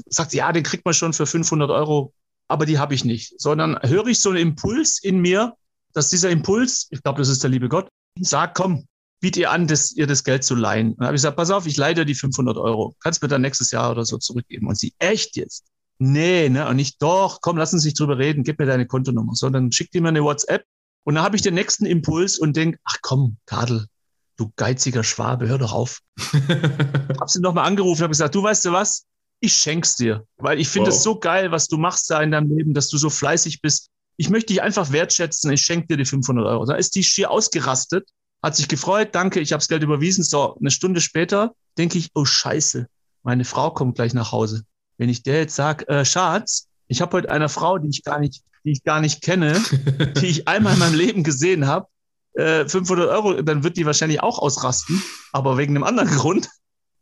sagst, 0.05 0.33
ja, 0.33 0.49
den 0.53 0.63
kriegt 0.63 0.85
man 0.85 0.93
schon 0.93 1.11
für 1.11 1.25
500 1.25 1.69
Euro, 1.71 2.13
aber 2.47 2.65
die 2.65 2.79
habe 2.79 2.93
ich 2.93 3.03
nicht. 3.03 3.33
Sondern 3.37 3.77
höre 3.81 4.07
ich 4.07 4.19
so 4.19 4.29
einen 4.29 4.39
Impuls 4.39 5.03
in 5.03 5.19
mir, 5.19 5.57
dass 5.93 6.09
dieser 6.09 6.29
Impuls, 6.29 6.87
ich 6.89 7.01
glaube, 7.01 7.19
das 7.19 7.29
ist 7.29 7.43
der 7.43 7.49
liebe 7.49 7.69
Gott, 7.69 7.87
sagt, 8.19 8.55
komm, 8.55 8.85
biet 9.21 9.37
ihr 9.37 9.51
an, 9.51 9.67
das, 9.67 9.91
ihr 9.93 10.07
das 10.07 10.23
Geld 10.23 10.43
zu 10.43 10.55
leihen. 10.55 10.95
dann 10.97 11.07
habe 11.07 11.15
ich 11.15 11.19
gesagt, 11.19 11.37
pass 11.37 11.49
auf, 11.49 11.65
ich 11.65 11.77
leihe 11.77 11.93
dir 11.93 12.05
die 12.05 12.15
500 12.15 12.57
Euro. 12.57 12.95
Kannst 13.01 13.21
mir 13.21 13.29
dann 13.29 13.41
nächstes 13.41 13.71
Jahr 13.71 13.91
oder 13.91 14.05
so 14.05 14.17
zurückgeben. 14.17 14.67
Und 14.67 14.77
sie, 14.77 14.93
echt 14.99 15.37
jetzt? 15.37 15.65
Nee, 15.99 16.49
ne? 16.49 16.67
Und 16.67 16.75
nicht, 16.75 17.01
doch, 17.01 17.39
komm, 17.41 17.57
lass 17.57 17.73
uns 17.73 17.85
nicht 17.85 17.97
drüber 17.97 18.17
reden, 18.17 18.43
gib 18.43 18.59
mir 18.59 18.65
deine 18.65 18.85
Kontonummer. 18.85 19.35
So, 19.35 19.49
dann 19.49 19.71
schickt 19.71 19.93
die 19.93 20.01
mir 20.01 20.09
eine 20.09 20.23
WhatsApp. 20.23 20.65
Und 21.05 21.15
dann 21.15 21.23
habe 21.23 21.35
ich 21.35 21.41
den 21.41 21.53
nächsten 21.53 21.85
Impuls 21.85 22.37
und 22.37 22.57
denke, 22.57 22.79
ach 22.83 22.97
komm, 23.01 23.37
Tadel, 23.45 23.87
du 24.37 24.51
geiziger 24.55 25.03
Schwabe, 25.03 25.47
hör 25.47 25.57
doch 25.57 25.73
auf. 25.73 25.99
hab 27.19 27.29
sie 27.29 27.39
nochmal 27.39 27.65
angerufen, 27.65 28.01
habe 28.01 28.11
gesagt, 28.11 28.35
du 28.35 28.43
weißt 28.43 28.65
du 28.65 28.73
was? 28.73 29.05
Ich 29.39 29.53
schenk's 29.53 29.95
dir, 29.95 30.25
weil 30.37 30.59
ich 30.59 30.69
finde 30.69 30.89
es 30.89 30.97
wow. 30.97 31.03
so 31.03 31.19
geil, 31.19 31.51
was 31.51 31.67
du 31.67 31.77
machst 31.77 32.09
da 32.09 32.21
in 32.21 32.31
deinem 32.31 32.55
Leben, 32.55 32.73
dass 32.73 32.87
du 32.87 32.97
so 32.97 33.09
fleißig 33.09 33.61
bist 33.61 33.89
ich 34.17 34.29
möchte 34.29 34.53
dich 34.53 34.61
einfach 34.61 34.91
wertschätzen, 34.91 35.51
ich 35.51 35.61
schenke 35.61 35.87
dir 35.87 35.97
die 35.97 36.05
500 36.05 36.45
Euro. 36.45 36.65
Da 36.65 36.75
ist 36.75 36.95
die 36.95 37.03
schier 37.03 37.31
ausgerastet, 37.31 38.09
hat 38.41 38.55
sich 38.55 38.67
gefreut, 38.67 39.09
danke, 39.13 39.39
ich 39.39 39.53
habe 39.53 39.59
das 39.59 39.67
Geld 39.67 39.83
überwiesen. 39.83 40.23
So, 40.23 40.57
eine 40.59 40.71
Stunde 40.71 41.01
später 41.01 41.53
denke 41.77 41.97
ich, 41.97 42.11
oh 42.13 42.25
scheiße, 42.25 42.87
meine 43.23 43.45
Frau 43.45 43.71
kommt 43.71 43.95
gleich 43.95 44.13
nach 44.13 44.31
Hause. 44.31 44.63
Wenn 44.97 45.09
ich 45.09 45.23
der 45.23 45.39
jetzt 45.39 45.55
sage, 45.55 45.87
äh, 45.87 46.05
Schatz, 46.05 46.67
ich 46.87 47.01
habe 47.01 47.17
heute 47.17 47.31
eine 47.31 47.49
Frau, 47.49 47.77
die 47.77 47.89
ich 47.89 48.03
gar 48.03 48.19
nicht, 48.19 48.43
die 48.63 48.71
ich 48.71 48.83
gar 48.83 49.01
nicht 49.01 49.21
kenne, 49.21 49.61
die 50.21 50.27
ich 50.27 50.47
einmal 50.47 50.73
in 50.73 50.79
meinem 50.79 50.95
Leben 50.95 51.23
gesehen 51.23 51.65
habe, 51.65 51.87
äh, 52.33 52.67
500 52.67 53.09
Euro, 53.09 53.41
dann 53.41 53.63
wird 53.63 53.77
die 53.77 53.85
wahrscheinlich 53.85 54.21
auch 54.21 54.39
ausrasten, 54.39 55.01
aber 55.31 55.57
wegen 55.57 55.75
einem 55.75 55.83
anderen 55.83 56.09
Grund. 56.09 56.49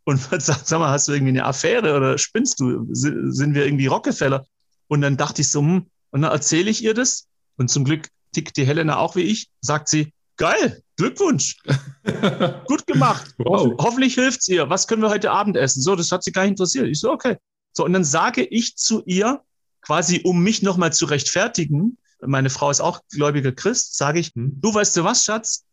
Und 0.04 0.20
sagt, 0.42 0.68
sag 0.68 0.80
mal, 0.80 0.92
hast 0.92 1.08
du 1.08 1.14
irgendwie 1.14 1.30
eine 1.30 1.46
Affäre 1.46 1.96
oder 1.96 2.18
spinnst 2.18 2.60
du? 2.60 2.88
Sind 2.92 3.54
wir 3.54 3.66
irgendwie 3.66 3.88
Rockefeller? 3.88 4.46
Und 4.88 5.02
dann 5.02 5.18
dachte 5.18 5.42
ich 5.42 5.50
so, 5.50 5.62
hm, 5.62 5.86
und 6.12 6.22
dann 6.22 6.32
erzähle 6.32 6.70
ich 6.70 6.84
ihr 6.84 6.94
das. 6.94 7.28
Und 7.58 7.70
zum 7.70 7.84
Glück 7.84 8.10
tickt 8.34 8.58
die 8.58 8.66
Helena 8.66 8.98
auch 8.98 9.16
wie 9.16 9.22
ich, 9.22 9.50
sagt 9.62 9.90
sie, 9.90 10.14
geil, 10.38 10.82
Glückwunsch. 10.98 11.58
Gut 12.68 12.88
gemacht. 12.88 13.34
Wow. 13.38 13.62
Ho 13.62 13.76
hoffentlich 13.80 14.16
hilft's 14.16 14.48
ihr. 14.48 14.70
Was 14.70 14.88
können 14.88 15.02
wir 15.02 15.10
heute 15.10 15.32
Abend 15.32 15.58
essen? 15.58 15.82
So, 15.82 15.96
das 15.96 16.12
hat 16.12 16.24
sie 16.24 16.32
gar 16.32 16.44
nicht 16.44 16.52
interessiert. 16.52 16.88
Ich 16.88 17.00
so, 17.00 17.12
okay. 17.12 17.38
So, 17.74 17.86
und 17.86 17.94
dann 17.94 18.04
sage 18.04 18.44
ich 18.44 18.76
zu 18.76 19.04
ihr, 19.06 19.42
quasi 19.82 20.22
um 20.24 20.42
mich 20.42 20.62
nochmal 20.62 20.94
zu 20.94 21.06
rechtfertigen, 21.06 21.98
meine 22.22 22.50
Frau 22.50 22.70
ist 22.70 22.82
auch 22.82 23.02
gläubiger 23.12 23.52
Christ, 23.52 23.98
sage 23.98 24.20
ich, 24.20 24.32
hm. 24.36 24.60
du 24.62 24.74
weißt 24.74 24.96
du 24.98 25.04
was, 25.04 25.26
Schatz? 25.26 25.66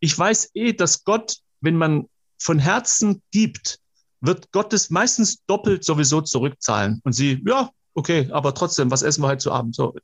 Ich 0.00 0.16
weiß 0.16 0.50
eh, 0.54 0.72
dass 0.72 1.04
Gott, 1.04 1.38
wenn 1.60 1.76
man 1.76 2.08
von 2.38 2.58
Herzen 2.58 3.22
gibt, 3.32 3.80
wird 4.20 4.52
Gott 4.52 4.72
es 4.72 4.90
meistens 4.90 5.44
doppelt 5.46 5.84
sowieso 5.84 6.20
zurückzahlen. 6.20 7.00
Und 7.04 7.12
sie, 7.12 7.42
ja, 7.46 7.70
okay, 7.96 8.28
aber 8.30 8.54
trotzdem, 8.54 8.90
was 8.90 9.02
essen 9.02 9.22
wir 9.22 9.28
heute 9.28 9.42
zu 9.42 9.52
Abend? 9.52 9.74
So. 9.74 9.94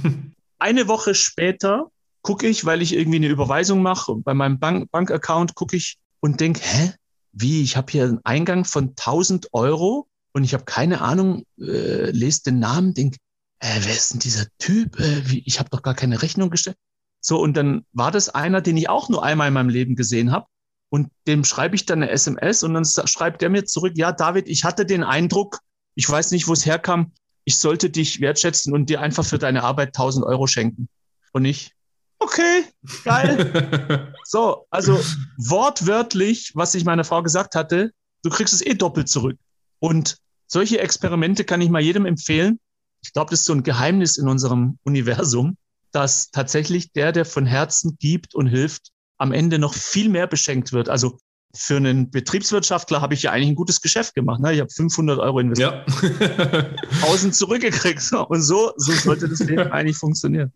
Eine 0.58 0.88
Woche 0.88 1.14
später 1.14 1.90
gucke 2.22 2.48
ich, 2.48 2.64
weil 2.64 2.82
ich 2.82 2.94
irgendwie 2.94 3.18
eine 3.18 3.28
Überweisung 3.28 3.82
mache, 3.82 4.16
bei 4.16 4.32
meinem 4.32 4.58
Bank 4.58 4.90
Bankaccount 4.90 5.54
gucke 5.54 5.76
ich 5.76 5.98
und 6.20 6.40
denke, 6.40 6.60
hä, 6.62 6.92
wie, 7.32 7.62
ich 7.62 7.76
habe 7.76 7.92
hier 7.92 8.04
einen 8.04 8.20
Eingang 8.24 8.64
von 8.64 8.90
1000 8.90 9.52
Euro 9.52 10.08
und 10.32 10.42
ich 10.42 10.54
habe 10.54 10.64
keine 10.64 11.02
Ahnung, 11.02 11.44
äh, 11.60 12.10
lese 12.10 12.44
den 12.44 12.60
Namen, 12.60 12.94
denke, 12.94 13.18
äh, 13.60 13.80
wer 13.80 13.92
ist 13.92 14.14
denn 14.14 14.20
dieser 14.20 14.46
Typ? 14.58 14.98
Äh, 14.98 15.28
wie, 15.28 15.42
ich 15.44 15.58
habe 15.58 15.68
doch 15.70 15.82
gar 15.82 15.94
keine 15.94 16.22
Rechnung 16.22 16.48
gestellt. 16.48 16.78
So, 17.20 17.40
und 17.40 17.56
dann 17.56 17.84
war 17.92 18.10
das 18.10 18.30
einer, 18.30 18.60
den 18.60 18.76
ich 18.76 18.88
auch 18.88 19.08
nur 19.08 19.22
einmal 19.22 19.48
in 19.48 19.54
meinem 19.54 19.68
Leben 19.68 19.96
gesehen 19.96 20.32
habe. 20.32 20.46
Und 20.90 21.10
dem 21.26 21.44
schreibe 21.44 21.74
ich 21.74 21.86
dann 21.86 22.02
eine 22.02 22.10
SMS 22.10 22.62
und 22.62 22.74
dann 22.74 22.84
schreibt 22.84 23.42
der 23.42 23.50
mir 23.50 23.64
zurück, 23.64 23.94
ja, 23.96 24.12
David, 24.12 24.48
ich 24.48 24.64
hatte 24.64 24.86
den 24.86 25.02
Eindruck, 25.02 25.58
ich 25.94 26.08
weiß 26.08 26.30
nicht, 26.30 26.46
wo 26.46 26.52
es 26.52 26.66
herkam, 26.66 27.12
ich 27.44 27.58
sollte 27.58 27.90
dich 27.90 28.20
wertschätzen 28.20 28.72
und 28.72 28.88
dir 28.88 29.00
einfach 29.00 29.24
für 29.24 29.38
deine 29.38 29.62
Arbeit 29.62 29.88
1000 29.88 30.24
Euro 30.24 30.46
schenken. 30.46 30.88
Und 31.32 31.44
ich, 31.44 31.72
okay, 32.18 32.64
geil. 33.04 34.14
so, 34.24 34.66
also 34.70 34.98
wortwörtlich, 35.36 36.52
was 36.54 36.74
ich 36.74 36.84
meiner 36.84 37.04
Frau 37.04 37.22
gesagt 37.22 37.54
hatte, 37.54 37.92
du 38.22 38.30
kriegst 38.30 38.54
es 38.54 38.64
eh 38.64 38.74
doppelt 38.74 39.08
zurück. 39.08 39.38
Und 39.78 40.16
solche 40.46 40.78
Experimente 40.78 41.44
kann 41.44 41.60
ich 41.60 41.70
mal 41.70 41.82
jedem 41.82 42.06
empfehlen. 42.06 42.58
Ich 43.02 43.12
glaube, 43.12 43.30
das 43.30 43.40
ist 43.40 43.46
so 43.46 43.52
ein 43.52 43.62
Geheimnis 43.62 44.16
in 44.16 44.28
unserem 44.28 44.78
Universum, 44.84 45.56
dass 45.92 46.30
tatsächlich 46.30 46.92
der, 46.92 47.12
der 47.12 47.24
von 47.24 47.46
Herzen 47.46 47.96
gibt 48.00 48.34
und 48.34 48.46
hilft, 48.46 48.90
am 49.18 49.32
Ende 49.32 49.58
noch 49.58 49.74
viel 49.74 50.08
mehr 50.08 50.26
beschenkt 50.26 50.72
wird. 50.72 50.88
Also 50.88 51.18
für 51.56 51.76
einen 51.76 52.10
Betriebswirtschaftler 52.10 53.00
habe 53.00 53.14
ich 53.14 53.22
ja 53.22 53.32
eigentlich 53.32 53.50
ein 53.50 53.54
gutes 53.54 53.80
Geschäft 53.80 54.14
gemacht. 54.14 54.40
Ne? 54.40 54.54
Ich 54.54 54.60
habe 54.60 54.70
500 54.70 55.18
Euro 55.18 55.40
investiert, 55.40 55.84
ja. 56.20 56.70
1000 57.02 57.34
zurückgekriegt. 57.34 58.12
Und 58.12 58.42
so, 58.42 58.72
so 58.76 58.92
sollte 58.92 59.28
das 59.28 59.40
Leben 59.40 59.60
eigentlich 59.72 59.96
funktionieren. 59.96 60.52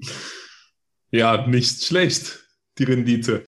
Ja, 1.11 1.47
nicht 1.47 1.85
schlecht, 1.85 2.45
die 2.79 2.85
Rendite. 2.85 3.47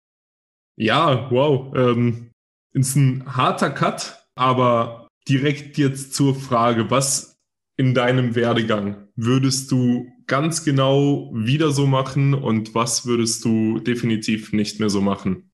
Ja, 0.76 1.30
wow. 1.30 1.74
Ähm, 1.76 2.30
ist 2.72 2.96
ein 2.96 3.24
harter 3.26 3.70
Cut, 3.70 4.24
aber 4.34 5.08
direkt 5.28 5.76
jetzt 5.76 6.14
zur 6.14 6.34
Frage, 6.34 6.90
was 6.90 7.36
in 7.76 7.94
deinem 7.94 8.34
Werdegang 8.34 9.08
würdest 9.16 9.70
du 9.70 10.06
ganz 10.26 10.64
genau 10.64 11.30
wieder 11.34 11.72
so 11.72 11.86
machen 11.86 12.34
und 12.34 12.74
was 12.74 13.06
würdest 13.06 13.44
du 13.44 13.80
definitiv 13.80 14.52
nicht 14.52 14.80
mehr 14.80 14.90
so 14.90 15.00
machen? 15.00 15.49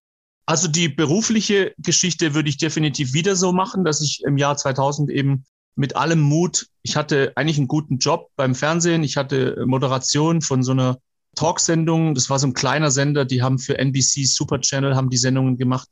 Also 0.46 0.68
die 0.68 0.88
berufliche 0.88 1.74
Geschichte 1.76 2.35
würde 2.35 2.48
ich 2.48 2.56
definitiv 2.56 3.12
wieder 3.12 3.35
so 3.35 3.52
machen, 3.52 3.85
dass 3.85 4.00
ich 4.00 4.22
im 4.24 4.38
Jahr 4.38 4.56
2000 4.56 5.11
eben 5.11 5.44
mit 5.74 5.96
allem 5.96 6.20
Mut, 6.20 6.68
ich 6.82 6.96
hatte 6.96 7.32
eigentlich 7.35 7.59
einen 7.59 7.68
guten 7.68 7.98
Job 7.98 8.30
beim 8.37 8.54
Fernsehen, 8.54 9.02
ich 9.02 9.16
hatte 9.16 9.64
Moderation 9.66 10.40
von 10.40 10.62
so 10.62 10.72
einer 10.72 10.98
Talksendung, 11.35 12.14
das 12.14 12.30
war 12.30 12.38
so 12.38 12.46
ein 12.46 12.54
kleiner 12.54 12.90
Sender, 12.90 13.24
die 13.24 13.42
haben 13.42 13.59
für 13.59 13.76
NBC 13.76 14.24
Super 14.24 14.61
Channel 14.61 14.94
haben 14.94 15.11
die 15.11 15.18
Sendungen 15.18 15.59
gemacht 15.59 15.88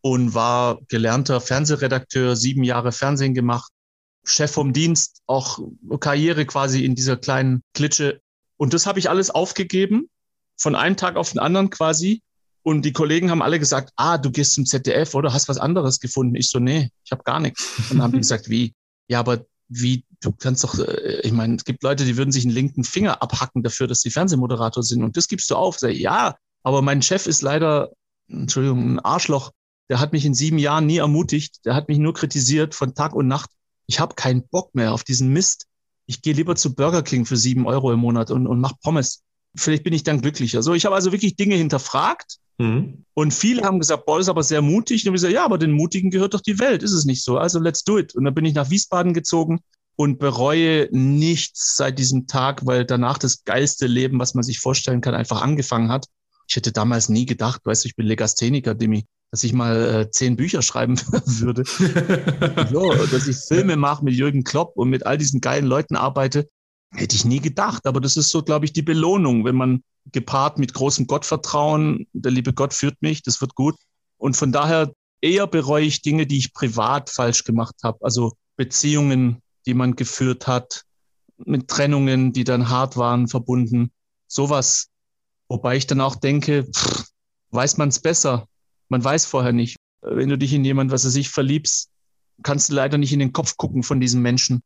und 0.00 0.34
war 0.34 0.78
gelernter 0.88 1.40
Fernsehredakteur, 1.40 2.36
sieben 2.36 2.62
Jahre 2.62 2.92
Fernsehen 2.92 3.34
gemacht, 3.34 3.70
Chef 4.24 4.52
vom 4.52 4.72
Dienst, 4.72 5.20
auch 5.26 5.58
Karriere 5.98 6.46
quasi 6.46 6.84
in 6.84 6.94
dieser 6.94 7.16
kleinen 7.16 7.62
Klitsche. 7.74 8.20
Und 8.56 8.72
das 8.72 8.86
habe 8.86 8.98
ich 8.98 9.10
alles 9.10 9.30
aufgegeben, 9.30 10.08
von 10.56 10.74
einem 10.74 10.96
Tag 10.96 11.16
auf 11.16 11.30
den 11.30 11.40
anderen 11.40 11.70
quasi 11.70 12.22
und 12.62 12.82
die 12.82 12.92
Kollegen 12.92 13.30
haben 13.30 13.42
alle 13.42 13.58
gesagt, 13.58 13.92
ah, 13.96 14.18
du 14.18 14.30
gehst 14.30 14.54
zum 14.54 14.66
ZDF 14.66 15.14
oder 15.14 15.32
hast 15.32 15.48
was 15.48 15.58
anderes 15.58 16.00
gefunden. 16.00 16.34
Ich 16.34 16.50
so, 16.50 16.58
nee, 16.58 16.90
ich 17.04 17.12
habe 17.12 17.22
gar 17.24 17.40
nichts. 17.40 17.78
Und 17.78 17.90
dann 17.90 18.02
haben 18.02 18.12
die 18.12 18.18
gesagt, 18.18 18.50
wie? 18.50 18.74
Ja, 19.08 19.20
aber 19.20 19.46
wie, 19.68 20.04
du 20.20 20.32
kannst 20.32 20.64
doch, 20.64 20.78
äh, 20.78 21.20
ich 21.22 21.32
meine, 21.32 21.54
es 21.54 21.64
gibt 21.64 21.82
Leute, 21.82 22.04
die 22.04 22.16
würden 22.16 22.32
sich 22.32 22.44
einen 22.44 22.54
linken 22.54 22.84
Finger 22.84 23.22
abhacken 23.22 23.62
dafür, 23.62 23.86
dass 23.86 24.00
sie 24.00 24.10
Fernsehmoderator 24.10 24.82
sind. 24.82 25.02
Und 25.02 25.16
das 25.16 25.28
gibst 25.28 25.50
du 25.50 25.56
auf. 25.56 25.78
Sag, 25.78 25.94
ja, 25.94 26.36
aber 26.62 26.82
mein 26.82 27.02
Chef 27.02 27.26
ist 27.26 27.40
leider, 27.40 27.90
Entschuldigung, 28.28 28.94
ein 28.94 29.00
Arschloch. 29.00 29.52
Der 29.88 30.00
hat 30.00 30.12
mich 30.12 30.24
in 30.24 30.34
sieben 30.34 30.58
Jahren 30.58 30.86
nie 30.86 30.98
ermutigt. 30.98 31.64
Der 31.64 31.74
hat 31.74 31.88
mich 31.88 31.98
nur 31.98 32.14
kritisiert 32.14 32.74
von 32.74 32.94
Tag 32.94 33.14
und 33.14 33.26
Nacht. 33.26 33.50
Ich 33.86 34.00
habe 34.00 34.14
keinen 34.14 34.46
Bock 34.48 34.74
mehr 34.74 34.92
auf 34.92 35.02
diesen 35.02 35.32
Mist. 35.32 35.66
Ich 36.06 36.22
gehe 36.22 36.34
lieber 36.34 36.56
zu 36.56 36.74
Burger 36.74 37.02
King 37.02 37.24
für 37.24 37.36
sieben 37.36 37.66
Euro 37.66 37.92
im 37.92 38.00
Monat 38.00 38.30
und, 38.30 38.46
und 38.46 38.60
mach 38.60 38.74
Pommes. 38.82 39.22
Vielleicht 39.56 39.82
bin 39.82 39.92
ich 39.92 40.04
dann 40.04 40.20
glücklicher. 40.20 40.62
So, 40.62 40.74
ich 40.74 40.84
habe 40.84 40.94
also 40.94 41.12
wirklich 41.12 41.36
Dinge 41.36 41.56
hinterfragt 41.56 42.38
Mhm. 42.60 43.06
Und 43.14 43.32
viele 43.32 43.62
haben 43.62 43.78
gesagt, 43.78 44.04
boah, 44.04 44.18
das 44.18 44.26
ist 44.26 44.30
aber 44.30 44.42
sehr 44.42 44.60
mutig. 44.60 45.06
Und 45.06 45.14
ich 45.14 45.14
gesagt, 45.14 45.32
ja, 45.32 45.44
aber 45.44 45.56
den 45.56 45.72
Mutigen 45.72 46.10
gehört 46.10 46.34
doch 46.34 46.42
die 46.42 46.58
Welt, 46.58 46.82
ist 46.82 46.92
es 46.92 47.06
nicht 47.06 47.24
so? 47.24 47.38
Also 47.38 47.58
let's 47.58 47.84
do 47.84 47.98
it. 47.98 48.14
Und 48.14 48.24
dann 48.24 48.34
bin 48.34 48.44
ich 48.44 48.54
nach 48.54 48.68
Wiesbaden 48.68 49.14
gezogen 49.14 49.60
und 49.96 50.18
bereue 50.18 50.88
nichts 50.90 51.76
seit 51.76 51.98
diesem 51.98 52.26
Tag, 52.26 52.66
weil 52.66 52.84
danach 52.84 53.16
das 53.16 53.44
geilste 53.44 53.86
Leben, 53.86 54.18
was 54.18 54.34
man 54.34 54.44
sich 54.44 54.58
vorstellen 54.58 55.00
kann, 55.00 55.14
einfach 55.14 55.40
angefangen 55.40 55.90
hat. 55.90 56.06
Ich 56.48 56.56
hätte 56.56 56.72
damals 56.72 57.08
nie 57.08 57.24
gedacht, 57.24 57.62
weißt 57.64 57.84
du, 57.84 57.88
ich 57.88 57.96
bin 57.96 58.06
Legastheniker, 58.06 58.74
Demi, 58.74 59.06
dass 59.30 59.42
ich 59.42 59.54
mal 59.54 60.02
äh, 60.02 60.10
zehn 60.10 60.36
Bücher 60.36 60.60
schreiben 60.60 60.98
würde. 61.24 61.64
so, 62.70 62.92
dass 63.06 63.26
ich 63.26 63.36
Filme 63.36 63.76
mache 63.76 64.04
mit 64.04 64.14
Jürgen 64.14 64.44
Klopp 64.44 64.76
und 64.76 64.90
mit 64.90 65.06
all 65.06 65.16
diesen 65.16 65.40
geilen 65.40 65.66
Leuten 65.66 65.96
arbeite, 65.96 66.48
hätte 66.92 67.16
ich 67.16 67.24
nie 67.24 67.40
gedacht. 67.40 67.86
Aber 67.86 68.00
das 68.00 68.16
ist 68.16 68.30
so, 68.30 68.42
glaube 68.42 68.64
ich, 68.64 68.72
die 68.72 68.82
Belohnung, 68.82 69.44
wenn 69.44 69.56
man 69.56 69.82
gepaart 70.12 70.58
mit 70.58 70.74
großem 70.74 71.06
Gottvertrauen. 71.06 72.06
Der 72.12 72.32
liebe 72.32 72.52
Gott 72.52 72.74
führt 72.74 73.00
mich, 73.00 73.22
das 73.22 73.40
wird 73.40 73.54
gut. 73.54 73.76
Und 74.16 74.36
von 74.36 74.52
daher 74.52 74.92
eher 75.20 75.46
bereue 75.46 75.84
ich 75.84 76.02
Dinge, 76.02 76.26
die 76.26 76.38
ich 76.38 76.52
privat 76.52 77.10
falsch 77.10 77.44
gemacht 77.44 77.76
habe. 77.82 77.98
Also 78.02 78.32
Beziehungen, 78.56 79.42
die 79.66 79.74
man 79.74 79.96
geführt 79.96 80.46
hat, 80.46 80.84
mit 81.38 81.68
Trennungen, 81.68 82.32
die 82.32 82.44
dann 82.44 82.68
hart 82.68 82.96
waren, 82.96 83.28
verbunden. 83.28 83.92
Sowas. 84.26 84.88
Wobei 85.48 85.76
ich 85.76 85.86
dann 85.86 86.00
auch 86.00 86.16
denke, 86.16 86.64
pff, 86.64 87.06
weiß 87.50 87.76
man 87.78 87.88
es 87.88 87.98
besser? 87.98 88.46
Man 88.88 89.02
weiß 89.02 89.24
vorher 89.24 89.52
nicht. 89.52 89.76
Wenn 90.02 90.28
du 90.28 90.38
dich 90.38 90.52
in 90.52 90.64
jemand, 90.64 90.90
was 90.90 91.04
er 91.04 91.10
sich 91.10 91.30
verliebst, 91.30 91.90
kannst 92.42 92.70
du 92.70 92.74
leider 92.74 92.98
nicht 92.98 93.12
in 93.12 93.18
den 93.18 93.32
Kopf 93.32 93.56
gucken 93.56 93.82
von 93.82 94.00
diesem 94.00 94.22
Menschen. 94.22 94.62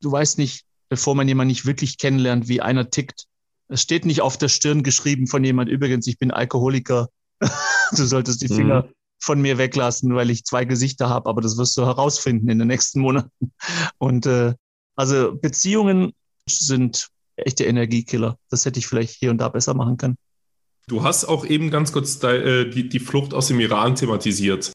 Du 0.00 0.12
weißt 0.12 0.38
nicht, 0.38 0.64
bevor 0.88 1.14
man 1.14 1.28
jemanden 1.28 1.48
nicht 1.48 1.66
wirklich 1.66 1.98
kennenlernt, 1.98 2.48
wie 2.48 2.60
einer 2.60 2.90
tickt. 2.90 3.24
Es 3.68 3.82
steht 3.82 4.06
nicht 4.06 4.22
auf 4.22 4.38
der 4.38 4.48
Stirn 4.48 4.82
geschrieben 4.82 5.26
von 5.26 5.44
jemand, 5.44 5.68
übrigens, 5.68 6.06
ich 6.06 6.18
bin 6.18 6.30
Alkoholiker. 6.30 7.08
du 7.40 8.04
solltest 8.04 8.42
die 8.42 8.48
Finger 8.48 8.84
mhm. 8.84 8.92
von 9.20 9.40
mir 9.40 9.58
weglassen, 9.58 10.14
weil 10.14 10.30
ich 10.30 10.44
zwei 10.44 10.64
Gesichter 10.64 11.08
habe, 11.08 11.28
aber 11.28 11.40
das 11.40 11.56
wirst 11.58 11.76
du 11.76 11.84
herausfinden 11.84 12.48
in 12.48 12.58
den 12.58 12.68
nächsten 12.68 13.00
Monaten. 13.00 13.52
Und 13.98 14.26
äh, 14.26 14.54
also 14.96 15.36
Beziehungen 15.36 16.12
sind 16.48 17.08
echte 17.36 17.64
Energiekiller. 17.64 18.38
Das 18.50 18.64
hätte 18.64 18.78
ich 18.78 18.86
vielleicht 18.86 19.14
hier 19.14 19.30
und 19.30 19.38
da 19.38 19.48
besser 19.48 19.74
machen 19.74 19.96
können. 19.96 20.16
Du 20.88 21.04
hast 21.04 21.26
auch 21.26 21.44
eben 21.44 21.70
ganz 21.70 21.92
kurz 21.92 22.18
die, 22.18 22.70
die, 22.70 22.88
die 22.88 22.98
Flucht 22.98 23.34
aus 23.34 23.48
dem 23.48 23.60
Iran 23.60 23.94
thematisiert. 23.94 24.72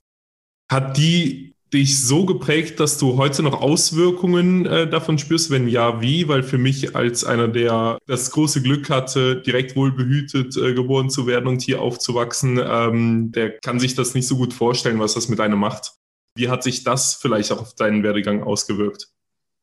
Hat 0.72 0.96
die 0.96 1.53
dich 1.74 2.00
so 2.00 2.26
geprägt, 2.26 2.80
dass 2.80 2.98
du 2.98 3.18
heute 3.18 3.44
noch 3.44 3.60
Auswirkungen 3.62 4.66
äh, 4.66 4.88
davon 4.90 5.18
spürst? 5.18 5.50
Wenn 5.50 5.68
ja, 5.68 6.02
wie? 6.02 6.28
Weil 6.28 6.44
für 6.44 6.58
mich 6.58 6.96
als 6.96 7.24
einer, 7.24 7.48
der 7.48 7.98
das 8.06 8.32
große 8.32 8.62
Glück 8.62 8.90
hatte, 8.90 9.42
direkt 9.42 9.76
wohlbehütet 9.76 10.56
äh, 10.56 10.74
geboren 10.74 11.10
zu 11.10 11.28
werden 11.28 11.48
und 11.48 11.62
hier 11.62 11.82
aufzuwachsen, 11.82 12.62
ähm, 12.64 13.32
der 13.32 13.60
kann 13.60 13.80
sich 13.80 13.96
das 13.96 14.14
nicht 14.14 14.28
so 14.28 14.38
gut 14.38 14.54
vorstellen, 14.54 15.00
was 15.00 15.16
das 15.16 15.28
mit 15.28 15.40
einem 15.40 15.60
macht. 15.60 15.94
Wie 16.36 16.50
hat 16.50 16.64
sich 16.64 16.84
das 16.84 17.16
vielleicht 17.16 17.52
auch 17.52 17.62
auf 17.62 17.76
deinen 17.76 18.04
Werdegang 18.04 18.44
ausgewirkt? 18.44 19.10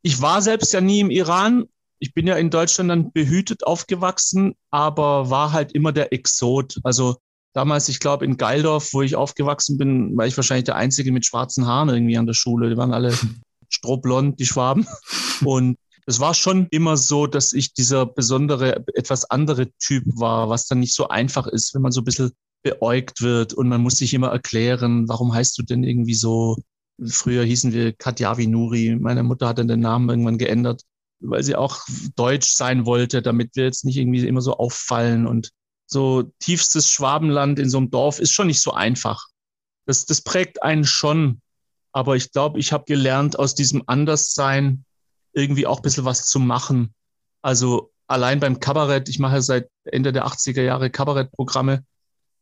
Ich 0.02 0.20
war 0.20 0.42
selbst 0.42 0.72
ja 0.72 0.80
nie 0.80 1.00
im 1.00 1.10
Iran. 1.10 1.66
Ich 1.98 2.14
bin 2.14 2.26
ja 2.26 2.36
in 2.36 2.50
Deutschland 2.50 2.90
dann 2.90 3.12
behütet 3.12 3.66
aufgewachsen, 3.66 4.54
aber 4.70 5.30
war 5.30 5.52
halt 5.52 5.72
immer 5.72 5.92
der 5.92 6.12
Exot. 6.12 6.76
Also 6.82 7.16
damals, 7.52 7.88
ich 7.88 8.00
glaube, 8.00 8.24
in 8.24 8.36
Geildorf, 8.36 8.92
wo 8.92 9.02
ich 9.02 9.16
aufgewachsen 9.16 9.78
bin, 9.78 10.16
war 10.16 10.26
ich 10.26 10.36
wahrscheinlich 10.36 10.64
der 10.64 10.76
Einzige 10.76 11.12
mit 11.12 11.26
schwarzen 11.26 11.66
Haaren 11.66 11.88
irgendwie 11.88 12.16
an 12.16 12.26
der 12.26 12.34
Schule. 12.34 12.70
Die 12.70 12.76
waren 12.76 12.92
alle 12.92 13.14
strohblond, 13.68 14.38
die 14.38 14.46
Schwaben. 14.46 14.86
Und 15.44 15.76
es 16.06 16.20
war 16.20 16.34
schon 16.34 16.66
immer 16.70 16.96
so, 16.96 17.26
dass 17.26 17.52
ich 17.52 17.72
dieser 17.74 18.06
besondere, 18.06 18.84
etwas 18.94 19.30
andere 19.30 19.70
Typ 19.78 20.04
war, 20.06 20.48
was 20.48 20.66
dann 20.66 20.80
nicht 20.80 20.94
so 20.94 21.08
einfach 21.08 21.46
ist, 21.46 21.74
wenn 21.74 21.82
man 21.82 21.92
so 21.92 22.00
ein 22.00 22.04
bisschen 22.04 22.32
beäugt 22.62 23.22
wird 23.22 23.54
und 23.54 23.68
man 23.68 23.80
muss 23.80 23.96
sich 23.96 24.12
immer 24.12 24.28
erklären, 24.28 25.08
warum 25.08 25.32
heißt 25.32 25.56
du 25.58 25.62
denn 25.62 25.82
irgendwie 25.82 26.14
so? 26.14 26.56
Früher 27.02 27.44
hießen 27.44 27.72
wir 27.72 27.94
Katjavi 27.94 28.46
Nuri. 28.46 28.96
Meine 29.00 29.22
Mutter 29.22 29.48
hat 29.48 29.58
dann 29.58 29.68
den 29.68 29.80
Namen 29.80 30.10
irgendwann 30.10 30.36
geändert, 30.36 30.82
weil 31.20 31.42
sie 31.42 31.56
auch 31.56 31.80
deutsch 32.16 32.50
sein 32.50 32.84
wollte, 32.84 33.22
damit 33.22 33.56
wir 33.56 33.64
jetzt 33.64 33.84
nicht 33.86 33.96
irgendwie 33.96 34.26
immer 34.26 34.42
so 34.42 34.56
auffallen 34.58 35.26
und 35.26 35.50
so 35.92 36.32
tiefstes 36.38 36.90
Schwabenland 36.90 37.58
in 37.58 37.68
so 37.68 37.78
einem 37.78 37.90
Dorf 37.90 38.20
ist 38.20 38.32
schon 38.32 38.46
nicht 38.46 38.62
so 38.62 38.72
einfach. 38.72 39.26
Das, 39.86 40.06
das 40.06 40.22
prägt 40.22 40.62
einen 40.62 40.84
schon. 40.84 41.40
Aber 41.92 42.14
ich 42.14 42.30
glaube, 42.30 42.60
ich 42.60 42.72
habe 42.72 42.84
gelernt, 42.84 43.38
aus 43.38 43.54
diesem 43.54 43.82
Anderssein 43.86 44.84
irgendwie 45.32 45.66
auch 45.66 45.78
ein 45.78 45.82
bisschen 45.82 46.04
was 46.04 46.26
zu 46.26 46.38
machen. 46.38 46.94
Also 47.42 47.90
allein 48.06 48.38
beim 48.38 48.60
Kabarett, 48.60 49.08
ich 49.08 49.18
mache 49.18 49.42
seit 49.42 49.68
Ende 49.84 50.12
der 50.12 50.26
80er 50.26 50.62
Jahre 50.62 50.90
Kabarettprogramme, 50.90 51.84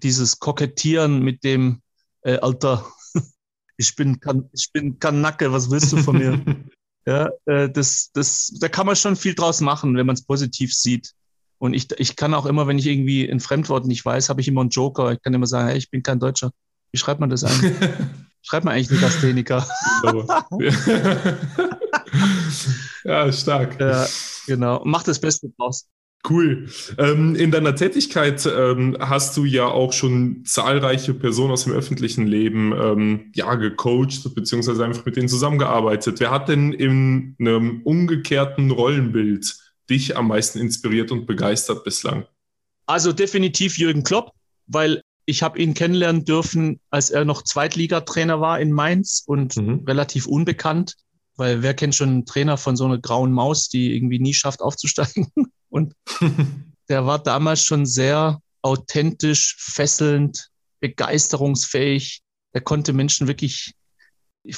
dieses 0.02 0.38
Kokettieren 0.38 1.22
mit 1.22 1.44
dem 1.44 1.80
äh, 2.22 2.38
Alter, 2.38 2.86
ich 3.78 3.96
bin, 3.96 4.20
ich 4.52 4.70
bin 4.72 4.98
Kanacke, 4.98 5.50
was 5.52 5.70
willst 5.70 5.92
du 5.92 5.96
von 5.98 6.18
mir? 6.18 6.44
ja, 7.06 7.30
äh, 7.46 7.70
das, 7.70 8.10
das, 8.12 8.54
da 8.60 8.68
kann 8.68 8.86
man 8.86 8.96
schon 8.96 9.16
viel 9.16 9.34
draus 9.34 9.60
machen, 9.60 9.96
wenn 9.96 10.06
man 10.06 10.14
es 10.14 10.24
positiv 10.24 10.74
sieht. 10.74 11.14
Und 11.58 11.74
ich, 11.74 11.88
ich 11.98 12.16
kann 12.16 12.34
auch 12.34 12.46
immer, 12.46 12.66
wenn 12.66 12.78
ich 12.78 12.86
irgendwie 12.86 13.28
ein 13.28 13.40
Fremdwort 13.40 13.86
nicht 13.86 14.04
weiß, 14.04 14.28
habe 14.28 14.40
ich 14.40 14.48
immer 14.48 14.60
einen 14.60 14.70
Joker. 14.70 15.12
Ich 15.12 15.22
kann 15.22 15.34
immer 15.34 15.46
sagen, 15.46 15.68
hey, 15.68 15.78
ich 15.78 15.90
bin 15.90 16.02
kein 16.02 16.20
Deutscher. 16.20 16.52
Wie 16.92 16.98
schreibt 16.98 17.20
man 17.20 17.30
das 17.30 17.44
eigentlich? 17.44 17.74
schreibt 18.42 18.64
man 18.64 18.74
eigentlich 18.74 18.90
Legastheniker? 18.90 19.66
ja, 23.04 23.32
stark. 23.32 23.80
Ja, 23.80 24.06
genau. 24.46 24.82
Mach 24.84 25.02
das 25.02 25.18
Beste 25.20 25.50
draus. 25.58 25.86
Cool. 26.28 26.66
Ähm, 26.98 27.36
in 27.36 27.50
deiner 27.50 27.74
Tätigkeit 27.74 28.44
ähm, 28.46 28.96
hast 29.00 29.36
du 29.36 29.44
ja 29.44 29.66
auch 29.66 29.92
schon 29.92 30.44
zahlreiche 30.44 31.14
Personen 31.14 31.52
aus 31.52 31.64
dem 31.64 31.72
öffentlichen 31.72 32.26
Leben 32.26 32.72
ähm, 32.72 33.32
ja, 33.34 33.54
gecoacht, 33.54 34.34
beziehungsweise 34.34 34.84
einfach 34.84 35.06
mit 35.06 35.16
denen 35.16 35.28
zusammengearbeitet. 35.28 36.18
Wer 36.20 36.30
hat 36.30 36.48
denn 36.48 36.72
in 36.72 37.36
einem 37.38 37.82
umgekehrten 37.82 38.70
Rollenbild 38.70 39.56
dich 39.90 40.16
am 40.16 40.28
meisten 40.28 40.58
inspiriert 40.58 41.10
und 41.10 41.26
begeistert 41.26 41.84
bislang? 41.84 42.26
Also 42.86 43.12
definitiv 43.12 43.78
Jürgen 43.78 44.02
Klopp, 44.02 44.32
weil 44.66 45.02
ich 45.26 45.42
habe 45.42 45.58
ihn 45.58 45.74
kennenlernen 45.74 46.24
dürfen, 46.24 46.80
als 46.90 47.10
er 47.10 47.26
noch 47.26 47.42
Zweitligatrainer 47.42 48.40
war 48.40 48.60
in 48.60 48.72
Mainz 48.72 49.22
und 49.26 49.56
mhm. 49.56 49.84
relativ 49.86 50.26
unbekannt, 50.26 50.96
weil 51.36 51.62
wer 51.62 51.74
kennt 51.74 51.94
schon 51.94 52.08
einen 52.08 52.26
Trainer 52.26 52.56
von 52.56 52.76
so 52.76 52.86
einer 52.86 52.98
grauen 52.98 53.32
Maus, 53.32 53.68
die 53.68 53.94
irgendwie 53.94 54.18
nie 54.18 54.34
schafft 54.34 54.62
aufzusteigen? 54.62 55.30
Und 55.70 55.92
der 56.88 57.04
war 57.04 57.22
damals 57.22 57.62
schon 57.62 57.84
sehr 57.84 58.40
authentisch, 58.62 59.56
fesselnd, 59.58 60.48
begeisterungsfähig. 60.80 62.22
Er 62.52 62.62
konnte 62.62 62.94
Menschen 62.94 63.28
wirklich, 63.28 63.74
ich, 64.44 64.56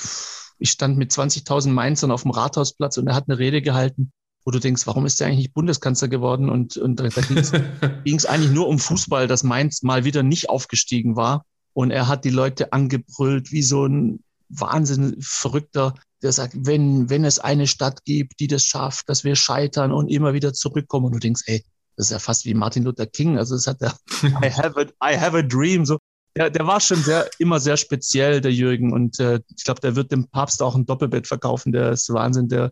ich 0.61 0.71
stand 0.71 0.97
mit 0.97 1.11
20.000 1.11 1.71
Mainzern 1.71 2.13
auf 2.13 2.23
dem 2.23 2.31
Rathausplatz 2.31 2.97
und 2.97 3.09
er 3.09 3.17
hat 3.17 3.29
eine 3.29 3.41
Rede 3.41 3.61
gehalten, 3.61 4.13
wo 4.45 4.51
du 4.51 4.59
denkst, 4.59 4.87
warum 4.87 5.07
ist 5.07 5.21
der 5.21 5.27
eigentlich 5.27 5.39
nicht 5.39 5.55
Bundeskanzler 5.55 6.09
geworden? 6.09 6.49
Und, 6.49 6.77
und 6.77 7.01
da 7.01 7.09
ging 7.09 8.17
es 8.17 8.27
eigentlich 8.27 8.51
nur 8.51 8.69
um 8.69 8.79
Fußball, 8.79 9.27
dass 9.27 9.43
Mainz 9.43 9.83
mal 9.83 10.05
wieder 10.05 10.23
nicht 10.23 10.49
aufgestiegen 10.49 11.17
war. 11.17 11.45
Und 11.73 11.91
er 11.91 12.09
hat 12.09 12.25
die 12.25 12.31
Leute 12.31 12.73
angebrüllt 12.73 13.53
wie 13.53 13.63
so 13.63 13.87
ein 13.87 14.23
Wahnsinn 14.49 15.17
verrückter 15.21 15.95
der 16.23 16.33
sagt, 16.33 16.55
wenn, 16.57 17.09
wenn 17.09 17.25
es 17.25 17.39
eine 17.39 17.67
Stadt 17.67 18.05
gibt, 18.05 18.41
die 18.41 18.47
das 18.47 18.65
schafft, 18.65 19.09
dass 19.09 19.25
wir 19.25 19.37
scheitern 19.37 19.93
und 19.93 20.09
immer 20.09 20.35
wieder 20.35 20.53
zurückkommen 20.53 21.07
und 21.07 21.13
du 21.13 21.19
denkst, 21.19 21.43
ey, 21.47 21.65
das 21.97 22.07
ist 22.07 22.13
ja 22.13 22.19
fast 22.19 22.45
wie 22.45 22.55
Martin 22.55 22.85
Luther 22.85 23.07
King. 23.07 23.39
Also 23.39 23.55
es 23.55 23.67
hat 23.67 23.81
der 23.81 23.95
I 24.23 24.51
have 24.51 24.75
a, 24.77 25.13
I 25.13 25.19
have 25.19 25.37
a 25.37 25.43
dream. 25.43 25.85
So, 25.85 25.99
der, 26.37 26.51
der 26.51 26.67
war 26.67 26.81
schon 26.81 27.03
sehr, 27.03 27.29
immer 27.39 27.61
sehr 27.61 27.77
speziell, 27.77 28.41
der 28.41 28.53
Jürgen. 28.53 28.93
Und 28.93 29.19
äh, 29.21 29.41
ich 29.57 29.65
glaube, 29.65 29.81
der 29.81 29.97
wird 29.97 30.13
dem 30.13 30.29
Papst 30.29 30.63
auch 30.63 30.75
ein 30.75 30.87
Doppelbett 30.87 31.27
verkaufen. 31.27 31.73
Der 31.73 31.93
ist 31.93 32.13
Wahnsinn. 32.13 32.49
Der, 32.49 32.71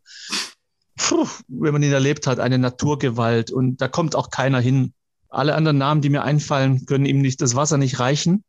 puh, 0.99 1.27
wenn 1.49 1.73
man 1.73 1.83
ihn 1.83 1.93
erlebt 1.93 2.27
hat, 2.27 2.41
eine 2.41 2.59
Naturgewalt. 2.59 3.51
Und 3.51 3.81
da 3.81 3.89
kommt 3.89 4.15
auch 4.15 4.31
keiner 4.31 4.61
hin. 4.61 4.93
Alle 5.31 5.55
anderen 5.55 5.79
Namen, 5.79 6.01
die 6.01 6.11
mir 6.11 6.23
einfallen, 6.23 6.87
können 6.87 7.07
ihm 7.07 7.21
nicht 7.21 7.41
das 7.41 7.55
Wasser 7.55 7.79
nicht 7.79 7.99
reichen. 7.99 8.45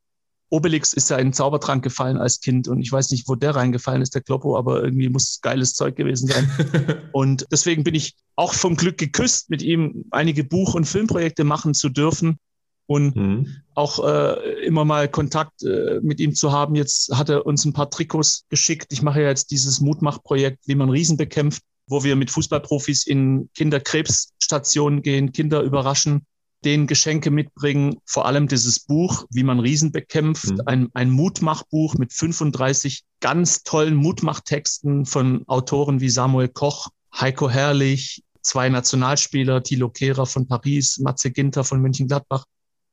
Obelix 0.50 0.93
ist 0.93 1.10
ja 1.10 1.18
in 1.18 1.28
den 1.28 1.34
Zaubertrank 1.34 1.84
gefallen 1.84 2.18
als 2.18 2.41
Kind 2.41 2.68
und 2.68 2.82
ich 2.82 2.91
weiß 2.91 3.12
nicht, 3.12 3.28
wo 3.28 3.36
der 3.36 3.56
reingefallen 3.56 4.02
ist, 4.02 4.16
der 4.16 4.22
Kloppo, 4.22 4.58
aber 4.58 4.84
irgendwie 4.84 5.10
muss 5.10 5.30
es 5.30 5.41
geiles 5.41 5.74
Zeug 5.76 5.95
gewesen 5.95 6.28
sein. 6.28 6.50
und 7.12 7.45
deswegen 7.52 7.84
bin 7.84 7.93
ich 7.93 8.16
auch 8.36 8.54
vom 8.54 8.76
Glück 8.76 8.97
geküsst, 8.97 9.52
mit 9.52 9.62
ihm 9.62 10.06
einige 10.10 10.43
Buch- 10.43 10.74
und 10.74 10.86
Filmprojekte 10.86 11.43
machen 11.43 11.76
zu 11.76 11.89
dürfen 11.89 12.39
und 12.88 13.16
mhm. 13.16 13.58
auch 13.76 14.04
äh, 14.04 14.66
immer 14.66 14.86
mal 14.86 15.08
Kontakt 15.08 15.62
äh, 15.62 16.00
mit 16.02 16.20
ihm 16.20 16.34
zu 16.34 16.52
haben. 16.52 16.74
Jetzt 16.74 17.16
hat 17.16 17.30
er 17.30 17.45
uns 17.45 17.64
ein 17.66 17.74
paar 17.74 17.91
Trikots 17.91 18.45
geschickt. 18.50 18.88
Ich 18.91 19.04
mache 19.04 19.22
ja 19.22 19.28
jetzt 19.28 19.52
dieses 19.52 19.80
Mutmachprojekt, 19.80 20.68
wie 20.68 20.74
man 20.74 20.89
Riesen 20.89 21.16
bekämpft, 21.16 21.62
wo 21.90 22.04
wir 22.04 22.16
mit 22.16 22.32
Fußballprofis 22.32 23.06
in 23.06 23.50
Kinderkrebsstationen 23.56 25.02
gehen, 25.02 25.32
Kinder 25.32 25.62
überraschen 25.62 26.26
den 26.66 26.88
Geschenke 26.88 27.32
mitbringen, 27.32 27.98
vor 28.06 28.26
allem 28.26 28.48
dieses 28.48 28.82
Buch, 28.82 29.26
wie 29.30 29.44
man 29.44 29.60
Riesen 29.60 29.92
bekämpft, 29.92 30.52
mhm. 30.52 30.62
ein, 30.66 30.90
ein 30.94 31.10
Mutmachbuch 31.10 31.96
mit 31.96 32.14
35 32.14 33.04
ganz 33.22 33.64
tollen 33.64 33.96
Mutmachtexten 33.96 35.06
von 35.06 35.48
Autoren 35.48 36.02
wie 36.02 36.10
Samuel 36.10 36.50
Koch, 36.50 36.90
Heiko 37.18 37.50
Herrlich, 37.50 38.24
zwei 38.42 38.70
Nationalspieler, 38.70 39.64
Thilo 39.64 39.90
Kehrer 39.90 40.26
von 40.26 40.48
Paris, 40.48 41.00
Matze 41.00 41.32
Ginter 41.32 41.64
von 41.64 41.82
Mönchengladbach. 41.82 42.46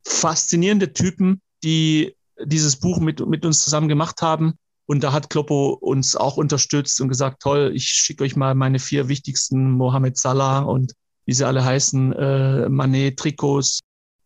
Faszinierende 0.05 0.93
Typen, 0.93 1.41
die 1.65 2.15
dieses 2.45 2.77
Buch 2.77 2.99
mit, 2.99 3.27
mit 3.27 3.45
uns 3.45 3.65
zusammen 3.65 3.89
gemacht 3.89 4.23
haben. 4.23 4.55
Und 4.87 5.03
da 5.03 5.13
hat 5.13 5.31
Kloppo 5.31 5.71
uns 5.71 6.15
auch 6.15 6.37
unterstützt 6.37 7.01
und 7.01 7.09
gesagt, 7.09 7.43
toll, 7.43 7.73
ich 7.75 7.89
schicke 7.89 8.25
euch 8.25 8.37
mal 8.37 8.55
meine 8.55 8.79
vier 8.79 9.09
wichtigsten 9.09 9.73
Mohamed 9.73 10.17
Salah 10.17 10.61
und 10.61 10.93
wie 11.25 11.33
sie 11.33 11.47
alle 11.47 11.65
heißen, 11.65 12.13
äh, 12.13 12.69
Manet, 12.69 13.19
Trikots. 13.19 13.81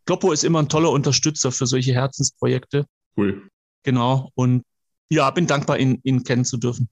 Kloppo 0.04 0.32
ist 0.32 0.44
immer 0.44 0.58
ein 0.58 0.68
toller 0.68 0.90
Unterstützer 0.90 1.50
für 1.50 1.66
solche 1.66 1.94
Herzensprojekte. 1.94 2.84
Cool. 3.16 3.48
Genau. 3.82 4.30
Und 4.34 4.62
ja, 5.08 5.30
bin 5.30 5.46
dankbar, 5.46 5.78
ihn, 5.78 6.00
ihn 6.02 6.24
kennen 6.24 6.44
zu 6.44 6.58
dürfen. 6.58 6.88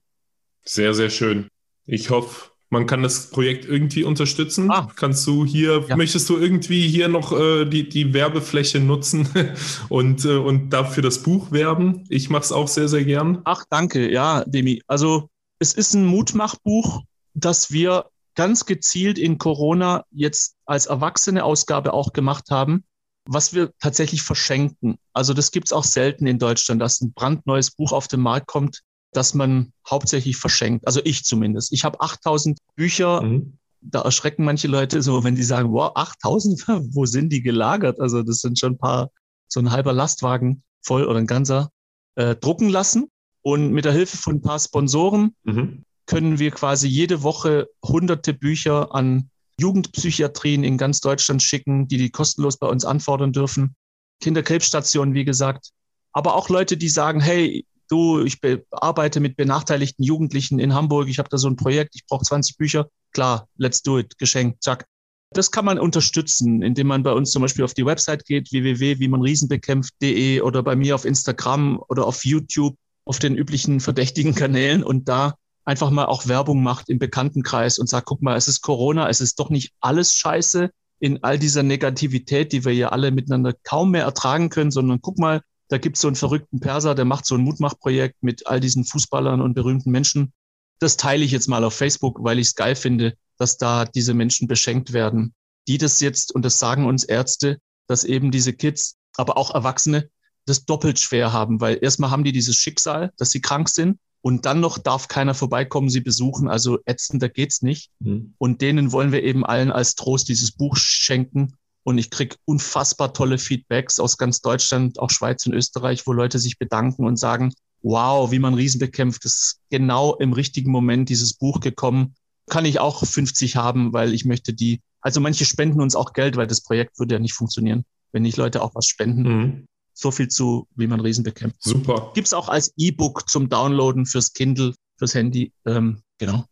Sehr, 0.63 0.93
sehr 0.93 1.09
schön. 1.09 1.47
Ich 1.85 2.09
hoffe, 2.09 2.51
man 2.69 2.85
kann 2.85 3.01
das 3.01 3.29
Projekt 3.31 3.65
irgendwie 3.65 4.03
unterstützen. 4.03 4.69
Ah. 4.71 4.87
Kannst 4.95 5.25
du 5.25 5.45
hier, 5.45 5.85
ja. 5.87 5.95
möchtest 5.95 6.29
du 6.29 6.37
irgendwie 6.37 6.87
hier 6.87 7.07
noch 7.07 7.31
äh, 7.31 7.65
die, 7.65 7.89
die 7.89 8.13
Werbefläche 8.13 8.79
nutzen 8.79 9.27
und, 9.89 10.25
äh, 10.25 10.37
und 10.37 10.69
dafür 10.69 11.03
das 11.03 11.23
Buch 11.23 11.51
werben? 11.51 12.03
Ich 12.09 12.29
mache 12.29 12.43
es 12.43 12.51
auch 12.51 12.67
sehr, 12.67 12.87
sehr 12.87 13.03
gern. 13.05 13.41
Ach, 13.45 13.65
danke. 13.69 14.11
Ja, 14.11 14.43
Demi. 14.45 14.81
Also 14.87 15.29
es 15.59 15.73
ist 15.73 15.93
ein 15.93 16.05
Mutmachbuch, 16.05 17.01
das 17.33 17.71
wir 17.71 18.05
ganz 18.35 18.65
gezielt 18.65 19.17
in 19.17 19.37
Corona 19.37 20.05
jetzt 20.11 20.55
als 20.65 20.85
erwachsene 20.85 21.43
Ausgabe 21.43 21.93
auch 21.93 22.13
gemacht 22.13 22.51
haben, 22.51 22.83
was 23.25 23.53
wir 23.53 23.71
tatsächlich 23.79 24.21
verschenken. 24.21 24.97
Also 25.13 25.33
das 25.33 25.51
gibt 25.51 25.67
es 25.67 25.73
auch 25.73 25.83
selten 25.83 26.27
in 26.27 26.39
Deutschland, 26.39 26.81
dass 26.81 27.01
ein 27.01 27.13
brandneues 27.13 27.71
Buch 27.71 27.91
auf 27.91 28.07
den 28.07 28.21
Markt 28.21 28.47
kommt, 28.47 28.81
das 29.11 29.33
man 29.33 29.73
hauptsächlich 29.89 30.37
verschenkt. 30.37 30.85
Also 30.85 31.01
ich 31.03 31.23
zumindest. 31.23 31.73
Ich 31.73 31.83
habe 31.83 31.99
8000 32.01 32.59
Bücher. 32.75 33.21
Mhm. 33.21 33.57
Da 33.81 34.01
erschrecken 34.01 34.43
manche 34.43 34.67
Leute 34.67 35.01
so, 35.01 35.23
wenn 35.23 35.35
die 35.35 35.43
sagen, 35.43 35.71
wow, 35.71 35.91
8000, 35.95 36.67
wo 36.93 37.05
sind 37.05 37.31
die 37.31 37.41
gelagert? 37.41 37.99
Also 37.99 38.23
das 38.23 38.39
sind 38.39 38.59
schon 38.59 38.73
ein 38.73 38.77
paar, 38.77 39.09
so 39.47 39.59
ein 39.59 39.71
halber 39.71 39.93
Lastwagen 39.93 40.63
voll 40.81 41.05
oder 41.05 41.19
ein 41.19 41.27
ganzer, 41.27 41.69
äh, 42.15 42.35
drucken 42.35 42.69
lassen. 42.69 43.09
Und 43.41 43.71
mit 43.71 43.85
der 43.85 43.93
Hilfe 43.93 44.17
von 44.17 44.35
ein 44.35 44.41
paar 44.41 44.59
Sponsoren 44.59 45.33
mhm 45.43 45.85
können 46.09 46.39
wir 46.39 46.49
quasi 46.49 46.87
jede 46.87 47.21
Woche 47.21 47.69
hunderte 47.85 48.33
Bücher 48.33 48.95
an 48.95 49.29
Jugendpsychiatrien 49.59 50.63
in 50.63 50.79
ganz 50.79 51.01
Deutschland 51.01 51.43
schicken, 51.43 51.87
die 51.87 51.97
die 51.97 52.09
kostenlos 52.09 52.57
bei 52.57 52.65
uns 52.65 52.83
anfordern 52.83 53.31
dürfen. 53.31 53.75
Kinderkrebsstationen, 54.19 55.13
wie 55.13 55.23
gesagt. 55.23 55.69
Aber 56.11 56.33
auch 56.33 56.49
Leute, 56.49 56.77
die 56.77 56.89
sagen, 56.89 57.19
hey, 57.19 57.63
du, 57.89 58.23
ich 58.23 58.39
arbeite 58.71 59.19
mit 59.19 59.35
benachteiligten 59.37 60.03
Jugendlichen 60.03 60.59
in 60.59 60.73
Hamburg, 60.73 61.09
ich 61.09 61.19
habe 61.19 61.29
da 61.29 61.37
so 61.37 61.47
ein 61.47 61.55
Projekt, 61.55 61.95
ich 61.95 62.05
brauche 62.05 62.23
20 62.23 62.57
Bücher. 62.57 62.87
Klar, 63.11 63.47
let's 63.57 63.81
do 63.81 63.99
it, 63.99 64.17
geschenkt, 64.17 64.63
zack. 64.63 64.85
Das 65.31 65.51
kann 65.51 65.65
man 65.65 65.77
unterstützen, 65.77 66.63
indem 66.63 66.87
man 66.87 67.03
bei 67.03 67.11
uns 67.11 67.31
zum 67.31 67.41
Beispiel 67.43 67.63
auf 67.63 67.73
die 67.73 67.85
Website 67.85 68.25
geht, 68.25 68.51
www.wiemanriesenbekämpft.de 68.51 70.41
oder 70.41 70.63
bei 70.63 70.75
mir 70.75 70.95
auf 70.95 71.05
Instagram 71.05 71.79
oder 71.87 72.07
auf 72.07 72.25
YouTube, 72.25 72.75
auf 73.05 73.19
den 73.19 73.35
üblichen 73.35 73.79
verdächtigen 73.79 74.33
Kanälen 74.33 74.83
und 74.83 75.07
da 75.07 75.35
einfach 75.65 75.91
mal 75.91 76.05
auch 76.05 76.27
Werbung 76.27 76.63
macht 76.63 76.89
im 76.89 76.97
Bekanntenkreis 76.97 77.77
und 77.77 77.87
sagt, 77.87 78.07
guck 78.07 78.23
mal, 78.23 78.35
es 78.35 78.47
ist 78.47 78.61
Corona, 78.61 79.07
es 79.07 79.21
ist 79.21 79.39
doch 79.39 79.51
nicht 79.51 79.73
alles 79.79 80.15
scheiße 80.15 80.71
in 80.99 81.23
all 81.23 81.37
dieser 81.37 81.63
Negativität, 81.63 82.51
die 82.51 82.65
wir 82.65 82.73
ja 82.73 82.89
alle 82.89 83.11
miteinander 83.11 83.53
kaum 83.63 83.91
mehr 83.91 84.03
ertragen 84.03 84.49
können, 84.49 84.71
sondern 84.71 84.99
guck 85.01 85.19
mal, 85.19 85.41
da 85.69 85.77
gibt 85.77 85.95
es 85.95 86.01
so 86.01 86.07
einen 86.07 86.15
verrückten 86.15 86.59
Perser, 86.59 86.95
der 86.95 87.05
macht 87.05 87.25
so 87.25 87.35
ein 87.35 87.41
Mutmachprojekt 87.41 88.21
mit 88.21 88.47
all 88.47 88.59
diesen 88.59 88.83
Fußballern 88.83 89.39
und 89.39 89.53
berühmten 89.53 89.91
Menschen. 89.91 90.33
Das 90.79 90.97
teile 90.97 91.23
ich 91.23 91.31
jetzt 91.31 91.47
mal 91.47 91.63
auf 91.63 91.73
Facebook, 91.73 92.23
weil 92.23 92.39
ich 92.39 92.47
es 92.47 92.55
geil 92.55 92.75
finde, 92.75 93.15
dass 93.37 93.57
da 93.57 93.85
diese 93.85 94.13
Menschen 94.13 94.47
beschenkt 94.47 94.93
werden. 94.93 95.33
Die 95.67 95.77
das 95.77 95.99
jetzt, 95.99 96.33
und 96.33 96.43
das 96.43 96.59
sagen 96.59 96.85
uns 96.85 97.03
Ärzte, 97.03 97.59
dass 97.87 98.03
eben 98.03 98.31
diese 98.31 98.53
Kids, 98.53 98.95
aber 99.15 99.37
auch 99.37 99.53
Erwachsene, 99.53 100.09
das 100.45 100.65
doppelt 100.65 100.99
schwer 100.99 101.31
haben, 101.31 101.61
weil 101.61 101.77
erstmal 101.81 102.09
haben 102.09 102.23
die 102.23 102.31
dieses 102.31 102.55
Schicksal, 102.55 103.11
dass 103.17 103.29
sie 103.29 103.41
krank 103.41 103.69
sind 103.69 103.99
und 104.21 104.45
dann 104.45 104.59
noch 104.59 104.77
darf 104.77 105.07
keiner 105.07 105.33
vorbeikommen, 105.33 105.89
sie 105.89 106.01
besuchen. 106.01 106.49
Also 106.49 106.79
ätzender 106.85 107.29
geht's 107.29 107.61
nicht. 107.61 107.91
Mhm. 107.99 108.33
Und 108.37 108.61
denen 108.61 108.91
wollen 108.91 109.11
wir 109.11 109.23
eben 109.23 109.45
allen 109.45 109.71
als 109.71 109.95
Trost 109.95 110.27
dieses 110.27 110.51
Buch 110.51 110.75
schenken. 110.75 111.55
Und 111.83 111.97
ich 111.97 112.09
krieg 112.09 112.35
unfassbar 112.45 113.13
tolle 113.13 113.37
Feedbacks 113.37 113.99
aus 113.99 114.17
ganz 114.17 114.41
Deutschland, 114.41 114.99
auch 114.99 115.09
Schweiz 115.09 115.45
und 115.45 115.53
Österreich, 115.53 116.05
wo 116.05 116.13
Leute 116.13 116.39
sich 116.39 116.57
bedanken 116.57 117.05
und 117.05 117.17
sagen, 117.17 117.53
wow, 117.81 118.31
wie 118.31 118.39
man 118.39 118.53
Riesen 118.53 118.79
bekämpft, 118.79 119.25
ist 119.25 119.59
genau 119.69 120.15
im 120.15 120.33
richtigen 120.33 120.71
Moment 120.71 121.09
dieses 121.09 121.33
Buch 121.33 121.59
gekommen. 121.59 122.15
Kann 122.49 122.65
ich 122.65 122.79
auch 122.79 123.05
50 123.05 123.55
haben, 123.55 123.93
weil 123.93 124.13
ich 124.13 124.25
möchte 124.25 124.53
die, 124.53 124.81
also 125.01 125.21
manche 125.21 125.45
spenden 125.45 125.81
uns 125.81 125.95
auch 125.95 126.13
Geld, 126.13 126.35
weil 126.35 126.47
das 126.47 126.61
Projekt 126.61 126.99
würde 126.99 127.15
ja 127.15 127.19
nicht 127.19 127.33
funktionieren, 127.33 127.85
wenn 128.11 128.23
nicht 128.23 128.37
Leute 128.37 128.61
auch 128.61 128.75
was 128.75 128.85
spenden. 128.85 129.21
Mhm. 129.21 129.65
So 129.93 130.11
viel 130.11 130.29
zu, 130.29 130.67
wie 130.75 130.87
man 130.87 130.99
Riesen 130.99 131.23
bekämpft. 131.23 131.61
Super. 131.61 132.11
Gibt 132.13 132.27
es 132.27 132.33
auch 132.33 132.49
als 132.49 132.73
E-Book 132.77 133.29
zum 133.29 133.49
Downloaden 133.49 134.05
fürs 134.05 134.33
Kindle, 134.33 134.73
fürs 134.97 135.13
Handy. 135.13 135.51
Ähm, 135.65 136.01
genau. 136.17 136.45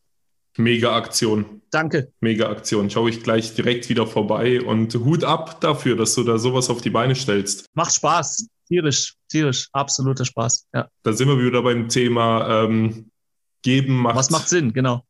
Mega 0.57 0.95
Aktion. 0.95 1.61
Danke. 1.71 2.11
Mega 2.19 2.49
Aktion. 2.49 2.89
Schaue 2.89 3.09
ich 3.09 3.23
gleich 3.23 3.53
direkt 3.55 3.89
wieder 3.89 4.07
vorbei 4.07 4.61
und 4.61 4.93
Hut 4.95 5.23
ab 5.23 5.61
dafür, 5.61 5.95
dass 5.95 6.15
du 6.15 6.23
da 6.23 6.37
sowas 6.37 6.69
auf 6.69 6.81
die 6.81 6.89
Beine 6.89 7.15
stellst. 7.15 7.65
Macht 7.73 7.93
Spaß. 7.93 8.47
Tierisch, 8.67 9.15
tierisch. 9.29 9.69
Absoluter 9.71 10.25
Spaß. 10.25 10.67
Ja. 10.73 10.89
Da 11.03 11.13
sind 11.13 11.27
wir 11.27 11.39
wieder 11.39 11.61
beim 11.61 11.87
Thema 11.87 12.65
ähm, 12.65 13.11
Geben 13.61 13.95
macht. 13.97 14.15
Was 14.15 14.29
macht 14.29 14.49
Sinn, 14.49 14.73
genau. 14.73 15.03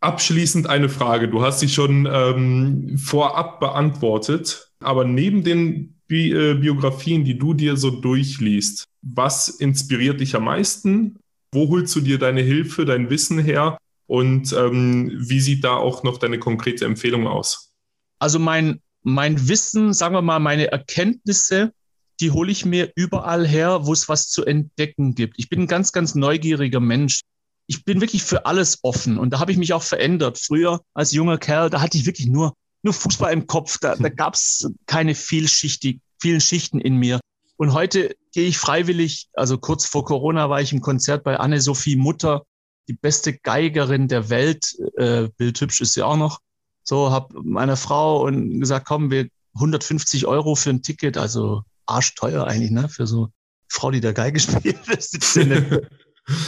Abschließend 0.00 0.66
eine 0.66 0.88
Frage. 0.88 1.28
Du 1.28 1.42
hast 1.42 1.60
sie 1.60 1.68
schon 1.68 2.08
ähm, 2.10 2.98
vorab 2.98 3.60
beantwortet, 3.60 4.70
aber 4.80 5.04
neben 5.04 5.42
den 5.42 5.94
Bi 6.06 6.30
äh, 6.30 6.54
Biografien, 6.54 7.24
die 7.24 7.36
du 7.36 7.52
dir 7.52 7.76
so 7.76 7.90
durchliest, 7.90 8.86
was 9.02 9.48
inspiriert 9.48 10.20
dich 10.20 10.36
am 10.36 10.44
meisten? 10.44 11.16
Wo 11.52 11.68
holst 11.68 11.94
du 11.96 12.00
dir 12.00 12.18
deine 12.18 12.42
Hilfe, 12.42 12.84
dein 12.84 13.10
Wissen 13.10 13.38
her? 13.38 13.78
Und 14.06 14.52
ähm, 14.52 15.12
wie 15.16 15.40
sieht 15.40 15.64
da 15.64 15.74
auch 15.74 16.02
noch 16.02 16.18
deine 16.18 16.38
konkrete 16.38 16.84
Empfehlung 16.84 17.26
aus? 17.26 17.72
Also 18.18 18.38
mein, 18.38 18.80
mein 19.02 19.48
Wissen, 19.48 19.92
sagen 19.92 20.14
wir 20.14 20.22
mal, 20.22 20.38
meine 20.38 20.70
Erkenntnisse, 20.70 21.72
die 22.20 22.30
hole 22.30 22.50
ich 22.50 22.64
mir 22.64 22.92
überall 22.94 23.46
her, 23.46 23.86
wo 23.86 23.92
es 23.92 24.08
was 24.08 24.28
zu 24.30 24.44
entdecken 24.44 25.14
gibt. 25.14 25.34
Ich 25.38 25.48
bin 25.48 25.62
ein 25.62 25.66
ganz, 25.66 25.92
ganz 25.92 26.14
neugieriger 26.14 26.80
Mensch. 26.80 27.20
Ich 27.66 27.84
bin 27.84 28.00
wirklich 28.00 28.22
für 28.22 28.46
alles 28.46 28.78
offen 28.82 29.18
und 29.18 29.30
da 29.30 29.40
habe 29.40 29.50
ich 29.50 29.58
mich 29.58 29.72
auch 29.72 29.82
verändert. 29.82 30.38
Früher 30.38 30.80
als 30.94 31.12
junger 31.12 31.36
Kerl, 31.36 31.68
da 31.68 31.80
hatte 31.80 31.98
ich 31.98 32.06
wirklich 32.06 32.28
nur, 32.28 32.54
nur 32.82 32.94
Fußball 32.94 33.32
im 33.32 33.46
Kopf. 33.46 33.78
Da, 33.78 33.96
da 33.96 34.08
gab 34.08 34.34
es 34.34 34.70
keine 34.86 35.14
vielschichtig, 35.14 36.00
vielen 36.20 36.40
Schichten 36.40 36.80
in 36.80 36.96
mir. 36.96 37.20
Und 37.56 37.72
heute 37.72 38.14
gehe 38.32 38.46
ich 38.46 38.58
freiwillig, 38.58 39.28
also 39.32 39.58
kurz 39.58 39.86
vor 39.86 40.04
Corona 40.04 40.48
war 40.48 40.60
ich 40.60 40.72
im 40.72 40.80
Konzert 40.80 41.24
bei 41.24 41.38
Anne-Sophie 41.38 41.96
Mutter 41.96 42.44
die 42.88 42.94
beste 42.94 43.36
Geigerin 43.36 44.08
der 44.08 44.30
Welt, 44.30 44.74
äh, 44.96 45.28
bildhübsch 45.36 45.80
ist 45.80 45.94
sie 45.94 46.02
auch 46.02 46.16
noch. 46.16 46.40
So, 46.82 47.10
habe 47.10 47.40
meiner 47.42 47.76
Frau 47.76 48.24
und 48.24 48.60
gesagt, 48.60 48.86
komm, 48.86 49.10
wir 49.10 49.28
150 49.54 50.26
Euro 50.26 50.54
für 50.54 50.70
ein 50.70 50.82
Ticket, 50.82 51.16
also 51.16 51.62
arschteuer 51.86 52.46
eigentlich, 52.46 52.70
ne, 52.70 52.88
für 52.88 53.06
so 53.06 53.16
eine 53.16 53.32
Frau, 53.68 53.90
die 53.90 54.00
da 54.00 54.12
Geige 54.12 54.38
spielt. 54.40 54.78
Das 54.88 55.10
sitzt 55.10 55.36
in 55.36 55.48
der 55.50 55.82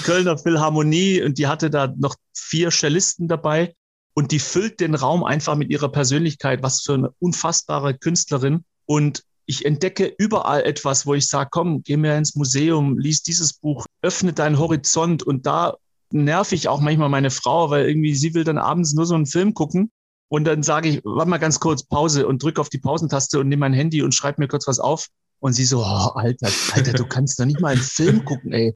Kölner 0.05 0.39
Philharmonie 0.39 1.23
und 1.23 1.39
die 1.39 1.47
hatte 1.47 1.71
da 1.71 1.93
noch 1.97 2.17
vier 2.35 2.71
Cellisten 2.71 3.29
dabei 3.29 3.75
und 4.15 4.33
die 4.33 4.41
füllt 4.41 4.81
den 4.81 4.95
Raum 4.95 5.23
einfach 5.23 5.55
mit 5.55 5.71
ihrer 5.71 5.91
Persönlichkeit. 5.91 6.63
Was 6.63 6.83
für 6.83 6.95
eine 6.95 7.11
unfassbare 7.21 7.95
Künstlerin. 7.95 8.65
Und 8.87 9.23
ich 9.47 9.65
entdecke 9.65 10.13
überall 10.19 10.63
etwas, 10.63 11.07
wo 11.07 11.15
ich 11.15 11.29
sage, 11.29 11.51
komm, 11.53 11.83
geh 11.83 11.97
mir 11.97 12.17
ins 12.17 12.35
Museum, 12.35 12.99
lies 12.99 13.23
dieses 13.23 13.53
Buch, 13.55 13.87
öffne 14.03 14.33
deinen 14.33 14.59
Horizont 14.59 15.23
und 15.23 15.47
da 15.47 15.77
nerv 16.13 16.53
ich 16.53 16.69
auch 16.69 16.81
manchmal 16.81 17.09
meine 17.09 17.31
Frau, 17.31 17.71
weil 17.71 17.87
irgendwie 17.87 18.15
sie 18.15 18.35
will 18.35 18.45
dann 18.45 18.59
abends 18.59 18.95
nur 18.95 19.07
so 19.07 19.15
einen 19.15 19.27
Film 19.27 19.55
gucken. 19.55 19.91
Und 20.29 20.45
dann 20.45 20.63
sage 20.63 20.89
ich, 20.89 21.01
warte 21.05 21.31
mal 21.31 21.39
ganz 21.39 21.59
kurz 21.59 21.83
Pause 21.83 22.27
und 22.27 22.43
drücke 22.43 22.61
auf 22.61 22.69
die 22.69 22.79
Pausentaste 22.79 23.39
und 23.41 23.49
nehme 23.49 23.61
mein 23.61 23.73
Handy 23.73 24.03
und 24.03 24.15
schreibe 24.15 24.41
mir 24.43 24.49
kurz 24.49 24.67
was 24.67 24.79
auf. 24.79 25.09
Und 25.41 25.53
sie 25.53 25.65
so, 25.65 25.81
oh, 25.81 26.13
Alter, 26.15 26.51
Alter, 26.73 26.93
du 26.93 27.07
kannst 27.07 27.39
doch 27.41 27.45
nicht 27.45 27.61
mal 27.61 27.73
einen 27.73 27.81
Film 27.81 28.25
gucken, 28.25 28.53
ey. 28.53 28.75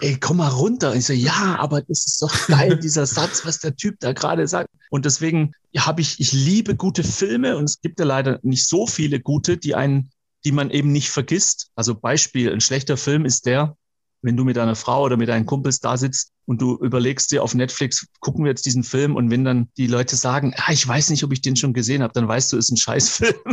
Ey, 0.00 0.16
komm 0.20 0.36
mal 0.36 0.48
runter. 0.48 0.92
Und 0.92 0.98
ich 0.98 1.06
so, 1.06 1.12
ja, 1.12 1.56
aber 1.58 1.82
das 1.82 2.06
ist 2.06 2.22
doch 2.22 2.46
geil, 2.46 2.78
dieser 2.78 3.06
Satz, 3.06 3.44
was 3.44 3.58
der 3.58 3.74
Typ 3.74 3.96
da 3.98 4.12
gerade 4.12 4.46
sagt. 4.46 4.68
Und 4.90 5.04
deswegen 5.04 5.52
habe 5.76 6.00
ich, 6.00 6.20
ich 6.20 6.32
liebe 6.32 6.76
gute 6.76 7.02
Filme 7.02 7.56
und 7.56 7.64
es 7.64 7.80
gibt 7.80 7.98
ja 7.98 8.06
leider 8.06 8.38
nicht 8.42 8.68
so 8.68 8.86
viele 8.86 9.18
gute, 9.18 9.56
die 9.56 9.74
einen, 9.74 10.10
die 10.44 10.52
man 10.52 10.70
eben 10.70 10.92
nicht 10.92 11.10
vergisst. 11.10 11.70
Also 11.74 11.94
Beispiel, 11.94 12.52
ein 12.52 12.60
schlechter 12.60 12.96
Film 12.96 13.24
ist 13.24 13.46
der, 13.46 13.76
wenn 14.22 14.36
du 14.36 14.44
mit 14.44 14.56
deiner 14.56 14.74
Frau 14.74 15.04
oder 15.04 15.16
mit 15.16 15.28
deinen 15.28 15.46
Kumpels 15.46 15.80
da 15.80 15.96
sitzt 15.96 16.32
und 16.46 16.60
du 16.60 16.76
überlegst 16.76 17.30
dir 17.30 17.42
auf 17.42 17.54
Netflix, 17.54 18.06
gucken 18.20 18.44
wir 18.44 18.50
jetzt 18.50 18.66
diesen 18.66 18.82
Film 18.82 19.14
und 19.16 19.30
wenn 19.30 19.44
dann 19.44 19.68
die 19.76 19.86
Leute 19.86 20.16
sagen, 20.16 20.54
ah, 20.56 20.72
ich 20.72 20.86
weiß 20.86 21.10
nicht, 21.10 21.22
ob 21.24 21.32
ich 21.32 21.40
den 21.40 21.56
schon 21.56 21.72
gesehen 21.72 22.02
habe, 22.02 22.12
dann 22.12 22.26
weißt 22.26 22.52
du, 22.52 22.56
es 22.56 22.66
ist 22.66 22.72
ein 22.72 22.76
Scheißfilm. 22.78 23.34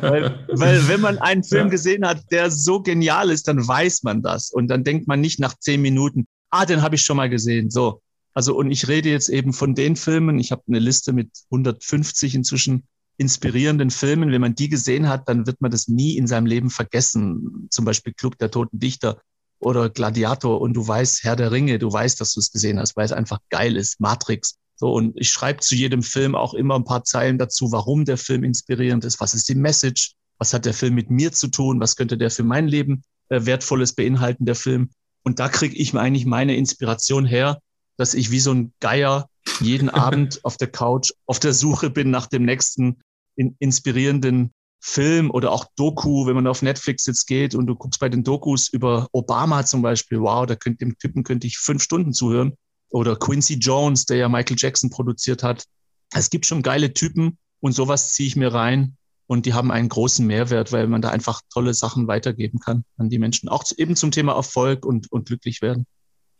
weil, 0.00 0.46
weil 0.52 0.88
wenn 0.88 1.00
man 1.00 1.18
einen 1.18 1.44
Film 1.44 1.66
ja. 1.66 1.70
gesehen 1.70 2.06
hat, 2.06 2.22
der 2.30 2.50
so 2.50 2.82
genial 2.82 3.30
ist, 3.30 3.46
dann 3.46 3.66
weiß 3.66 4.02
man 4.02 4.22
das 4.22 4.50
und 4.50 4.68
dann 4.68 4.84
denkt 4.84 5.06
man 5.06 5.20
nicht 5.20 5.38
nach 5.38 5.54
zehn 5.58 5.82
Minuten, 5.82 6.26
ah, 6.50 6.66
den 6.66 6.82
habe 6.82 6.96
ich 6.96 7.02
schon 7.02 7.16
mal 7.16 7.30
gesehen. 7.30 7.70
So. 7.70 8.02
Also 8.34 8.56
und 8.56 8.70
ich 8.70 8.88
rede 8.88 9.10
jetzt 9.10 9.28
eben 9.28 9.52
von 9.52 9.74
den 9.74 9.94
Filmen. 9.96 10.38
Ich 10.38 10.52
habe 10.52 10.62
eine 10.66 10.78
Liste 10.78 11.12
mit 11.12 11.30
150 11.50 12.34
inzwischen 12.34 12.84
inspirierenden 13.16 13.90
Filmen, 13.90 14.32
wenn 14.32 14.40
man 14.40 14.54
die 14.54 14.68
gesehen 14.68 15.08
hat, 15.08 15.28
dann 15.28 15.46
wird 15.46 15.60
man 15.60 15.70
das 15.70 15.88
nie 15.88 16.16
in 16.16 16.26
seinem 16.26 16.46
Leben 16.46 16.70
vergessen. 16.70 17.68
Zum 17.70 17.84
Beispiel 17.84 18.12
Club 18.14 18.38
der 18.38 18.50
Toten 18.50 18.78
Dichter 18.78 19.20
oder 19.58 19.90
Gladiator 19.90 20.60
und 20.60 20.74
du 20.74 20.86
weißt 20.86 21.22
Herr 21.24 21.36
der 21.36 21.52
Ringe, 21.52 21.78
du 21.78 21.92
weißt, 21.92 22.20
dass 22.20 22.32
du 22.32 22.40
es 22.40 22.50
gesehen 22.50 22.78
hast, 22.78 22.96
weil 22.96 23.04
es 23.04 23.12
einfach 23.12 23.38
geil 23.50 23.76
ist. 23.76 24.00
Matrix. 24.00 24.56
So, 24.76 24.92
und 24.92 25.12
ich 25.16 25.30
schreibe 25.30 25.60
zu 25.60 25.76
jedem 25.76 26.02
Film 26.02 26.34
auch 26.34 26.54
immer 26.54 26.74
ein 26.74 26.84
paar 26.84 27.04
Zeilen 27.04 27.38
dazu, 27.38 27.70
warum 27.70 28.04
der 28.04 28.16
Film 28.16 28.42
inspirierend 28.42 29.04
ist, 29.04 29.20
was 29.20 29.34
ist 29.34 29.48
die 29.48 29.54
Message, 29.54 30.14
was 30.38 30.52
hat 30.52 30.64
der 30.64 30.74
Film 30.74 30.94
mit 30.94 31.10
mir 31.10 31.32
zu 31.32 31.48
tun, 31.48 31.78
was 31.78 31.94
könnte 31.94 32.18
der 32.18 32.30
für 32.30 32.42
mein 32.42 32.66
Leben 32.66 33.04
äh, 33.28 33.46
wertvolles 33.46 33.92
beinhalten, 33.92 34.44
der 34.44 34.56
Film. 34.56 34.90
Und 35.22 35.38
da 35.38 35.48
kriege 35.48 35.76
ich 35.76 35.94
eigentlich 35.94 36.26
meine 36.26 36.56
Inspiration 36.56 37.24
her, 37.24 37.60
dass 37.96 38.14
ich 38.14 38.30
wie 38.30 38.40
so 38.40 38.52
ein 38.52 38.72
Geier 38.80 39.28
jeden 39.60 39.88
Abend 39.90 40.44
auf 40.44 40.56
der 40.56 40.68
Couch 40.68 41.12
auf 41.26 41.38
der 41.38 41.52
Suche 41.52 41.90
bin 41.90 42.10
nach 42.10 42.26
dem 42.26 42.44
nächsten 42.44 43.00
in, 43.36 43.56
inspirierenden 43.58 44.52
Film 44.84 45.30
oder 45.30 45.52
auch 45.52 45.66
Doku, 45.76 46.26
wenn 46.26 46.34
man 46.34 46.48
auf 46.48 46.60
Netflix 46.60 47.06
jetzt 47.06 47.26
geht 47.26 47.54
und 47.54 47.66
du 47.66 47.76
guckst 47.76 48.00
bei 48.00 48.08
den 48.08 48.24
Dokus 48.24 48.68
über 48.68 49.08
Obama 49.12 49.64
zum 49.64 49.80
Beispiel, 49.80 50.20
wow, 50.20 50.44
da 50.44 50.56
könnte 50.56 50.84
dem 50.84 50.98
Typen 50.98 51.22
könnte 51.22 51.46
ich 51.46 51.58
fünf 51.58 51.82
Stunden 51.82 52.12
zuhören. 52.12 52.54
Oder 52.90 53.16
Quincy 53.16 53.54
Jones, 53.54 54.04
der 54.04 54.18
ja 54.18 54.28
Michael 54.28 54.56
Jackson 54.58 54.90
produziert 54.90 55.42
hat. 55.42 55.64
Es 56.12 56.28
gibt 56.28 56.46
schon 56.46 56.62
geile 56.62 56.92
Typen 56.92 57.38
und 57.60 57.72
sowas 57.72 58.12
ziehe 58.12 58.26
ich 58.26 58.36
mir 58.36 58.52
rein 58.52 58.96
und 59.26 59.46
die 59.46 59.54
haben 59.54 59.70
einen 59.70 59.88
großen 59.88 60.26
Mehrwert, 60.26 60.72
weil 60.72 60.88
man 60.88 61.00
da 61.00 61.10
einfach 61.10 61.40
tolle 61.50 61.74
Sachen 61.74 62.08
weitergeben 62.08 62.58
kann 62.58 62.84
an 62.98 63.08
die 63.08 63.18
Menschen. 63.18 63.48
Auch 63.48 63.64
eben 63.76 63.96
zum 63.96 64.10
Thema 64.10 64.34
Erfolg 64.34 64.84
und, 64.84 65.10
und 65.10 65.26
glücklich 65.26 65.62
werden. 65.62 65.86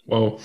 Wow. 0.04 0.42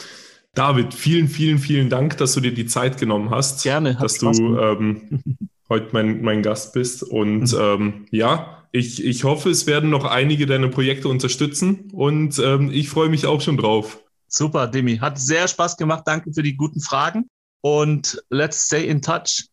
David, 0.58 0.96
vielen, 0.96 1.28
vielen, 1.28 1.60
vielen 1.60 1.90
Dank, 1.90 2.18
dass 2.18 2.34
du 2.34 2.40
dir 2.40 2.52
die 2.52 2.66
Zeit 2.66 2.98
genommen 2.98 3.30
hast. 3.30 3.62
Gerne. 3.62 3.96
Dass 3.96 4.18
du 4.18 4.58
ähm, 4.58 5.22
heute 5.70 5.90
mein, 5.92 6.24
mein 6.24 6.42
Gast 6.42 6.74
bist. 6.74 7.04
Und 7.04 7.54
mhm. 7.54 7.60
ähm, 7.60 8.06
ja, 8.10 8.68
ich, 8.72 9.06
ich 9.06 9.24
hoffe, 9.24 9.52
es 9.52 9.68
werden 9.68 9.92
noch 9.92 10.04
einige 10.04 10.48
deine 10.48 10.70
Projekte 10.70 11.10
unterstützen. 11.10 11.92
Und 11.94 12.40
ähm, 12.40 12.72
ich 12.72 12.90
freue 12.90 13.10
mich 13.10 13.28
auch 13.28 13.40
schon 13.40 13.58
drauf. 13.58 14.00
Super, 14.28 14.66
Demi. 14.66 14.98
Hat 14.98 15.20
sehr 15.20 15.48
Spaß 15.48 15.78
gemacht. 15.78 16.04
Danke 16.08 16.34
für 16.34 16.42
die 16.42 16.56
guten 16.56 16.82
Fragen. 16.82 17.30
Und 17.62 18.20
let's 18.32 18.66
stay 18.66 18.88
in 18.88 19.04
touch. 19.04 19.46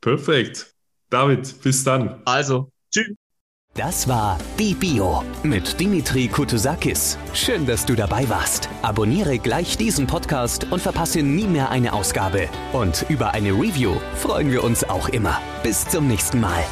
Perfekt. 0.00 0.74
David, 1.10 1.62
bis 1.62 1.84
dann. 1.84 2.22
Also, 2.24 2.72
tschüss. 2.92 3.14
Das 3.74 4.08
war 4.08 4.36
Die 4.58 4.74
Bio 4.74 5.22
mit 5.44 5.78
Dimitri 5.78 6.26
Kutusakis. 6.26 7.16
Schön, 7.32 7.66
dass 7.66 7.86
du 7.86 7.94
dabei 7.94 8.28
warst. 8.28 8.68
Abonniere 8.82 9.38
gleich 9.38 9.76
diesen 9.76 10.08
Podcast 10.08 10.66
und 10.70 10.82
verpasse 10.82 11.22
nie 11.22 11.46
mehr 11.46 11.70
eine 11.70 11.92
Ausgabe. 11.92 12.48
Und 12.72 13.06
über 13.08 13.32
eine 13.32 13.52
Review 13.52 13.94
freuen 14.16 14.50
wir 14.50 14.64
uns 14.64 14.82
auch 14.82 15.08
immer. 15.08 15.40
Bis 15.62 15.86
zum 15.86 16.08
nächsten 16.08 16.40
Mal. 16.40 16.64